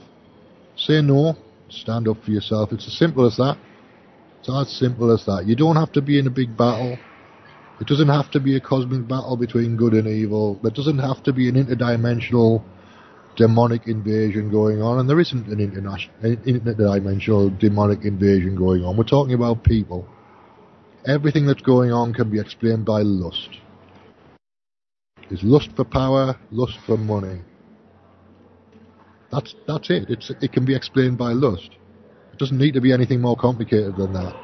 Say 0.77 1.01
no. 1.03 1.37
Stand 1.69 2.09
up 2.09 2.17
for 2.25 2.31
yourself. 2.31 2.73
It's 2.73 2.87
as 2.87 2.99
simple 2.99 3.27
as 3.27 3.37
that. 3.37 3.59
It's 4.41 4.49
as 4.49 4.79
simple 4.79 5.13
as 5.13 5.25
that. 5.27 5.45
You 5.47 5.55
don't 5.55 5.77
have 5.77 5.93
to 5.93 6.03
be 6.03 6.19
in 6.19 6.27
a 6.27 6.31
big 6.31 6.57
battle. 6.57 6.99
It 7.81 7.87
doesn't 7.87 8.09
have 8.09 8.31
to 8.31 8.41
be 8.41 8.57
a 8.57 8.61
cosmic 8.61 9.07
battle 9.07 9.37
between 9.37 9.77
good 9.77 9.93
and 9.93 10.09
evil. 10.09 10.59
There 10.63 10.71
doesn't 10.71 10.99
have 10.99 11.23
to 11.25 11.33
be 11.33 11.49
an 11.49 11.57
interdimensional 11.57 12.63
demonic 13.37 13.87
invasion 13.87 14.51
going 14.51 14.83
on, 14.83 14.99
and 14.99 15.09
there 15.09 15.21
isn't 15.21 15.47
an 15.49 15.61
international, 15.61 16.15
interdimensional 16.23 17.59
demonic 17.59 18.05
invasion 18.05 18.57
going 18.57 18.83
on. 18.83 18.97
We're 18.97 19.05
talking 19.05 19.35
about 19.35 19.63
people. 19.63 20.09
Everything 21.07 21.47
that's 21.47 21.63
going 21.63 21.93
on 21.93 22.15
can 22.15 22.31
be 22.31 22.41
explained 22.41 22.85
by 22.85 23.03
lust. 23.03 23.51
Is 25.31 25.43
lust 25.43 25.71
for 25.77 25.85
power, 25.85 26.37
lust 26.51 26.79
for 26.87 26.97
money. 26.97 27.41
That's 29.33 29.55
that's 29.67 29.91
it. 29.91 30.09
It's 30.09 30.31
it 30.41 30.53
can 30.53 30.65
be 30.65 30.75
explained 30.75 31.19
by 31.19 31.33
lust. 31.33 31.71
It 32.33 32.39
doesn't 32.39 32.59
need 32.59 32.75
to 32.75 32.81
be 32.81 32.93
anything 32.93 33.21
more 33.21 33.37
complicated 33.37 33.97
than 33.97 34.13
that. 34.13 34.35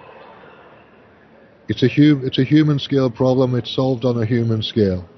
It's 1.68 1.82
a 1.82 1.88
hum, 1.88 2.22
it's 2.24 2.38
a 2.38 2.44
human 2.44 2.78
scale 2.78 3.10
problem. 3.10 3.54
It's 3.54 3.74
solved 3.74 4.04
on 4.04 4.20
a 4.20 4.26
human 4.26 4.62
scale 4.62 5.08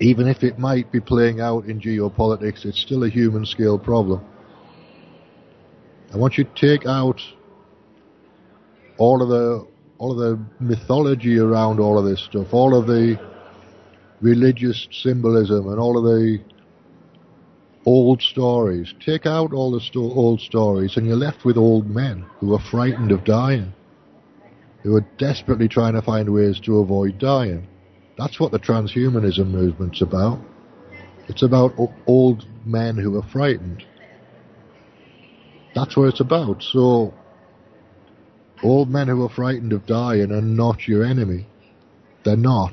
even 0.00 0.28
if 0.28 0.42
it 0.42 0.58
might 0.58 0.90
be 0.92 1.00
playing 1.00 1.40
out 1.40 1.64
in 1.66 1.80
geopolitics, 1.80 2.64
it's 2.64 2.80
still 2.80 3.04
a 3.04 3.08
human 3.08 3.46
scale 3.46 3.78
problem. 3.78 4.24
And 6.10 6.20
once 6.20 6.38
you 6.38 6.44
to 6.44 6.50
take 6.54 6.86
out 6.86 7.20
all 8.98 9.22
of 9.22 9.28
the 9.28 9.66
all 9.98 10.12
of 10.12 10.18
the 10.18 10.38
mythology 10.60 11.38
around 11.38 11.80
all 11.80 11.98
of 11.98 12.04
this 12.04 12.22
stuff, 12.24 12.48
all 12.52 12.78
of 12.78 12.86
the 12.86 13.18
religious 14.20 14.86
symbolism 14.90 15.68
and 15.68 15.78
all 15.78 15.96
of 15.96 16.04
the 16.04 16.38
old 17.86 18.20
stories. 18.20 18.92
Take 19.04 19.24
out 19.26 19.52
all 19.52 19.70
the 19.70 19.80
sto- 19.80 20.12
old 20.12 20.40
stories, 20.40 20.96
and 20.96 21.06
you're 21.06 21.16
left 21.16 21.44
with 21.44 21.56
old 21.56 21.88
men 21.88 22.26
who 22.40 22.52
are 22.52 22.70
frightened 22.70 23.12
of 23.12 23.24
dying, 23.24 23.72
who 24.82 24.96
are 24.96 25.06
desperately 25.18 25.68
trying 25.68 25.94
to 25.94 26.02
find 26.02 26.28
ways 26.32 26.60
to 26.60 26.80
avoid 26.80 27.18
dying. 27.18 27.66
That's 28.18 28.40
what 28.40 28.52
the 28.52 28.58
transhumanism 28.58 29.48
movement's 29.48 30.00
about. 30.00 30.40
It's 31.28 31.42
about 31.42 31.72
old 32.06 32.46
men 32.64 32.96
who 32.96 33.16
are 33.18 33.28
frightened. 33.30 33.84
That's 35.74 35.96
what 35.96 36.08
it's 36.08 36.20
about. 36.20 36.62
So, 36.62 37.12
old 38.62 38.88
men 38.88 39.08
who 39.08 39.22
are 39.24 39.28
frightened 39.28 39.72
of 39.72 39.86
dying 39.86 40.32
are 40.32 40.40
not 40.40 40.88
your 40.88 41.04
enemy. 41.04 41.46
They're 42.24 42.36
not. 42.36 42.72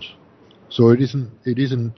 So 0.69 0.89
it 0.89 1.01
isn't. 1.01 1.31
It 1.45 1.59
isn't 1.59 1.93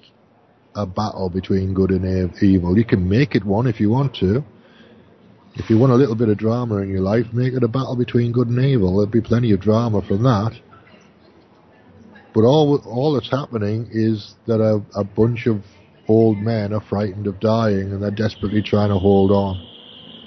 a 0.75 0.85
battle 0.85 1.29
between 1.29 1.73
good 1.73 1.91
and 1.91 2.33
evil. 2.41 2.77
You 2.77 2.83
can 2.83 3.07
make 3.07 3.35
it 3.35 3.45
one 3.45 3.67
if 3.67 3.79
you 3.79 3.89
want 3.89 4.15
to. 4.15 4.43
If 5.55 5.69
you 5.69 5.77
want 5.77 5.93
a 5.93 5.95
little 5.95 6.15
bit 6.15 6.27
of 6.27 6.37
drama 6.37 6.77
in 6.77 6.89
your 6.89 6.99
life, 6.99 7.27
make 7.31 7.53
it 7.53 7.63
a 7.63 7.69
battle 7.69 7.95
between 7.95 8.33
good 8.33 8.49
and 8.49 8.59
evil. 8.59 8.97
There'll 8.97 9.05
be 9.05 9.21
plenty 9.21 9.53
of 9.53 9.61
drama 9.61 10.01
from 10.01 10.23
that. 10.23 10.59
But 12.35 12.43
all 12.43 12.75
all 12.85 13.13
that's 13.13 13.31
happening 13.31 13.87
is 13.91 14.35
that 14.45 14.59
a, 14.59 14.83
a 14.99 15.05
bunch 15.05 15.47
of 15.47 15.63
old 16.09 16.37
men 16.37 16.73
are 16.73 16.81
frightened 16.81 17.27
of 17.27 17.39
dying 17.39 17.93
and 17.93 18.03
they're 18.03 18.11
desperately 18.11 18.61
trying 18.61 18.89
to 18.89 18.99
hold 18.99 19.31
on 19.31 19.65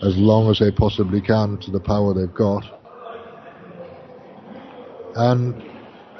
as 0.03 0.17
long 0.17 0.51
as 0.51 0.59
they 0.59 0.71
possibly 0.71 1.21
can 1.21 1.59
to 1.59 1.71
the 1.71 1.79
power 1.79 2.15
they've 2.15 2.35
got. 2.35 2.65
And 5.17 5.63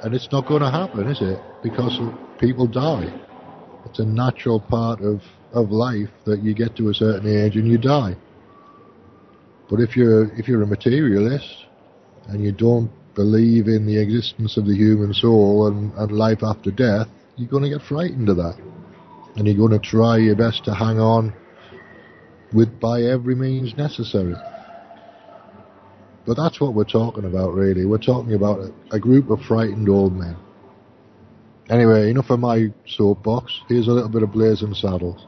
and 0.03 0.13
it's 0.13 0.31
not 0.31 0.47
going 0.47 0.61
to 0.61 0.69
happen, 0.69 1.07
is 1.07 1.21
it? 1.21 1.41
Because 1.63 1.99
people 2.37 2.67
die. 2.67 3.11
It's 3.85 3.99
a 3.99 4.05
natural 4.05 4.59
part 4.59 5.01
of, 5.01 5.21
of 5.53 5.71
life 5.71 6.09
that 6.25 6.43
you 6.43 6.53
get 6.53 6.75
to 6.77 6.89
a 6.89 6.93
certain 6.93 7.27
age 7.27 7.55
and 7.55 7.67
you 7.67 7.79
die. 7.79 8.15
But 9.69 9.79
if 9.79 9.97
you're 9.97 10.31
if 10.35 10.47
you're 10.47 10.61
a 10.61 10.67
materialist 10.67 11.65
and 12.27 12.43
you 12.43 12.51
don't 12.51 12.91
believe 13.19 13.67
in 13.67 13.85
the 13.85 14.01
existence 14.01 14.55
of 14.55 14.65
the 14.65 14.73
human 14.73 15.13
soul 15.13 15.67
and, 15.67 15.91
and 15.95 16.09
life 16.09 16.39
after 16.41 16.71
death, 16.71 17.09
you're 17.35 17.49
going 17.49 17.63
to 17.63 17.69
get 17.69 17.81
frightened 17.85 18.29
of 18.29 18.37
that. 18.37 18.57
And 19.35 19.45
you're 19.45 19.57
going 19.57 19.77
to 19.77 19.85
try 19.85 20.19
your 20.19 20.37
best 20.37 20.63
to 20.65 20.73
hang 20.73 21.01
on 21.01 21.33
with 22.53 22.79
by 22.79 23.01
every 23.01 23.35
means 23.35 23.75
necessary. 23.75 24.35
But 26.25 26.37
that's 26.37 26.61
what 26.61 26.73
we're 26.73 26.85
talking 26.85 27.25
about, 27.25 27.53
really. 27.53 27.85
We're 27.85 27.97
talking 27.97 28.35
about 28.35 28.59
a, 28.59 28.95
a 28.95 28.99
group 29.01 29.29
of 29.29 29.41
frightened 29.41 29.89
old 29.89 30.13
men. 30.13 30.37
Anyway, 31.69 32.09
enough 32.09 32.29
of 32.29 32.39
my 32.39 32.67
soapbox. 32.87 33.51
Here's 33.67 33.89
a 33.89 33.91
little 33.91 34.09
bit 34.09 34.23
of 34.23 34.31
Blazing 34.31 34.73
Saddles. 34.73 35.27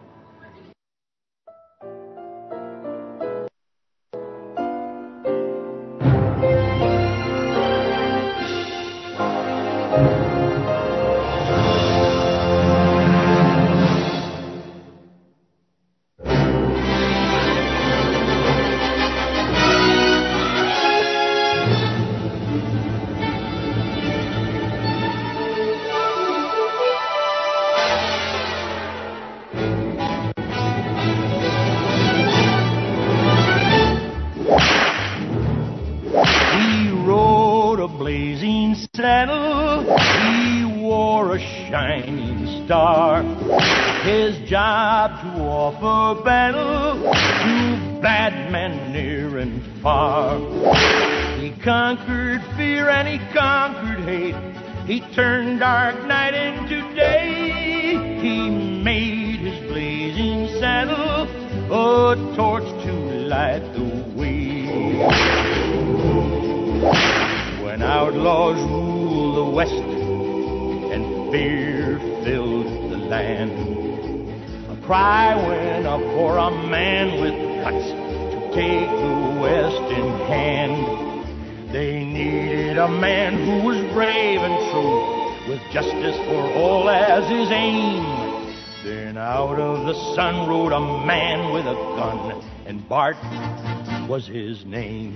His 94.51 94.65
name. 94.65 95.15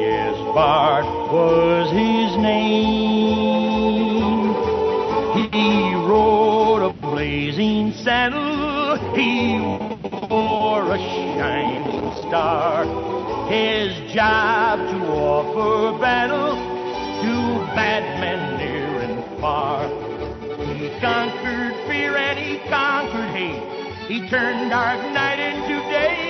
Yes, 0.00 0.34
Bart 0.54 1.04
was 1.30 1.86
his 1.92 2.36
name. 2.42 3.70
He 5.52 5.94
rode 5.94 6.82
a 6.82 6.92
blazing 7.00 7.92
saddle, 8.02 8.98
he 9.14 9.60
wore 10.28 10.82
a 10.92 10.98
shining 10.98 12.12
star. 12.26 12.84
His 13.48 13.94
job 14.12 14.80
to 14.80 14.98
offer 15.12 15.98
battle 16.00 16.56
to 17.22 17.32
bad 17.76 18.02
men 18.18 18.58
near 18.58 19.00
and 19.06 19.40
far. 19.40 19.86
He 20.74 20.90
conquered 21.00 21.74
fear 21.86 22.16
and 22.16 22.36
he 22.36 22.58
conquered 22.68 23.30
hate. 23.30 23.62
He 24.08 24.28
turned 24.28 24.70
dark 24.70 25.00
night 25.12 25.38
into 25.38 25.78
day. 25.88 26.29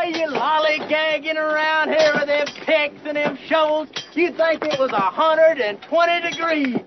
The 0.00 0.06
way 0.06 0.12
you 0.18 0.28
lollygagging 0.28 1.36
around 1.36 1.90
here 1.90 2.12
with 2.14 2.26
them 2.26 2.46
picks 2.64 3.04
and 3.04 3.16
them 3.16 3.36
shovels, 3.46 3.88
you'd 4.14 4.36
think 4.36 4.64
it 4.64 4.78
was 4.78 4.92
120 4.92 6.30
degrees. 6.30 6.78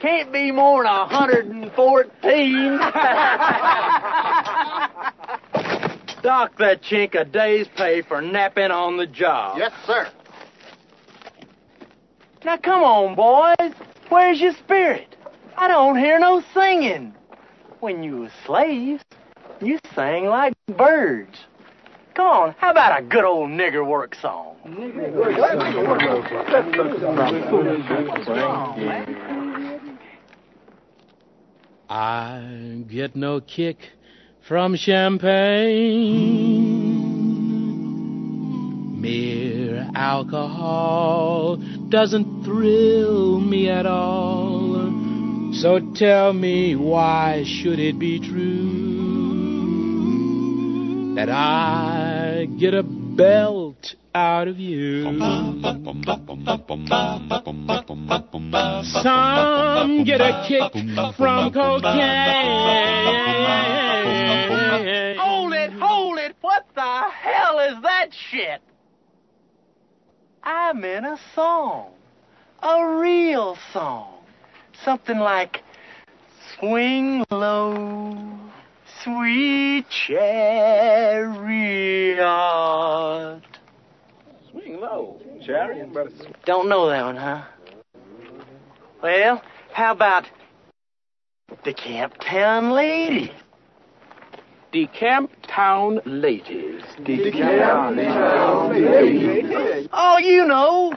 Can't 0.00 0.32
be 0.32 0.50
more 0.50 0.82
than 0.84 0.92
114. 0.92 1.72
Dock 6.22 6.58
that 6.58 6.82
chink 6.82 7.14
a 7.14 7.24
day's 7.24 7.68
pay 7.76 8.02
for 8.02 8.20
napping 8.20 8.70
on 8.70 8.98
the 8.98 9.06
job. 9.06 9.56
Yes, 9.58 9.72
sir. 9.86 10.10
Now 12.44 12.58
come 12.58 12.82
on, 12.82 13.14
boys. 13.14 13.72
Where's 14.10 14.40
your 14.40 14.52
spirit? 14.54 15.16
I 15.56 15.68
don't 15.68 15.96
hear 15.96 16.18
no 16.18 16.42
singing. 16.52 17.14
When 17.80 18.02
you 18.02 18.16
was 18.16 18.32
slaves, 18.44 19.02
you 19.60 19.78
sang 19.94 20.26
like 20.26 20.52
birds. 20.76 21.38
Come 22.14 22.26
on, 22.26 22.54
how 22.58 22.70
about 22.72 23.00
a 23.00 23.02
good 23.02 23.24
old 23.24 23.48
nigger 23.50 23.86
work 23.86 24.14
song? 24.16 24.56
I 31.88 32.84
get 32.88 33.16
no 33.16 33.40
kick 33.40 33.78
from 34.46 34.76
champagne. 34.76 36.20
Mere 39.00 39.88
alcohol 39.94 41.56
doesn't 41.88 42.44
thrill 42.44 43.40
me 43.40 43.70
at 43.70 43.86
all. 43.86 45.52
So 45.54 45.80
tell 45.94 46.34
me 46.34 46.76
why 46.76 47.44
should 47.46 47.78
it 47.78 47.98
be 47.98 48.18
true 48.18 48.91
that 51.14 51.28
I 51.28 52.46
get 52.58 52.74
a 52.74 52.82
belt 52.82 53.94
out 54.14 54.48
of 54.48 54.58
you? 54.58 55.04
Some 59.02 60.04
get 60.04 60.20
a 60.20 60.44
kick 60.48 60.72
from 61.16 61.52
cocaine. 61.52 62.78
Hold 65.18 65.52
it, 65.52 65.72
hold 65.72 66.18
it. 66.18 66.36
What 66.40 66.66
the 66.74 67.10
hell 67.10 67.58
is 67.60 67.82
that 67.82 68.08
shit? 68.30 68.60
I'm 70.42 70.84
in 70.84 71.04
a 71.04 71.18
song. 71.34 71.90
A 72.62 72.98
real 72.98 73.56
song. 73.72 74.14
Something 74.84 75.18
like 75.18 75.62
Swing 76.58 77.24
Low, 77.30 78.38
Sweet 79.04 79.84
Chariot. 79.88 80.62
Swing 84.50 84.80
low, 84.80 85.20
chariot. 85.44 85.92
Better 85.92 86.10
Don't 86.44 86.68
know 86.68 86.88
that 86.88 87.04
one, 87.04 87.16
huh? 87.16 87.42
Well, 89.02 89.42
how 89.72 89.90
about 89.92 90.28
the 91.64 91.74
Camp 91.74 92.14
Town 92.20 92.70
Lady? 92.70 93.32
The 94.72 94.86
Camp 94.86 95.32
Town 95.48 96.00
Ladies. 96.06 96.82
The 96.98 97.24
the 97.24 97.32
Camp 97.32 97.96
Town 97.96 97.96
Ladies. 97.96 99.88
Oh, 99.92 100.18
you 100.18 100.46
know. 100.46 100.94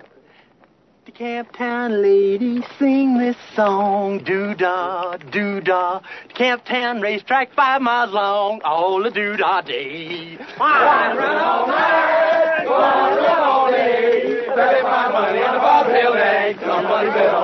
The 1.06 1.12
Camptown 1.12 2.02
ladies 2.02 2.64
sing 2.80 3.20
this 3.20 3.36
song, 3.56 4.24
doo-dah, 4.24 5.18
doo-dah. 5.18 6.00
The 6.30 6.34
Camptown 6.34 7.00
racetrack 7.00 7.54
five 7.54 7.84
miles 7.84 8.12
long, 8.12 8.60
all 8.66 9.04
the 9.04 9.12
doo-dah 9.12 9.62
day. 9.62 10.36
Wine 10.60 11.16
run 11.16 11.38
all 11.38 11.68
night, 11.68 12.66
run 12.66 13.44
all 13.44 13.70
day. 13.70 14.48
My 14.56 15.12
money 15.12 15.44
on 15.44 15.88
the 15.88 16.16
nag, 16.16 16.60
somebody 16.62 17.10
bet 17.10 17.36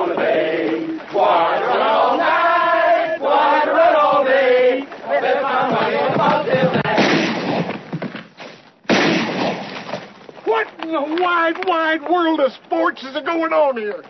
in 10.92 11.16
the 11.16 11.22
wide, 11.22 11.64
wide 11.66 12.02
world 12.02 12.40
of 12.40 12.52
sports 12.52 13.02
is 13.02 13.14
going 13.24 13.52
on 13.52 13.76
here? 13.76 14.02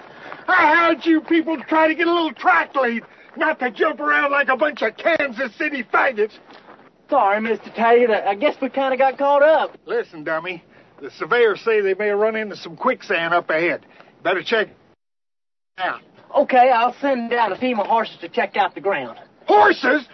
I 0.49 0.91
had 0.91 1.07
you 1.07 1.21
people 1.21 1.57
try 1.69 1.89
to 1.89 1.95
get 1.95 2.07
a 2.07 2.13
little 2.13 2.33
track 2.33 2.75
lead, 2.75 3.03
not 3.37 3.59
to 3.61 3.71
jump 3.71 4.01
around 4.01 4.33
like 4.33 4.49
a 4.49 4.57
bunch 4.57 4.83
of 4.83 4.97
Kansas 4.97 5.55
City 5.57 5.85
faggots. 5.85 6.33
Sorry, 7.09 7.41
Mr. 7.41 7.73
Taggart. 7.75 8.25
I 8.27 8.35
guess 8.35 8.57
we 8.61 8.69
kind 8.69 8.93
of 8.93 8.99
got 8.99 9.19
caught 9.19 9.43
up. 9.43 9.77
Listen, 9.87 10.25
dummy. 10.25 10.65
The 11.01 11.11
surveyors 11.11 11.61
say 11.65 11.81
they 11.81 11.95
may 11.95 12.11
run 12.11 12.37
into 12.37 12.57
some 12.57 12.77
quicksand 12.77 13.35
up 13.35 13.51
ahead. 13.51 13.85
Better 14.23 14.43
check 14.43 14.69
out. 15.79 16.01
Okay, 16.35 16.71
I'll 16.71 16.95
send 17.01 17.31
down 17.31 17.53
a 17.53 17.59
team 17.59 17.79
of 17.79 17.87
horses 17.87 18.17
to 18.21 18.29
check 18.29 18.57
out 18.57 18.75
the 18.75 18.81
ground. 18.81 19.19
Horses? 19.47 20.07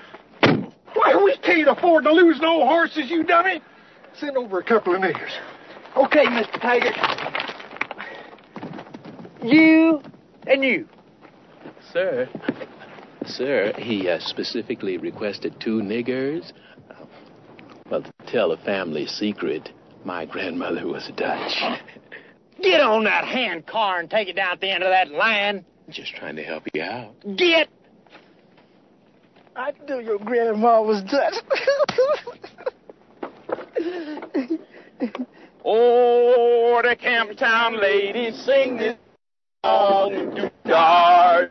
Why, 0.43 1.23
we 1.23 1.37
can't 1.39 1.69
afford 1.69 2.05
to 2.05 2.12
lose 2.12 2.41
no 2.41 2.66
horses, 2.66 3.11
you 3.11 3.23
dummy. 3.23 3.62
Send 4.19 4.37
over 4.37 4.59
a 4.59 4.64
couple 4.64 4.95
of 4.95 5.01
niggers. 5.01 5.31
Okay, 5.97 6.26
Mr. 6.26 6.61
Taggart. 6.61 6.97
You 9.43 10.03
and 10.47 10.64
you. 10.64 10.89
Sir, 11.93 12.28
sir, 13.24 13.72
he 13.78 14.09
uh, 14.09 14.18
specifically 14.20 14.99
requested 14.99 15.55
two 15.61 15.80
niggers. 15.80 16.53
Well, 17.91 18.03
to 18.03 18.12
tell 18.26 18.53
a 18.53 18.59
family 18.59 19.07
secret, 19.07 19.70
my 20.05 20.26
grandmother 20.26 20.86
was 20.86 21.11
Dutch. 21.16 21.80
Get 22.62 22.80
on 22.80 23.05
that 23.05 23.24
hand 23.24 23.66
car 23.66 24.01
and 24.01 24.11
take 24.11 24.28
it 24.28 24.36
down 24.36 24.53
at 24.53 24.61
the 24.61 24.70
end 24.70 24.82
of 24.82 24.91
that 24.91 25.11
line. 25.11 25.64
Just 25.89 26.14
trying 26.14 26.36
to 26.36 26.43
help 26.43 26.64
you 26.74 26.82
out. 26.82 27.14
Get. 27.36 27.68
I 29.57 29.72
knew 29.89 30.01
your 30.01 30.18
grandma 30.18 30.82
was 30.82 31.03
Dutch. 31.03 31.34
Oh, 35.64 36.80
the 36.82 36.94
Camptown 36.94 37.80
ladies 37.80 38.36
sing 38.44 38.76
this 38.76 38.96
song. 39.64 40.34
Doo-dah, 40.34 41.46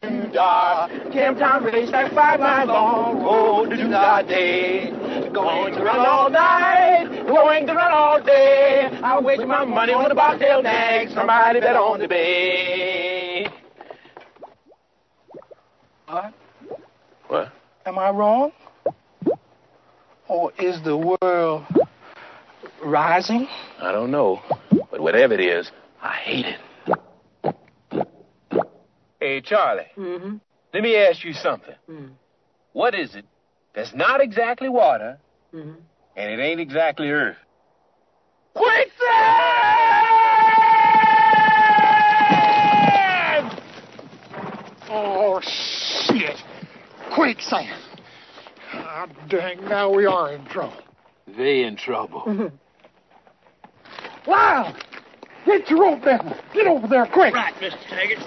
doo-dah. 0.00 0.88
Camptown 1.10 1.64
racetrack 1.64 2.12
five 2.12 2.40
miles 2.40 2.68
long. 2.68 3.22
Oh, 3.24 3.66
do 3.66 3.76
that 3.88 4.26
day. 4.26 4.90
Going 5.32 5.74
to 5.74 5.82
run 5.82 6.06
all 6.06 6.30
night. 6.30 7.26
Going 7.26 7.66
to 7.66 7.74
run 7.74 7.92
all 7.92 8.22
day. 8.22 8.88
I 9.02 9.20
wager 9.20 9.46
my 9.46 9.64
money 9.64 9.92
on 9.92 10.08
the 10.08 10.14
bobtail 10.14 10.62
nag. 10.62 11.10
Somebody 11.10 11.60
bet 11.60 11.76
on 11.76 12.00
the 12.00 12.08
bay. 12.08 13.48
What? 16.06 16.34
What? 17.28 17.52
Am 17.84 17.98
I 17.98 18.10
wrong? 18.10 18.52
Or 20.28 20.52
is 20.58 20.80
the 20.82 20.96
world 20.96 21.64
rising? 22.82 23.46
I 23.80 23.92
don't 23.92 24.10
know, 24.10 24.40
but 24.90 25.00
whatever 25.00 25.34
it 25.34 25.40
is, 25.40 25.70
I 26.02 26.14
hate 26.14 26.46
it. 26.46 26.58
Hey, 29.20 29.40
Charlie. 29.40 29.86
Mm-hmm. 29.96 30.36
Let 30.74 30.82
me 30.82 30.96
ask 30.96 31.22
you 31.24 31.32
something. 31.32 31.74
What 32.72 32.94
is 32.94 33.14
it 33.14 33.24
that's 33.74 33.94
not 33.94 34.20
exactly 34.20 34.68
water 34.68 35.18
Mm-hmm. 35.54 35.72
and 36.16 36.30
it 36.30 36.42
ain't 36.42 36.60
exactly 36.60 37.10
earth? 37.10 37.36
Quicksand! 42.62 43.60
Oh, 44.90 45.40
shit. 45.42 46.36
Quicksand. 47.14 47.82
Ah, 48.72 49.06
dang, 49.28 49.62
now 49.66 49.92
we 49.92 50.06
are 50.06 50.32
in 50.32 50.44
trouble. 50.46 50.76
They 51.36 51.64
in 51.64 51.76
trouble. 51.76 52.50
Wow! 54.26 54.74
Get 55.44 55.68
your 55.68 55.80
rope 55.80 56.04
down. 56.04 56.34
Get 56.54 56.66
over 56.66 56.86
there 56.86 57.06
quick. 57.06 57.34
Right, 57.34 57.54
Mr. 57.54 57.88
Taggart. 57.88 58.18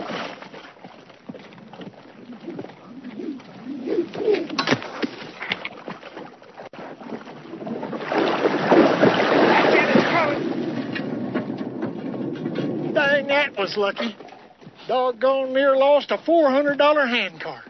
Dang, 12.94 13.28
that 13.28 13.58
was 13.58 13.78
lucky. 13.78 14.16
Doggone 14.88 15.54
near 15.54 15.76
lost 15.76 16.12
a 16.12 16.18
$400 16.18 17.10
hand 17.10 17.40
car. 17.42 17.64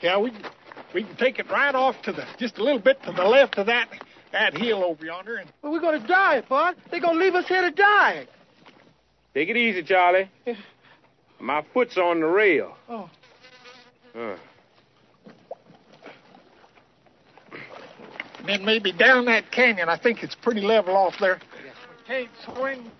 Yeah, 0.00 0.18
we 0.18 0.32
we 0.94 1.02
can 1.02 1.16
take 1.16 1.38
it 1.38 1.50
right 1.50 1.74
off 1.74 2.00
to 2.02 2.12
the 2.12 2.24
just 2.38 2.56
a 2.58 2.62
little 2.64 2.78
bit 2.80 3.02
to 3.02 3.12
the 3.12 3.24
left 3.24 3.58
of 3.58 3.66
that 3.66 3.88
that 4.32 4.56
hill 4.56 4.82
over 4.84 5.04
yonder, 5.04 5.36
and 5.36 5.52
Well, 5.62 5.72
we're 5.72 5.80
going 5.80 6.00
to 6.00 6.06
die, 6.06 6.40
Bud. 6.48 6.76
They're 6.90 7.00
going 7.00 7.18
to 7.18 7.24
leave 7.24 7.34
us 7.34 7.46
here 7.46 7.62
to 7.62 7.70
die. 7.70 8.26
Take 9.32 9.48
it 9.48 9.56
easy, 9.56 9.82
Charlie. 9.82 10.30
My 11.40 11.64
foot's 11.72 11.96
on 11.96 12.20
the 12.20 12.26
rail. 12.26 12.76
Oh. 12.88 13.10
Uh. 14.16 14.36
then 18.46 18.64
maybe 18.64 18.92
down 18.92 19.24
that 19.26 19.50
canyon. 19.50 19.88
I 19.88 19.98
think 19.98 20.22
it's 20.22 20.34
pretty 20.34 20.60
level 20.60 20.96
off 20.96 21.14
there. 21.20 21.40
We 21.62 22.06
can't 22.06 22.30
swing 22.44 22.90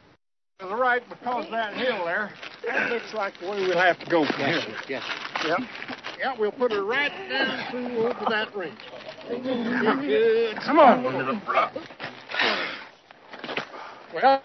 to 0.60 0.66
the 0.66 0.76
right 0.76 1.02
because 1.08 1.44
of 1.46 1.50
that 1.50 1.74
hill 1.74 2.04
there. 2.04 2.32
That 2.66 2.90
looks 2.90 3.12
like 3.12 3.38
the 3.40 3.50
way 3.50 3.60
we'll 3.60 3.78
have 3.78 3.98
to 4.00 4.06
go 4.06 4.24
from 4.24 4.40
Yes, 4.40 4.64
here. 4.64 4.76
Yes. 4.88 5.02
Yep. 5.44 5.58
Yeah, 6.18 6.34
we'll 6.38 6.52
put 6.52 6.72
her 6.72 6.84
right 6.84 7.12
down 7.28 7.70
through 7.70 8.06
over 8.06 8.24
that 8.28 8.54
ridge. 8.54 8.72
Good. 9.28 10.56
Come 10.64 10.78
on. 10.78 11.02
Well, 14.14 14.42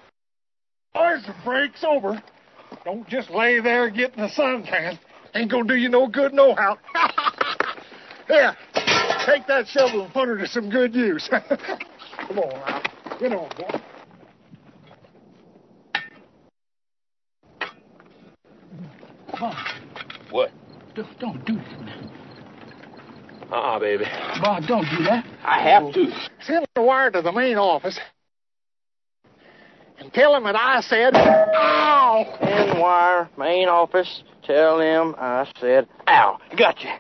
boys, 0.94 1.24
the 1.26 1.36
break's 1.44 1.84
over. 1.84 2.22
Don't 2.86 3.08
just 3.08 3.30
lay 3.30 3.60
there 3.60 3.90
getting 3.90 4.22
the 4.22 4.30
suntan. 4.30 4.98
Ain't 5.36 5.52
gonna 5.52 5.68
do 5.68 5.76
you 5.76 5.90
no 5.90 6.08
good, 6.08 6.34
no 6.34 6.56
how. 6.56 6.78
Here, 8.28 8.56
take 9.26 9.46
that 9.48 9.68
shovel 9.68 10.04
and 10.04 10.14
put 10.14 10.28
her 10.28 10.38
to 10.38 10.48
some 10.48 10.70
good 10.70 10.96
use. 10.96 11.30
Come 12.28 12.40
on 12.40 12.50
now. 12.50 12.82
Get 13.20 13.34
on, 13.34 13.50
boy. 13.58 13.82
Come 19.36 19.44
on. 19.44 19.56
What? 20.32 20.52
Don't, 20.96 21.20
don't 21.20 21.46
do 21.46 21.56
that, 21.56 21.82
man. 21.82 22.12
Uh-uh, 23.52 23.80
baby. 23.80 24.06
Bob, 24.42 24.68
don't 24.68 24.86
do 24.96 25.04
that. 25.06 25.26
I 25.44 25.62
have 25.62 25.92
to. 25.94 26.12
Send 26.42 26.68
a 26.76 26.82
wire 26.84 27.10
to 27.12 27.22
the 27.22 27.32
main 27.32 27.58
office 27.58 28.00
and 30.00 30.14
tell 30.14 30.34
them 30.34 30.44
that 30.44 30.56
I 30.56 30.82
said, 30.82 31.16
ow! 31.16 32.38
Send 32.40 32.80
wire, 32.80 33.30
main 33.38 33.68
office, 33.68 34.24
tell 34.44 34.78
them 34.78 35.16
I 35.18 35.52
said, 35.60 35.88
ow. 36.08 36.38
Gotcha. 36.58 37.00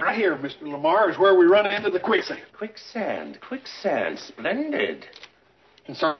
Right 0.00 0.16
here, 0.16 0.36
Mr. 0.36 0.62
Lamarr, 0.62 1.10
is 1.10 1.18
where 1.18 1.36
we 1.36 1.46
run 1.46 1.66
into 1.66 1.90
the 1.90 1.98
quicksand. 1.98 2.40
Quicksand, 2.56 3.38
quicksand, 3.40 4.18
splendid. 4.18 5.06
And 5.86 5.96
so 5.96 6.14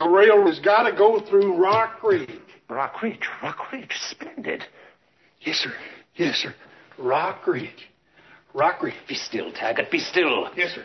the 0.00 0.08
railroad's 0.08 0.60
got 0.60 0.84
to 0.84 0.96
go 0.96 1.20
through 1.20 1.56
Rock 1.56 2.02
Ridge. 2.02 2.30
Rock 2.68 3.02
Ridge, 3.02 3.28
Rock 3.42 3.72
Ridge, 3.72 3.94
splendid. 4.10 4.64
Yes, 5.40 5.56
sir. 5.56 5.72
Yes, 6.16 6.36
sir. 6.36 6.54
Rock 6.98 7.46
Ridge. 7.46 7.90
Rock 8.54 8.82
Ridge. 8.82 8.94
Be 9.08 9.14
still, 9.14 9.52
Taggart, 9.52 9.90
be 9.90 9.98
still. 9.98 10.48
Yes, 10.56 10.74
sir. 10.74 10.84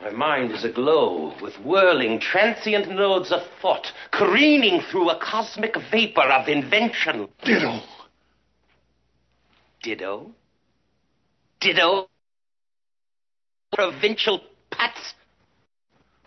My 0.00 0.10
mind 0.10 0.52
is 0.52 0.64
aglow 0.64 1.34
with 1.42 1.54
whirling, 1.56 2.20
transient 2.20 2.88
nodes 2.90 3.30
of 3.30 3.40
thought, 3.60 3.86
careening 4.12 4.80
through 4.90 5.10
a 5.10 5.20
cosmic 5.20 5.74
vapor 5.90 6.22
of 6.22 6.48
invention. 6.48 7.28
Ditto. 7.44 7.80
Ditto? 9.82 10.30
Ditto? 11.60 12.08
Provincial 13.74 14.40
pats? 14.70 15.14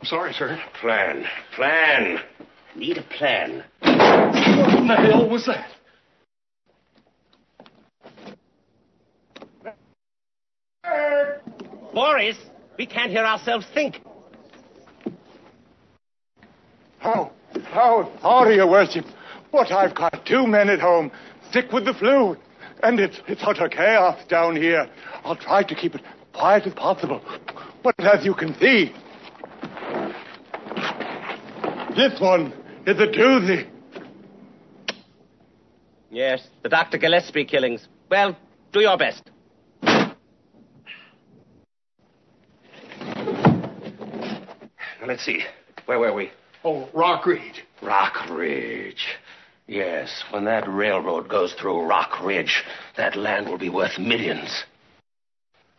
I'm 0.04 0.08
sorry, 0.08 0.34
sir. 0.34 0.62
Plan, 0.82 1.24
plan. 1.56 2.20
Need 2.76 2.97
a 2.97 3.04
plan. 3.04 3.64
What 3.80 4.78
in 4.78 4.88
the 4.88 4.95
hell 4.97 5.30
was 5.30 5.45
that? 5.45 5.70
Boris, 11.93 12.36
we 12.78 12.86
can't 12.86 13.12
hear 13.12 13.24
ourselves 13.24 13.66
think. 13.74 14.01
How? 16.99 17.32
How? 17.72 18.12
How 18.22 18.49
your 18.49 18.70
worship? 18.70 19.06
What, 19.51 19.72
I've 19.72 19.95
got 19.95 20.26
two 20.26 20.45
men 20.45 20.68
at 20.68 20.82
home, 20.82 21.14
sick 21.54 21.72
with 21.72 21.86
the 21.86 21.93
flu, 21.93 22.36
and 22.82 22.99
it's, 22.99 23.22
it's 23.30 23.41
utter 23.41 23.70
chaos 23.70 24.20
down 24.28 24.58
here. 24.58 24.86
I'll 25.24 25.38
try 25.38 25.64
to 25.64 25.74
keep 25.74 25.95
it 25.95 26.01
quiet 26.34 26.68
as 26.68 26.74
possible. 26.74 27.22
But 27.82 27.97
as 28.01 28.26
you 28.26 28.34
can 28.34 28.54
see, 28.60 28.93
this 31.96 32.20
one 32.20 32.54
is 32.86 33.00
a 33.00 33.08
doozy. 33.08 33.70
Yes, 36.10 36.48
the 36.62 36.70
Dr. 36.70 36.98
Gillespie 36.98 37.46
killings. 37.46 37.88
Well, 38.10 38.38
do 38.72 38.82
your 38.82 38.98
best. 38.98 39.30
Now, 39.82 40.16
let's 45.08 45.26
see. 45.26 45.44
Where 45.86 46.00
were 46.00 46.14
we? 46.14 46.32
Oh, 46.64 46.88
Rock 46.94 47.26
Ridge. 47.26 47.64
Rock 47.82 48.30
Ridge. 48.30 49.06
Yes, 49.68 50.24
when 50.32 50.46
that 50.46 50.68
railroad 50.68 51.28
goes 51.30 51.54
through 51.54 51.86
Rock 51.86 52.24
Ridge, 52.24 52.64
that 52.96 53.16
land 53.16 53.48
will 53.48 53.58
be 53.58 53.70
worth 53.70 53.98
millions. 53.98 54.64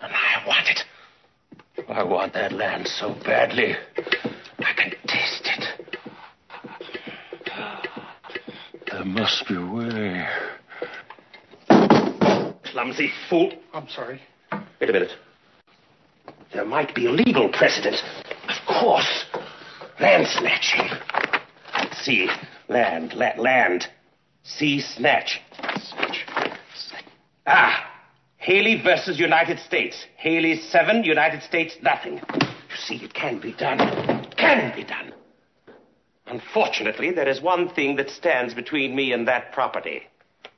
And 0.00 0.12
I 0.12 0.46
want 0.46 0.68
it. 0.68 0.80
I 1.88 2.02
want 2.02 2.32
that 2.34 2.52
land 2.52 2.88
so 2.88 3.14
badly. 3.24 3.76
I 4.58 4.72
can 4.76 4.90
taste 5.06 5.44
it. 5.44 5.74
There 9.04 9.12
must 9.12 9.46
be 9.46 9.54
a 9.54 9.60
way. 9.60 10.26
Clumsy 12.64 13.12
fool. 13.28 13.52
I'm 13.74 13.86
sorry. 13.86 14.18
Wait 14.80 14.88
a 14.88 14.92
minute. 14.94 15.10
There 16.54 16.64
might 16.64 16.94
be 16.94 17.04
a 17.04 17.10
legal 17.10 17.50
precedent. 17.50 17.96
Of 18.48 18.66
course. 18.66 19.26
Land 20.00 20.26
snatching. 20.28 20.88
Let's 21.76 21.98
see. 21.98 22.28
Land, 22.68 23.12
la- 23.12 23.36
land. 23.36 23.88
See 24.42 24.80
snatch. 24.80 25.38
Snatch. 25.82 26.24
Ah. 27.46 27.90
Haley 28.38 28.80
versus 28.82 29.18
United 29.18 29.58
States. 29.58 30.02
Haley 30.16 30.60
seven, 30.60 31.04
United 31.04 31.42
States 31.42 31.76
nothing. 31.82 32.22
You 32.34 32.76
see, 32.76 32.96
it 33.04 33.12
can 33.12 33.38
be 33.38 33.52
done. 33.52 33.80
It 33.80 34.36
can 34.38 34.74
be 34.74 34.84
done. 34.84 35.13
Unfortunately, 36.34 37.12
there 37.12 37.28
is 37.28 37.40
one 37.40 37.68
thing 37.68 37.94
that 37.94 38.10
stands 38.10 38.54
between 38.54 38.96
me 38.96 39.12
and 39.12 39.28
that 39.28 39.52
property 39.52 40.02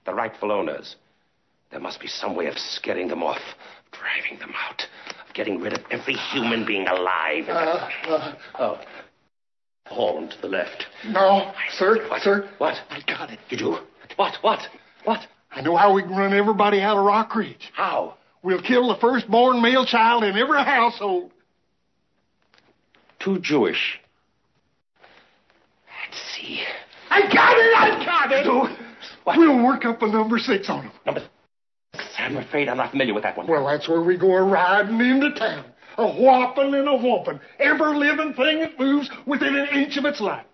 the 0.06 0.14
rightful 0.14 0.50
owners. 0.50 0.96
There 1.70 1.80
must 1.80 2.00
be 2.00 2.06
some 2.06 2.34
way 2.34 2.46
of 2.46 2.56
scaring 2.56 3.08
them 3.08 3.22
off, 3.22 3.42
driving 3.90 4.38
them 4.38 4.54
out, 4.56 4.82
of 5.28 5.34
getting 5.34 5.60
rid 5.60 5.72
of 5.74 5.80
every 5.90 6.14
human 6.14 6.64
being 6.64 6.86
alive. 6.86 7.44
Uh, 7.48 7.90
uh, 8.08 8.34
oh. 8.58 8.80
Horn 9.86 10.30
to 10.30 10.40
the 10.40 10.48
left. 10.48 10.86
No, 11.08 11.52
sir, 11.72 12.08
What? 12.08 12.22
sir. 12.22 12.48
What? 12.58 12.76
I 12.88 13.00
got 13.06 13.30
it. 13.30 13.40
You 13.50 13.58
do? 13.58 13.78
What? 14.14 14.36
What? 14.40 14.60
What? 15.04 15.26
I 15.50 15.60
know 15.60 15.76
how 15.76 15.92
we 15.92 16.02
can 16.02 16.12
run 16.12 16.32
everybody 16.32 16.80
out 16.80 16.96
of 16.96 17.04
Rock 17.04 17.34
Ridge. 17.34 17.70
How? 17.74 18.14
We'll 18.42 18.62
kill 18.62 18.88
the 18.88 18.96
firstborn 19.00 19.60
male 19.60 19.84
child 19.84 20.24
in 20.24 20.36
every 20.38 20.62
household. 20.64 21.32
Too 23.18 23.40
Jewish. 23.40 23.98
Let's 26.10 26.22
see. 26.36 26.62
I 27.10 27.22
got 27.22 27.56
it! 27.56 27.76
I 27.76 28.04
got 28.04 28.32
it! 28.32 28.78
What? 29.24 29.38
We'll 29.38 29.64
work 29.64 29.84
up 29.84 30.02
a 30.02 30.06
number 30.06 30.38
six 30.38 30.68
on 30.70 30.84
them. 30.84 30.92
Number 31.04 31.20
six. 31.94 32.04
I'm 32.18 32.36
afraid 32.36 32.68
I'm 32.68 32.76
not 32.76 32.90
familiar 32.90 33.14
with 33.14 33.22
that 33.24 33.36
one. 33.36 33.46
Well, 33.46 33.66
that's 33.66 33.88
where 33.88 34.00
we 34.02 34.16
go 34.16 34.32
a 34.32 34.42
riding 34.42 35.00
into 35.00 35.32
town. 35.32 35.64
A 35.98 36.06
whopping 36.06 36.74
and 36.74 36.88
a 36.88 36.96
whooping. 36.96 37.40
Every 37.58 37.96
living 37.96 38.34
thing 38.34 38.60
that 38.60 38.78
moves 38.78 39.10
within 39.26 39.56
an 39.56 39.68
inch 39.68 39.96
of 39.96 40.04
its 40.04 40.20
life. 40.20 40.46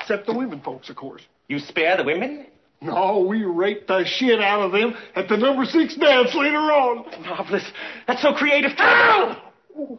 Except 0.00 0.26
the 0.26 0.34
women 0.34 0.60
folks, 0.60 0.88
of 0.88 0.96
course. 0.96 1.22
You 1.48 1.58
spare 1.58 1.96
the 1.96 2.04
women? 2.04 2.46
No, 2.80 3.26
we 3.28 3.44
rape 3.44 3.86
the 3.86 4.04
shit 4.04 4.40
out 4.40 4.60
of 4.60 4.72
them 4.72 4.94
at 5.14 5.28
the 5.28 5.36
number 5.36 5.64
six 5.64 5.96
dance 5.96 6.34
later 6.34 6.58
on. 6.58 7.04
Marvelous. 7.22 7.64
That's 8.06 8.22
so 8.22 8.32
creative. 8.32 8.72
Ow! 8.78 9.98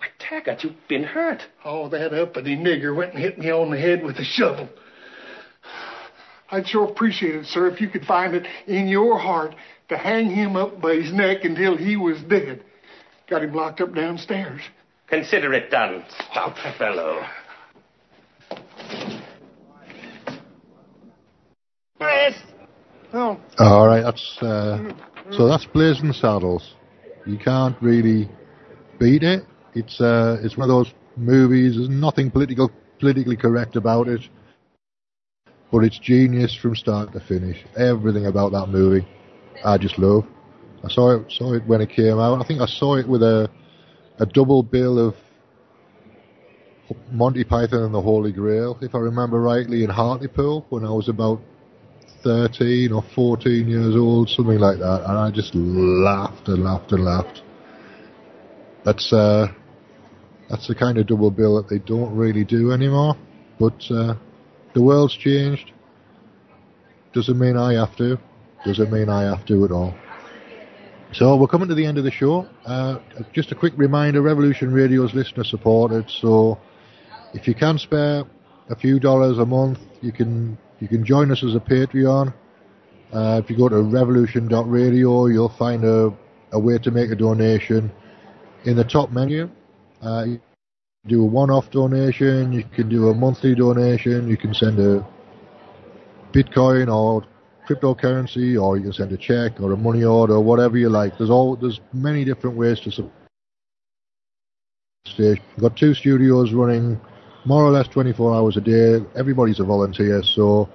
Why, 0.00 0.06
Taggart, 0.18 0.64
you've 0.64 0.88
been 0.88 1.04
hurt. 1.04 1.42
Oh, 1.62 1.90
that 1.90 2.14
uppity 2.14 2.56
nigger 2.56 2.96
went 2.96 3.12
and 3.12 3.22
hit 3.22 3.38
me 3.38 3.50
on 3.50 3.70
the 3.70 3.76
head 3.76 4.02
with 4.02 4.16
a 4.16 4.24
shovel. 4.24 4.66
I'd 6.50 6.66
sure 6.66 6.88
appreciate 6.88 7.34
it, 7.34 7.44
sir, 7.44 7.68
if 7.68 7.82
you 7.82 7.88
could 7.90 8.06
find 8.06 8.34
it 8.34 8.46
in 8.66 8.88
your 8.88 9.18
heart 9.18 9.54
to 9.90 9.98
hang 9.98 10.30
him 10.30 10.56
up 10.56 10.80
by 10.80 10.94
his 10.94 11.12
neck 11.12 11.44
until 11.44 11.76
he 11.76 11.96
was 11.96 12.18
dead. 12.22 12.64
Got 13.28 13.44
him 13.44 13.52
locked 13.52 13.82
up 13.82 13.94
downstairs. 13.94 14.62
Consider 15.06 15.52
it 15.52 15.70
done. 15.70 16.02
Stout 16.30 16.56
fellow. 16.78 17.22
Chris! 21.98 22.36
Oh, 23.12 23.38
All 23.58 23.86
right, 23.86 24.00
that's 24.00 24.38
uh, 24.40 24.94
so 25.30 25.46
that's 25.46 25.66
Blazing 25.66 26.14
Saddles. 26.14 26.72
You 27.26 27.36
can't 27.36 27.76
really 27.82 28.30
beat 28.98 29.22
it. 29.22 29.44
It's 29.74 30.00
uh, 30.00 30.38
it's 30.42 30.56
one 30.56 30.68
of 30.68 30.74
those 30.74 30.92
movies. 31.16 31.76
There's 31.76 31.88
nothing 31.88 32.30
political 32.30 32.70
politically 32.98 33.36
correct 33.36 33.76
about 33.76 34.08
it, 34.08 34.20
but 35.72 35.84
it's 35.84 35.98
genius 35.98 36.54
from 36.60 36.74
start 36.74 37.12
to 37.12 37.20
finish. 37.20 37.64
Everything 37.76 38.26
about 38.26 38.52
that 38.52 38.66
movie, 38.68 39.06
I 39.64 39.78
just 39.78 39.98
love. 39.98 40.24
I 40.84 40.88
saw 40.88 41.16
it 41.16 41.30
saw 41.30 41.54
it 41.54 41.66
when 41.66 41.80
it 41.80 41.90
came 41.90 42.18
out. 42.18 42.40
I 42.42 42.46
think 42.46 42.60
I 42.60 42.66
saw 42.66 42.96
it 42.96 43.08
with 43.08 43.22
a 43.22 43.48
a 44.18 44.26
double 44.26 44.62
bill 44.62 44.98
of 44.98 45.14
Monty 47.12 47.44
Python 47.44 47.84
and 47.84 47.94
the 47.94 48.00
Holy 48.02 48.32
Grail, 48.32 48.76
if 48.80 48.94
I 48.94 48.98
remember 48.98 49.40
rightly, 49.40 49.84
in 49.84 49.90
Hartlepool 49.90 50.66
when 50.70 50.84
I 50.84 50.90
was 50.90 51.08
about 51.08 51.40
13 52.24 52.92
or 52.92 53.02
14 53.14 53.68
years 53.68 53.94
old, 53.96 54.28
something 54.28 54.58
like 54.58 54.78
that, 54.78 55.02
and 55.06 55.16
I 55.18 55.30
just 55.30 55.54
laughed 55.54 56.48
and 56.48 56.64
laughed 56.64 56.92
and 56.92 57.04
laughed. 57.04 57.42
That's 58.84 59.12
uh, 59.12 59.48
that's 60.50 60.66
the 60.66 60.74
kind 60.74 60.98
of 60.98 61.06
double 61.06 61.30
bill 61.30 61.56
that 61.56 61.68
they 61.68 61.78
don't 61.78 62.14
really 62.14 62.44
do 62.44 62.72
anymore. 62.72 63.14
But 63.58 63.80
uh, 63.90 64.14
the 64.74 64.82
world's 64.82 65.16
changed. 65.16 65.70
Doesn't 67.12 67.38
mean 67.38 67.56
I 67.56 67.74
have 67.74 67.96
to. 67.96 68.18
Doesn't 68.64 68.92
mean 68.92 69.08
I 69.08 69.22
have 69.22 69.46
to 69.46 69.64
at 69.64 69.70
all. 69.70 69.94
So 71.12 71.36
we're 71.36 71.48
coming 71.48 71.68
to 71.68 71.74
the 71.74 71.86
end 71.86 71.98
of 71.98 72.04
the 72.04 72.10
show. 72.10 72.46
Uh, 72.64 72.98
just 73.32 73.52
a 73.52 73.54
quick 73.54 73.72
reminder: 73.76 74.22
Revolution 74.22 74.72
Radio 74.72 75.04
is 75.04 75.14
listener 75.14 75.44
supported. 75.44 76.10
So 76.20 76.58
if 77.32 77.46
you 77.46 77.54
can 77.54 77.78
spare 77.78 78.24
a 78.68 78.76
few 78.76 78.98
dollars 79.00 79.38
a 79.38 79.46
month, 79.46 79.78
you 80.00 80.12
can 80.12 80.58
you 80.80 80.88
can 80.88 81.04
join 81.04 81.30
us 81.30 81.44
as 81.44 81.54
a 81.54 81.60
Patreon. 81.60 82.34
Uh, 83.12 83.40
if 83.42 83.50
you 83.50 83.56
go 83.56 83.68
to 83.68 83.82
revolution.radio, 83.82 85.26
you'll 85.26 85.54
find 85.58 85.84
a, 85.84 86.10
a 86.52 86.58
way 86.58 86.78
to 86.78 86.90
make 86.90 87.10
a 87.10 87.16
donation 87.16 87.90
in 88.64 88.76
the 88.76 88.84
top 88.84 89.10
menu. 89.10 89.50
Uh, 90.02 90.24
you 90.26 90.40
do 91.06 91.22
a 91.22 91.26
one-off 91.26 91.70
donation, 91.70 92.52
you 92.52 92.64
can 92.74 92.88
do 92.88 93.08
a 93.08 93.14
monthly 93.14 93.54
donation, 93.54 94.28
you 94.28 94.36
can 94.36 94.54
send 94.54 94.78
a 94.78 95.06
Bitcoin 96.32 96.94
or 96.94 97.24
cryptocurrency, 97.68 98.60
or 98.60 98.76
you 98.76 98.84
can 98.84 98.92
send 98.92 99.12
a 99.12 99.16
check 99.16 99.60
or 99.60 99.72
a 99.72 99.76
money 99.76 100.04
order, 100.04 100.34
or 100.34 100.44
whatever 100.44 100.76
you 100.76 100.88
like. 100.88 101.16
There's 101.18 101.30
all 101.30 101.56
there's 101.56 101.80
many 101.92 102.24
different 102.24 102.56
ways 102.56 102.80
to 102.80 102.90
support. 102.90 103.14
We've 105.18 105.38
got 105.60 105.76
two 105.76 105.94
studios 105.94 106.52
running 106.52 107.00
more 107.44 107.64
or 107.64 107.70
less 107.70 107.88
24 107.88 108.34
hours 108.34 108.56
a 108.56 108.60
day. 108.60 109.04
Everybody's 109.16 109.60
a 109.60 109.64
volunteer, 109.64 110.22
so 110.22 110.68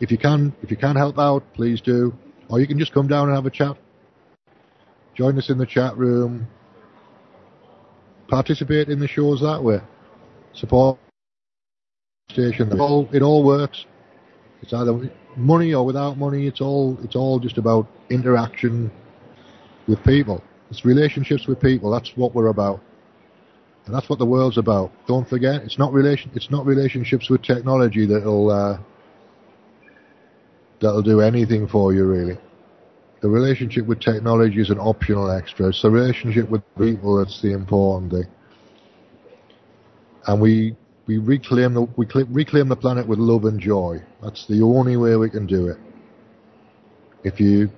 if 0.00 0.10
you 0.10 0.18
can 0.18 0.54
if 0.62 0.70
you 0.70 0.76
can 0.76 0.96
help 0.96 1.18
out, 1.18 1.42
please 1.54 1.80
do. 1.80 2.14
Or 2.48 2.60
you 2.60 2.66
can 2.66 2.78
just 2.78 2.92
come 2.92 3.08
down 3.08 3.28
and 3.28 3.36
have 3.36 3.46
a 3.46 3.50
chat. 3.50 3.76
Join 5.14 5.36
us 5.38 5.50
in 5.50 5.58
the 5.58 5.66
chat 5.66 5.96
room. 5.96 6.46
Participate 8.28 8.88
in 8.88 8.98
the 8.98 9.08
shows 9.08 9.40
that 9.40 9.62
way. 9.62 9.80
Support 10.54 10.98
station. 12.30 12.70
It 12.70 12.78
all, 12.78 13.08
it 13.12 13.22
all 13.22 13.44
works. 13.44 13.86
It's 14.62 14.72
either 14.72 15.10
money 15.36 15.72
or 15.72 15.86
without 15.86 16.18
money. 16.18 16.46
It's 16.46 16.60
all 16.60 16.98
it's 17.02 17.16
all 17.16 17.38
just 17.38 17.58
about 17.58 17.86
interaction 18.10 18.90
with 19.86 20.02
people. 20.04 20.42
It's 20.70 20.84
relationships 20.84 21.46
with 21.46 21.60
people. 21.60 21.90
That's 21.90 22.12
what 22.16 22.34
we're 22.34 22.48
about. 22.48 22.82
And 23.86 23.94
that's 23.94 24.10
what 24.10 24.18
the 24.18 24.26
world's 24.26 24.58
about. 24.58 24.92
Don't 25.06 25.26
forget, 25.26 25.62
it's 25.62 25.78
not 25.78 25.94
relation, 25.94 26.30
it's 26.34 26.50
not 26.50 26.66
relationships 26.66 27.30
with 27.30 27.42
technology 27.42 28.04
that'll 28.04 28.50
uh, 28.50 28.78
that'll 30.80 31.02
do 31.02 31.20
anything 31.22 31.66
for 31.66 31.94
you 31.94 32.04
really. 32.04 32.38
The 33.20 33.28
relationship 33.28 33.86
with 33.86 34.00
technology 34.00 34.60
is 34.60 34.70
an 34.70 34.78
optional 34.78 35.30
extra. 35.30 35.68
It's 35.68 35.82
the 35.82 35.90
relationship 35.90 36.48
with 36.48 36.62
people 36.78 37.18
that's 37.18 37.42
the 37.42 37.52
important 37.52 38.12
thing. 38.12 38.26
And 40.26 40.40
we 40.40 40.76
we 41.06 41.18
reclaim 41.18 41.74
the 41.74 41.82
we 41.96 42.06
reclaim 42.28 42.68
the 42.68 42.76
planet 42.76 43.08
with 43.08 43.18
love 43.18 43.44
and 43.44 43.58
joy. 43.58 44.02
That's 44.22 44.46
the 44.46 44.62
only 44.62 44.96
way 44.96 45.16
we 45.16 45.30
can 45.30 45.46
do 45.46 45.68
it. 45.68 45.78
If 47.24 47.40
you 47.40 47.70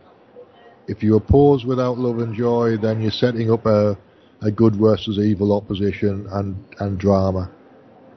if 0.89 1.03
you 1.03 1.17
oppose 1.17 1.65
without 1.65 1.97
love 1.97 2.19
and 2.19 2.35
joy, 2.35 2.77
then 2.77 3.01
you're 3.01 3.11
setting 3.11 3.51
up 3.51 3.65
a 3.67 3.97
a 4.43 4.51
good 4.51 4.77
versus 4.77 5.19
evil 5.19 5.53
opposition 5.53 6.27
and, 6.33 6.57
and 6.79 6.99
drama, 6.99 7.51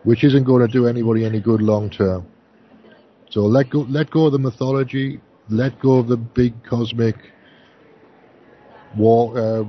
which 0.04 0.24
isn't 0.24 0.46
going 0.46 0.66
to 0.66 0.72
do 0.72 0.88
anybody 0.88 1.26
any 1.26 1.40
good 1.40 1.62
long 1.62 1.90
term. 1.90 2.26
So 3.30 3.42
let 3.42 3.70
go, 3.70 3.80
let 3.90 4.10
go 4.10 4.28
of 4.28 4.32
the 4.32 4.40
mythology, 4.40 5.20
let 5.50 5.80
go 5.80 5.98
of 5.98 6.08
the 6.08 6.18
big 6.18 6.54
cosmic 6.64 7.16
war, 8.98 9.38
uh, 9.38 9.64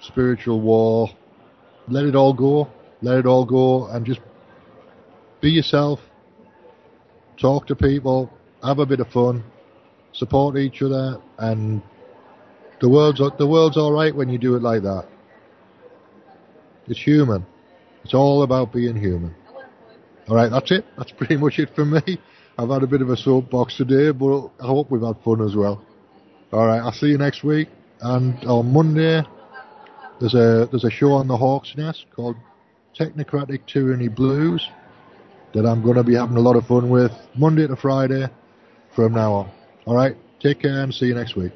spiritual 0.00 0.60
war. 0.60 1.08
Let 1.88 2.04
it 2.04 2.14
all 2.14 2.32
go. 2.32 2.68
Let 3.02 3.18
it 3.18 3.26
all 3.26 3.44
go, 3.44 3.86
and 3.86 4.04
just 4.04 4.20
be 5.40 5.50
yourself. 5.50 6.00
Talk 7.40 7.66
to 7.68 7.76
people. 7.76 8.30
Have 8.62 8.80
a 8.80 8.86
bit 8.86 9.00
of 9.00 9.08
fun. 9.08 9.44
Support 10.12 10.56
each 10.56 10.82
other, 10.82 11.20
and 11.38 11.80
the 12.80 12.88
world's 12.88 13.20
the 13.38 13.46
world's 13.46 13.76
all 13.76 13.92
right 13.92 14.14
when 14.14 14.28
you 14.28 14.38
do 14.38 14.56
it 14.56 14.62
like 14.62 14.82
that. 14.82 15.06
It's 16.88 17.00
human. 17.00 17.46
It's 18.04 18.14
all 18.14 18.42
about 18.42 18.72
being 18.72 18.96
human. 18.96 19.34
All 20.28 20.36
right, 20.36 20.50
that's 20.50 20.70
it. 20.70 20.84
That's 20.96 21.12
pretty 21.12 21.36
much 21.36 21.58
it 21.58 21.70
for 21.74 21.84
me. 21.84 22.00
I've 22.58 22.70
had 22.70 22.82
a 22.82 22.88
bit 22.88 23.02
of 23.02 23.08
a 23.08 23.16
soapbox 23.16 23.76
today, 23.76 24.10
but 24.10 24.48
I 24.60 24.66
hope 24.66 24.90
we've 24.90 25.00
had 25.00 25.16
fun 25.24 25.40
as 25.42 25.54
well. 25.54 25.80
All 26.52 26.66
right, 26.66 26.80
I'll 26.80 26.92
see 26.92 27.06
you 27.06 27.16
next 27.16 27.44
week. 27.44 27.68
And 28.00 28.34
on 28.46 28.72
Monday, 28.72 29.22
there's 30.18 30.34
a 30.34 30.66
there's 30.68 30.84
a 30.84 30.90
show 30.90 31.12
on 31.12 31.28
the 31.28 31.36
Hawk's 31.36 31.74
Nest 31.76 32.06
called 32.14 32.34
Technocratic 32.98 33.60
Tyranny 33.72 34.08
Blues 34.08 34.68
that 35.54 35.66
I'm 35.66 35.82
going 35.82 35.96
to 35.96 36.02
be 36.02 36.16
having 36.16 36.36
a 36.36 36.40
lot 36.40 36.56
of 36.56 36.66
fun 36.66 36.90
with 36.90 37.12
Monday 37.36 37.68
to 37.68 37.76
Friday 37.76 38.26
from 38.96 39.12
now 39.12 39.32
on. 39.34 39.50
All 39.86 39.94
right, 39.94 40.16
take 40.40 40.60
care 40.60 40.82
and 40.82 40.92
see 40.92 41.06
you 41.06 41.14
next 41.14 41.36
week. 41.36 41.52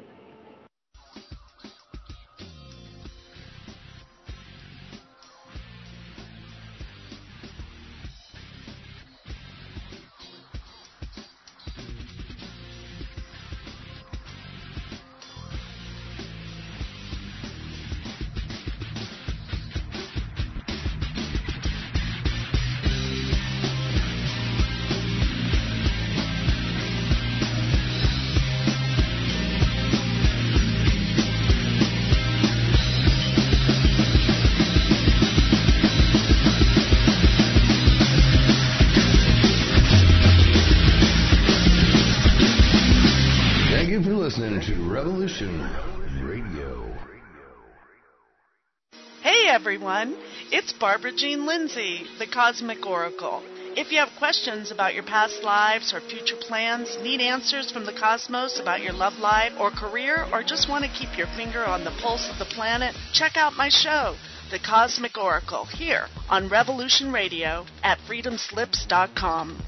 Barbara 50.93 51.11
Jean 51.17 51.47
Lindsay, 51.47 52.05
the 52.19 52.27
Cosmic 52.27 52.85
Oracle. 52.85 53.41
If 53.75 53.91
you 53.91 53.97
have 53.97 54.15
questions 54.19 54.69
about 54.69 54.93
your 54.93 55.01
past 55.01 55.41
lives 55.41 55.91
or 55.91 55.99
future 55.99 56.35
plans, 56.39 56.99
need 57.01 57.19
answers 57.19 57.71
from 57.71 57.87
the 57.87 57.93
cosmos 57.99 58.59
about 58.59 58.83
your 58.83 58.93
love 58.93 59.17
life 59.17 59.53
or 59.59 59.71
career, 59.71 60.27
or 60.31 60.43
just 60.43 60.69
want 60.69 60.85
to 60.85 60.91
keep 60.91 61.17
your 61.17 61.25
finger 61.35 61.65
on 61.65 61.83
the 61.83 61.97
pulse 61.99 62.29
of 62.31 62.37
the 62.37 62.45
planet, 62.45 62.95
check 63.11 63.37
out 63.37 63.57
my 63.57 63.69
show, 63.69 64.15
The 64.51 64.59
Cosmic 64.59 65.17
Oracle, 65.17 65.65
here 65.65 66.05
on 66.29 66.47
Revolution 66.47 67.11
Radio 67.11 67.65
at 67.81 67.97
freedomslips.com. 68.07 69.63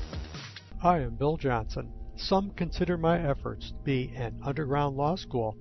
Hi, 0.84 0.98
I 0.98 1.00
am 1.00 1.16
Bill 1.16 1.38
Johnson. 1.38 1.92
Some 2.18 2.52
consider 2.52 3.00
my 3.00 3.18
efforts 3.28 3.72
to 3.72 3.84
be 3.84 4.14
an 4.16 4.42
underground 4.46 4.96
law 4.96 5.16
school. 5.16 5.58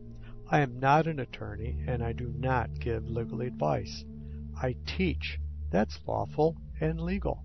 I 0.51 0.61
am 0.61 0.79
not 0.79 1.07
an 1.07 1.21
attorney 1.21 1.83
and 1.89 2.05
I 2.05 2.13
do 2.13 2.31
not 2.37 2.69
give 2.81 3.09
legal 3.09 3.41
advice. 3.41 4.05
I 4.61 4.77
teach 4.87 5.39
that's 5.75 5.99
lawful 6.07 6.57
and 6.81 7.01
legal. 7.01 7.43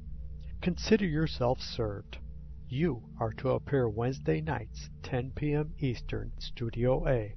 Consider 0.61 1.07
yourself 1.07 1.59
served. 1.59 2.19
You 2.67 3.01
are 3.19 3.33
to 3.33 3.49
appear 3.49 3.89
Wednesday 3.89 4.39
nights, 4.39 4.87
10 5.01 5.31
p.m. 5.31 5.73
Eastern, 5.79 6.33
Studio 6.37 7.07
A. 7.07 7.33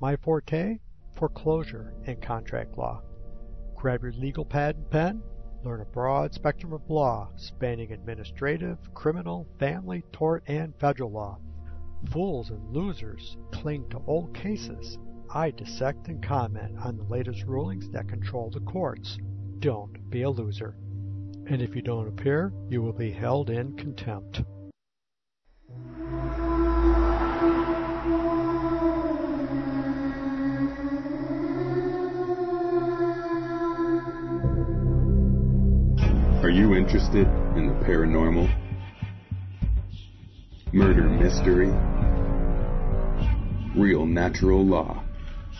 My 0.00 0.16
forte? 0.16 0.80
Foreclosure 1.12 1.94
and 2.04 2.20
contract 2.20 2.76
law. 2.76 3.00
Grab 3.76 4.02
your 4.02 4.10
legal 4.10 4.44
pad 4.44 4.74
and 4.74 4.90
pen. 4.90 5.22
Learn 5.62 5.82
a 5.82 5.84
broad 5.84 6.34
spectrum 6.34 6.72
of 6.72 6.90
law 6.90 7.30
spanning 7.36 7.92
administrative, 7.92 8.78
criminal, 8.92 9.46
family, 9.60 10.02
tort, 10.10 10.42
and 10.48 10.74
federal 10.80 11.12
law. 11.12 11.38
Fools 12.10 12.50
and 12.50 12.74
losers 12.74 13.36
cling 13.52 13.88
to 13.90 14.02
old 14.08 14.34
cases. 14.34 14.98
I 15.32 15.52
dissect 15.52 16.08
and 16.08 16.20
comment 16.20 16.76
on 16.80 16.96
the 16.96 17.04
latest 17.04 17.44
rulings 17.44 17.88
that 17.90 18.08
control 18.08 18.50
the 18.50 18.58
courts 18.62 19.16
don't 19.60 20.10
be 20.10 20.22
a 20.22 20.30
loser. 20.30 20.76
And 21.46 21.60
if 21.60 21.76
you 21.76 21.82
don't 21.82 22.08
appear, 22.08 22.52
you 22.68 22.80
will 22.80 22.92
be 22.92 23.10
held 23.10 23.50
in 23.50 23.76
contempt. 23.76 24.42
Are 36.42 36.50
you 36.50 36.74
interested 36.74 37.26
in 37.56 37.68
the 37.68 37.84
paranormal? 37.86 38.52
Murder 40.72 41.08
mystery? 41.08 41.70
Real 43.74 44.06
natural 44.06 44.64
law? 44.64 45.02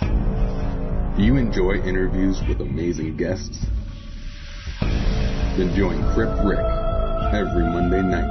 Do 0.00 1.22
you 1.22 1.36
enjoy 1.36 1.74
interviews 1.74 2.40
with 2.48 2.60
amazing 2.60 3.16
guests? 3.16 3.66
Then 5.56 5.74
join 5.76 6.02
Crypt 6.14 6.42
Rick 6.42 6.58
every 7.32 7.62
Monday 7.62 8.02
night, 8.02 8.26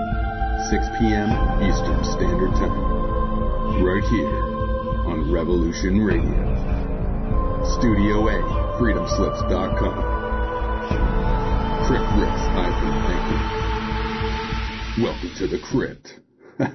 6 0.70 0.86
p.m. 1.00 1.32
Eastern 1.64 2.04
Standard 2.04 2.52
Time, 2.52 3.82
right 3.82 4.04
here 4.12 4.28
on 5.08 5.32
Revolution 5.32 6.02
Radio. 6.02 6.36
Studio 7.80 8.28
A, 8.28 8.42
freedomslips.com. 8.78 9.96
Crypt 11.88 12.12
Rick's 12.20 12.46
hyphen 12.52 12.96
thinking. 13.08 13.44
Welcome 15.06 15.32
to 15.38 15.48
the 15.48 15.60
crypt. 15.60 16.20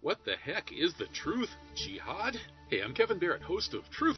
what 0.00 0.18
the 0.24 0.34
heck 0.34 0.72
is 0.72 0.94
the 0.94 1.06
truth, 1.14 1.50
Jihad? 1.76 2.40
Hey, 2.70 2.80
I'm 2.80 2.92
Kevin 2.92 3.20
Barrett, 3.20 3.42
host 3.42 3.72
of 3.72 3.88
Truth 3.90 4.14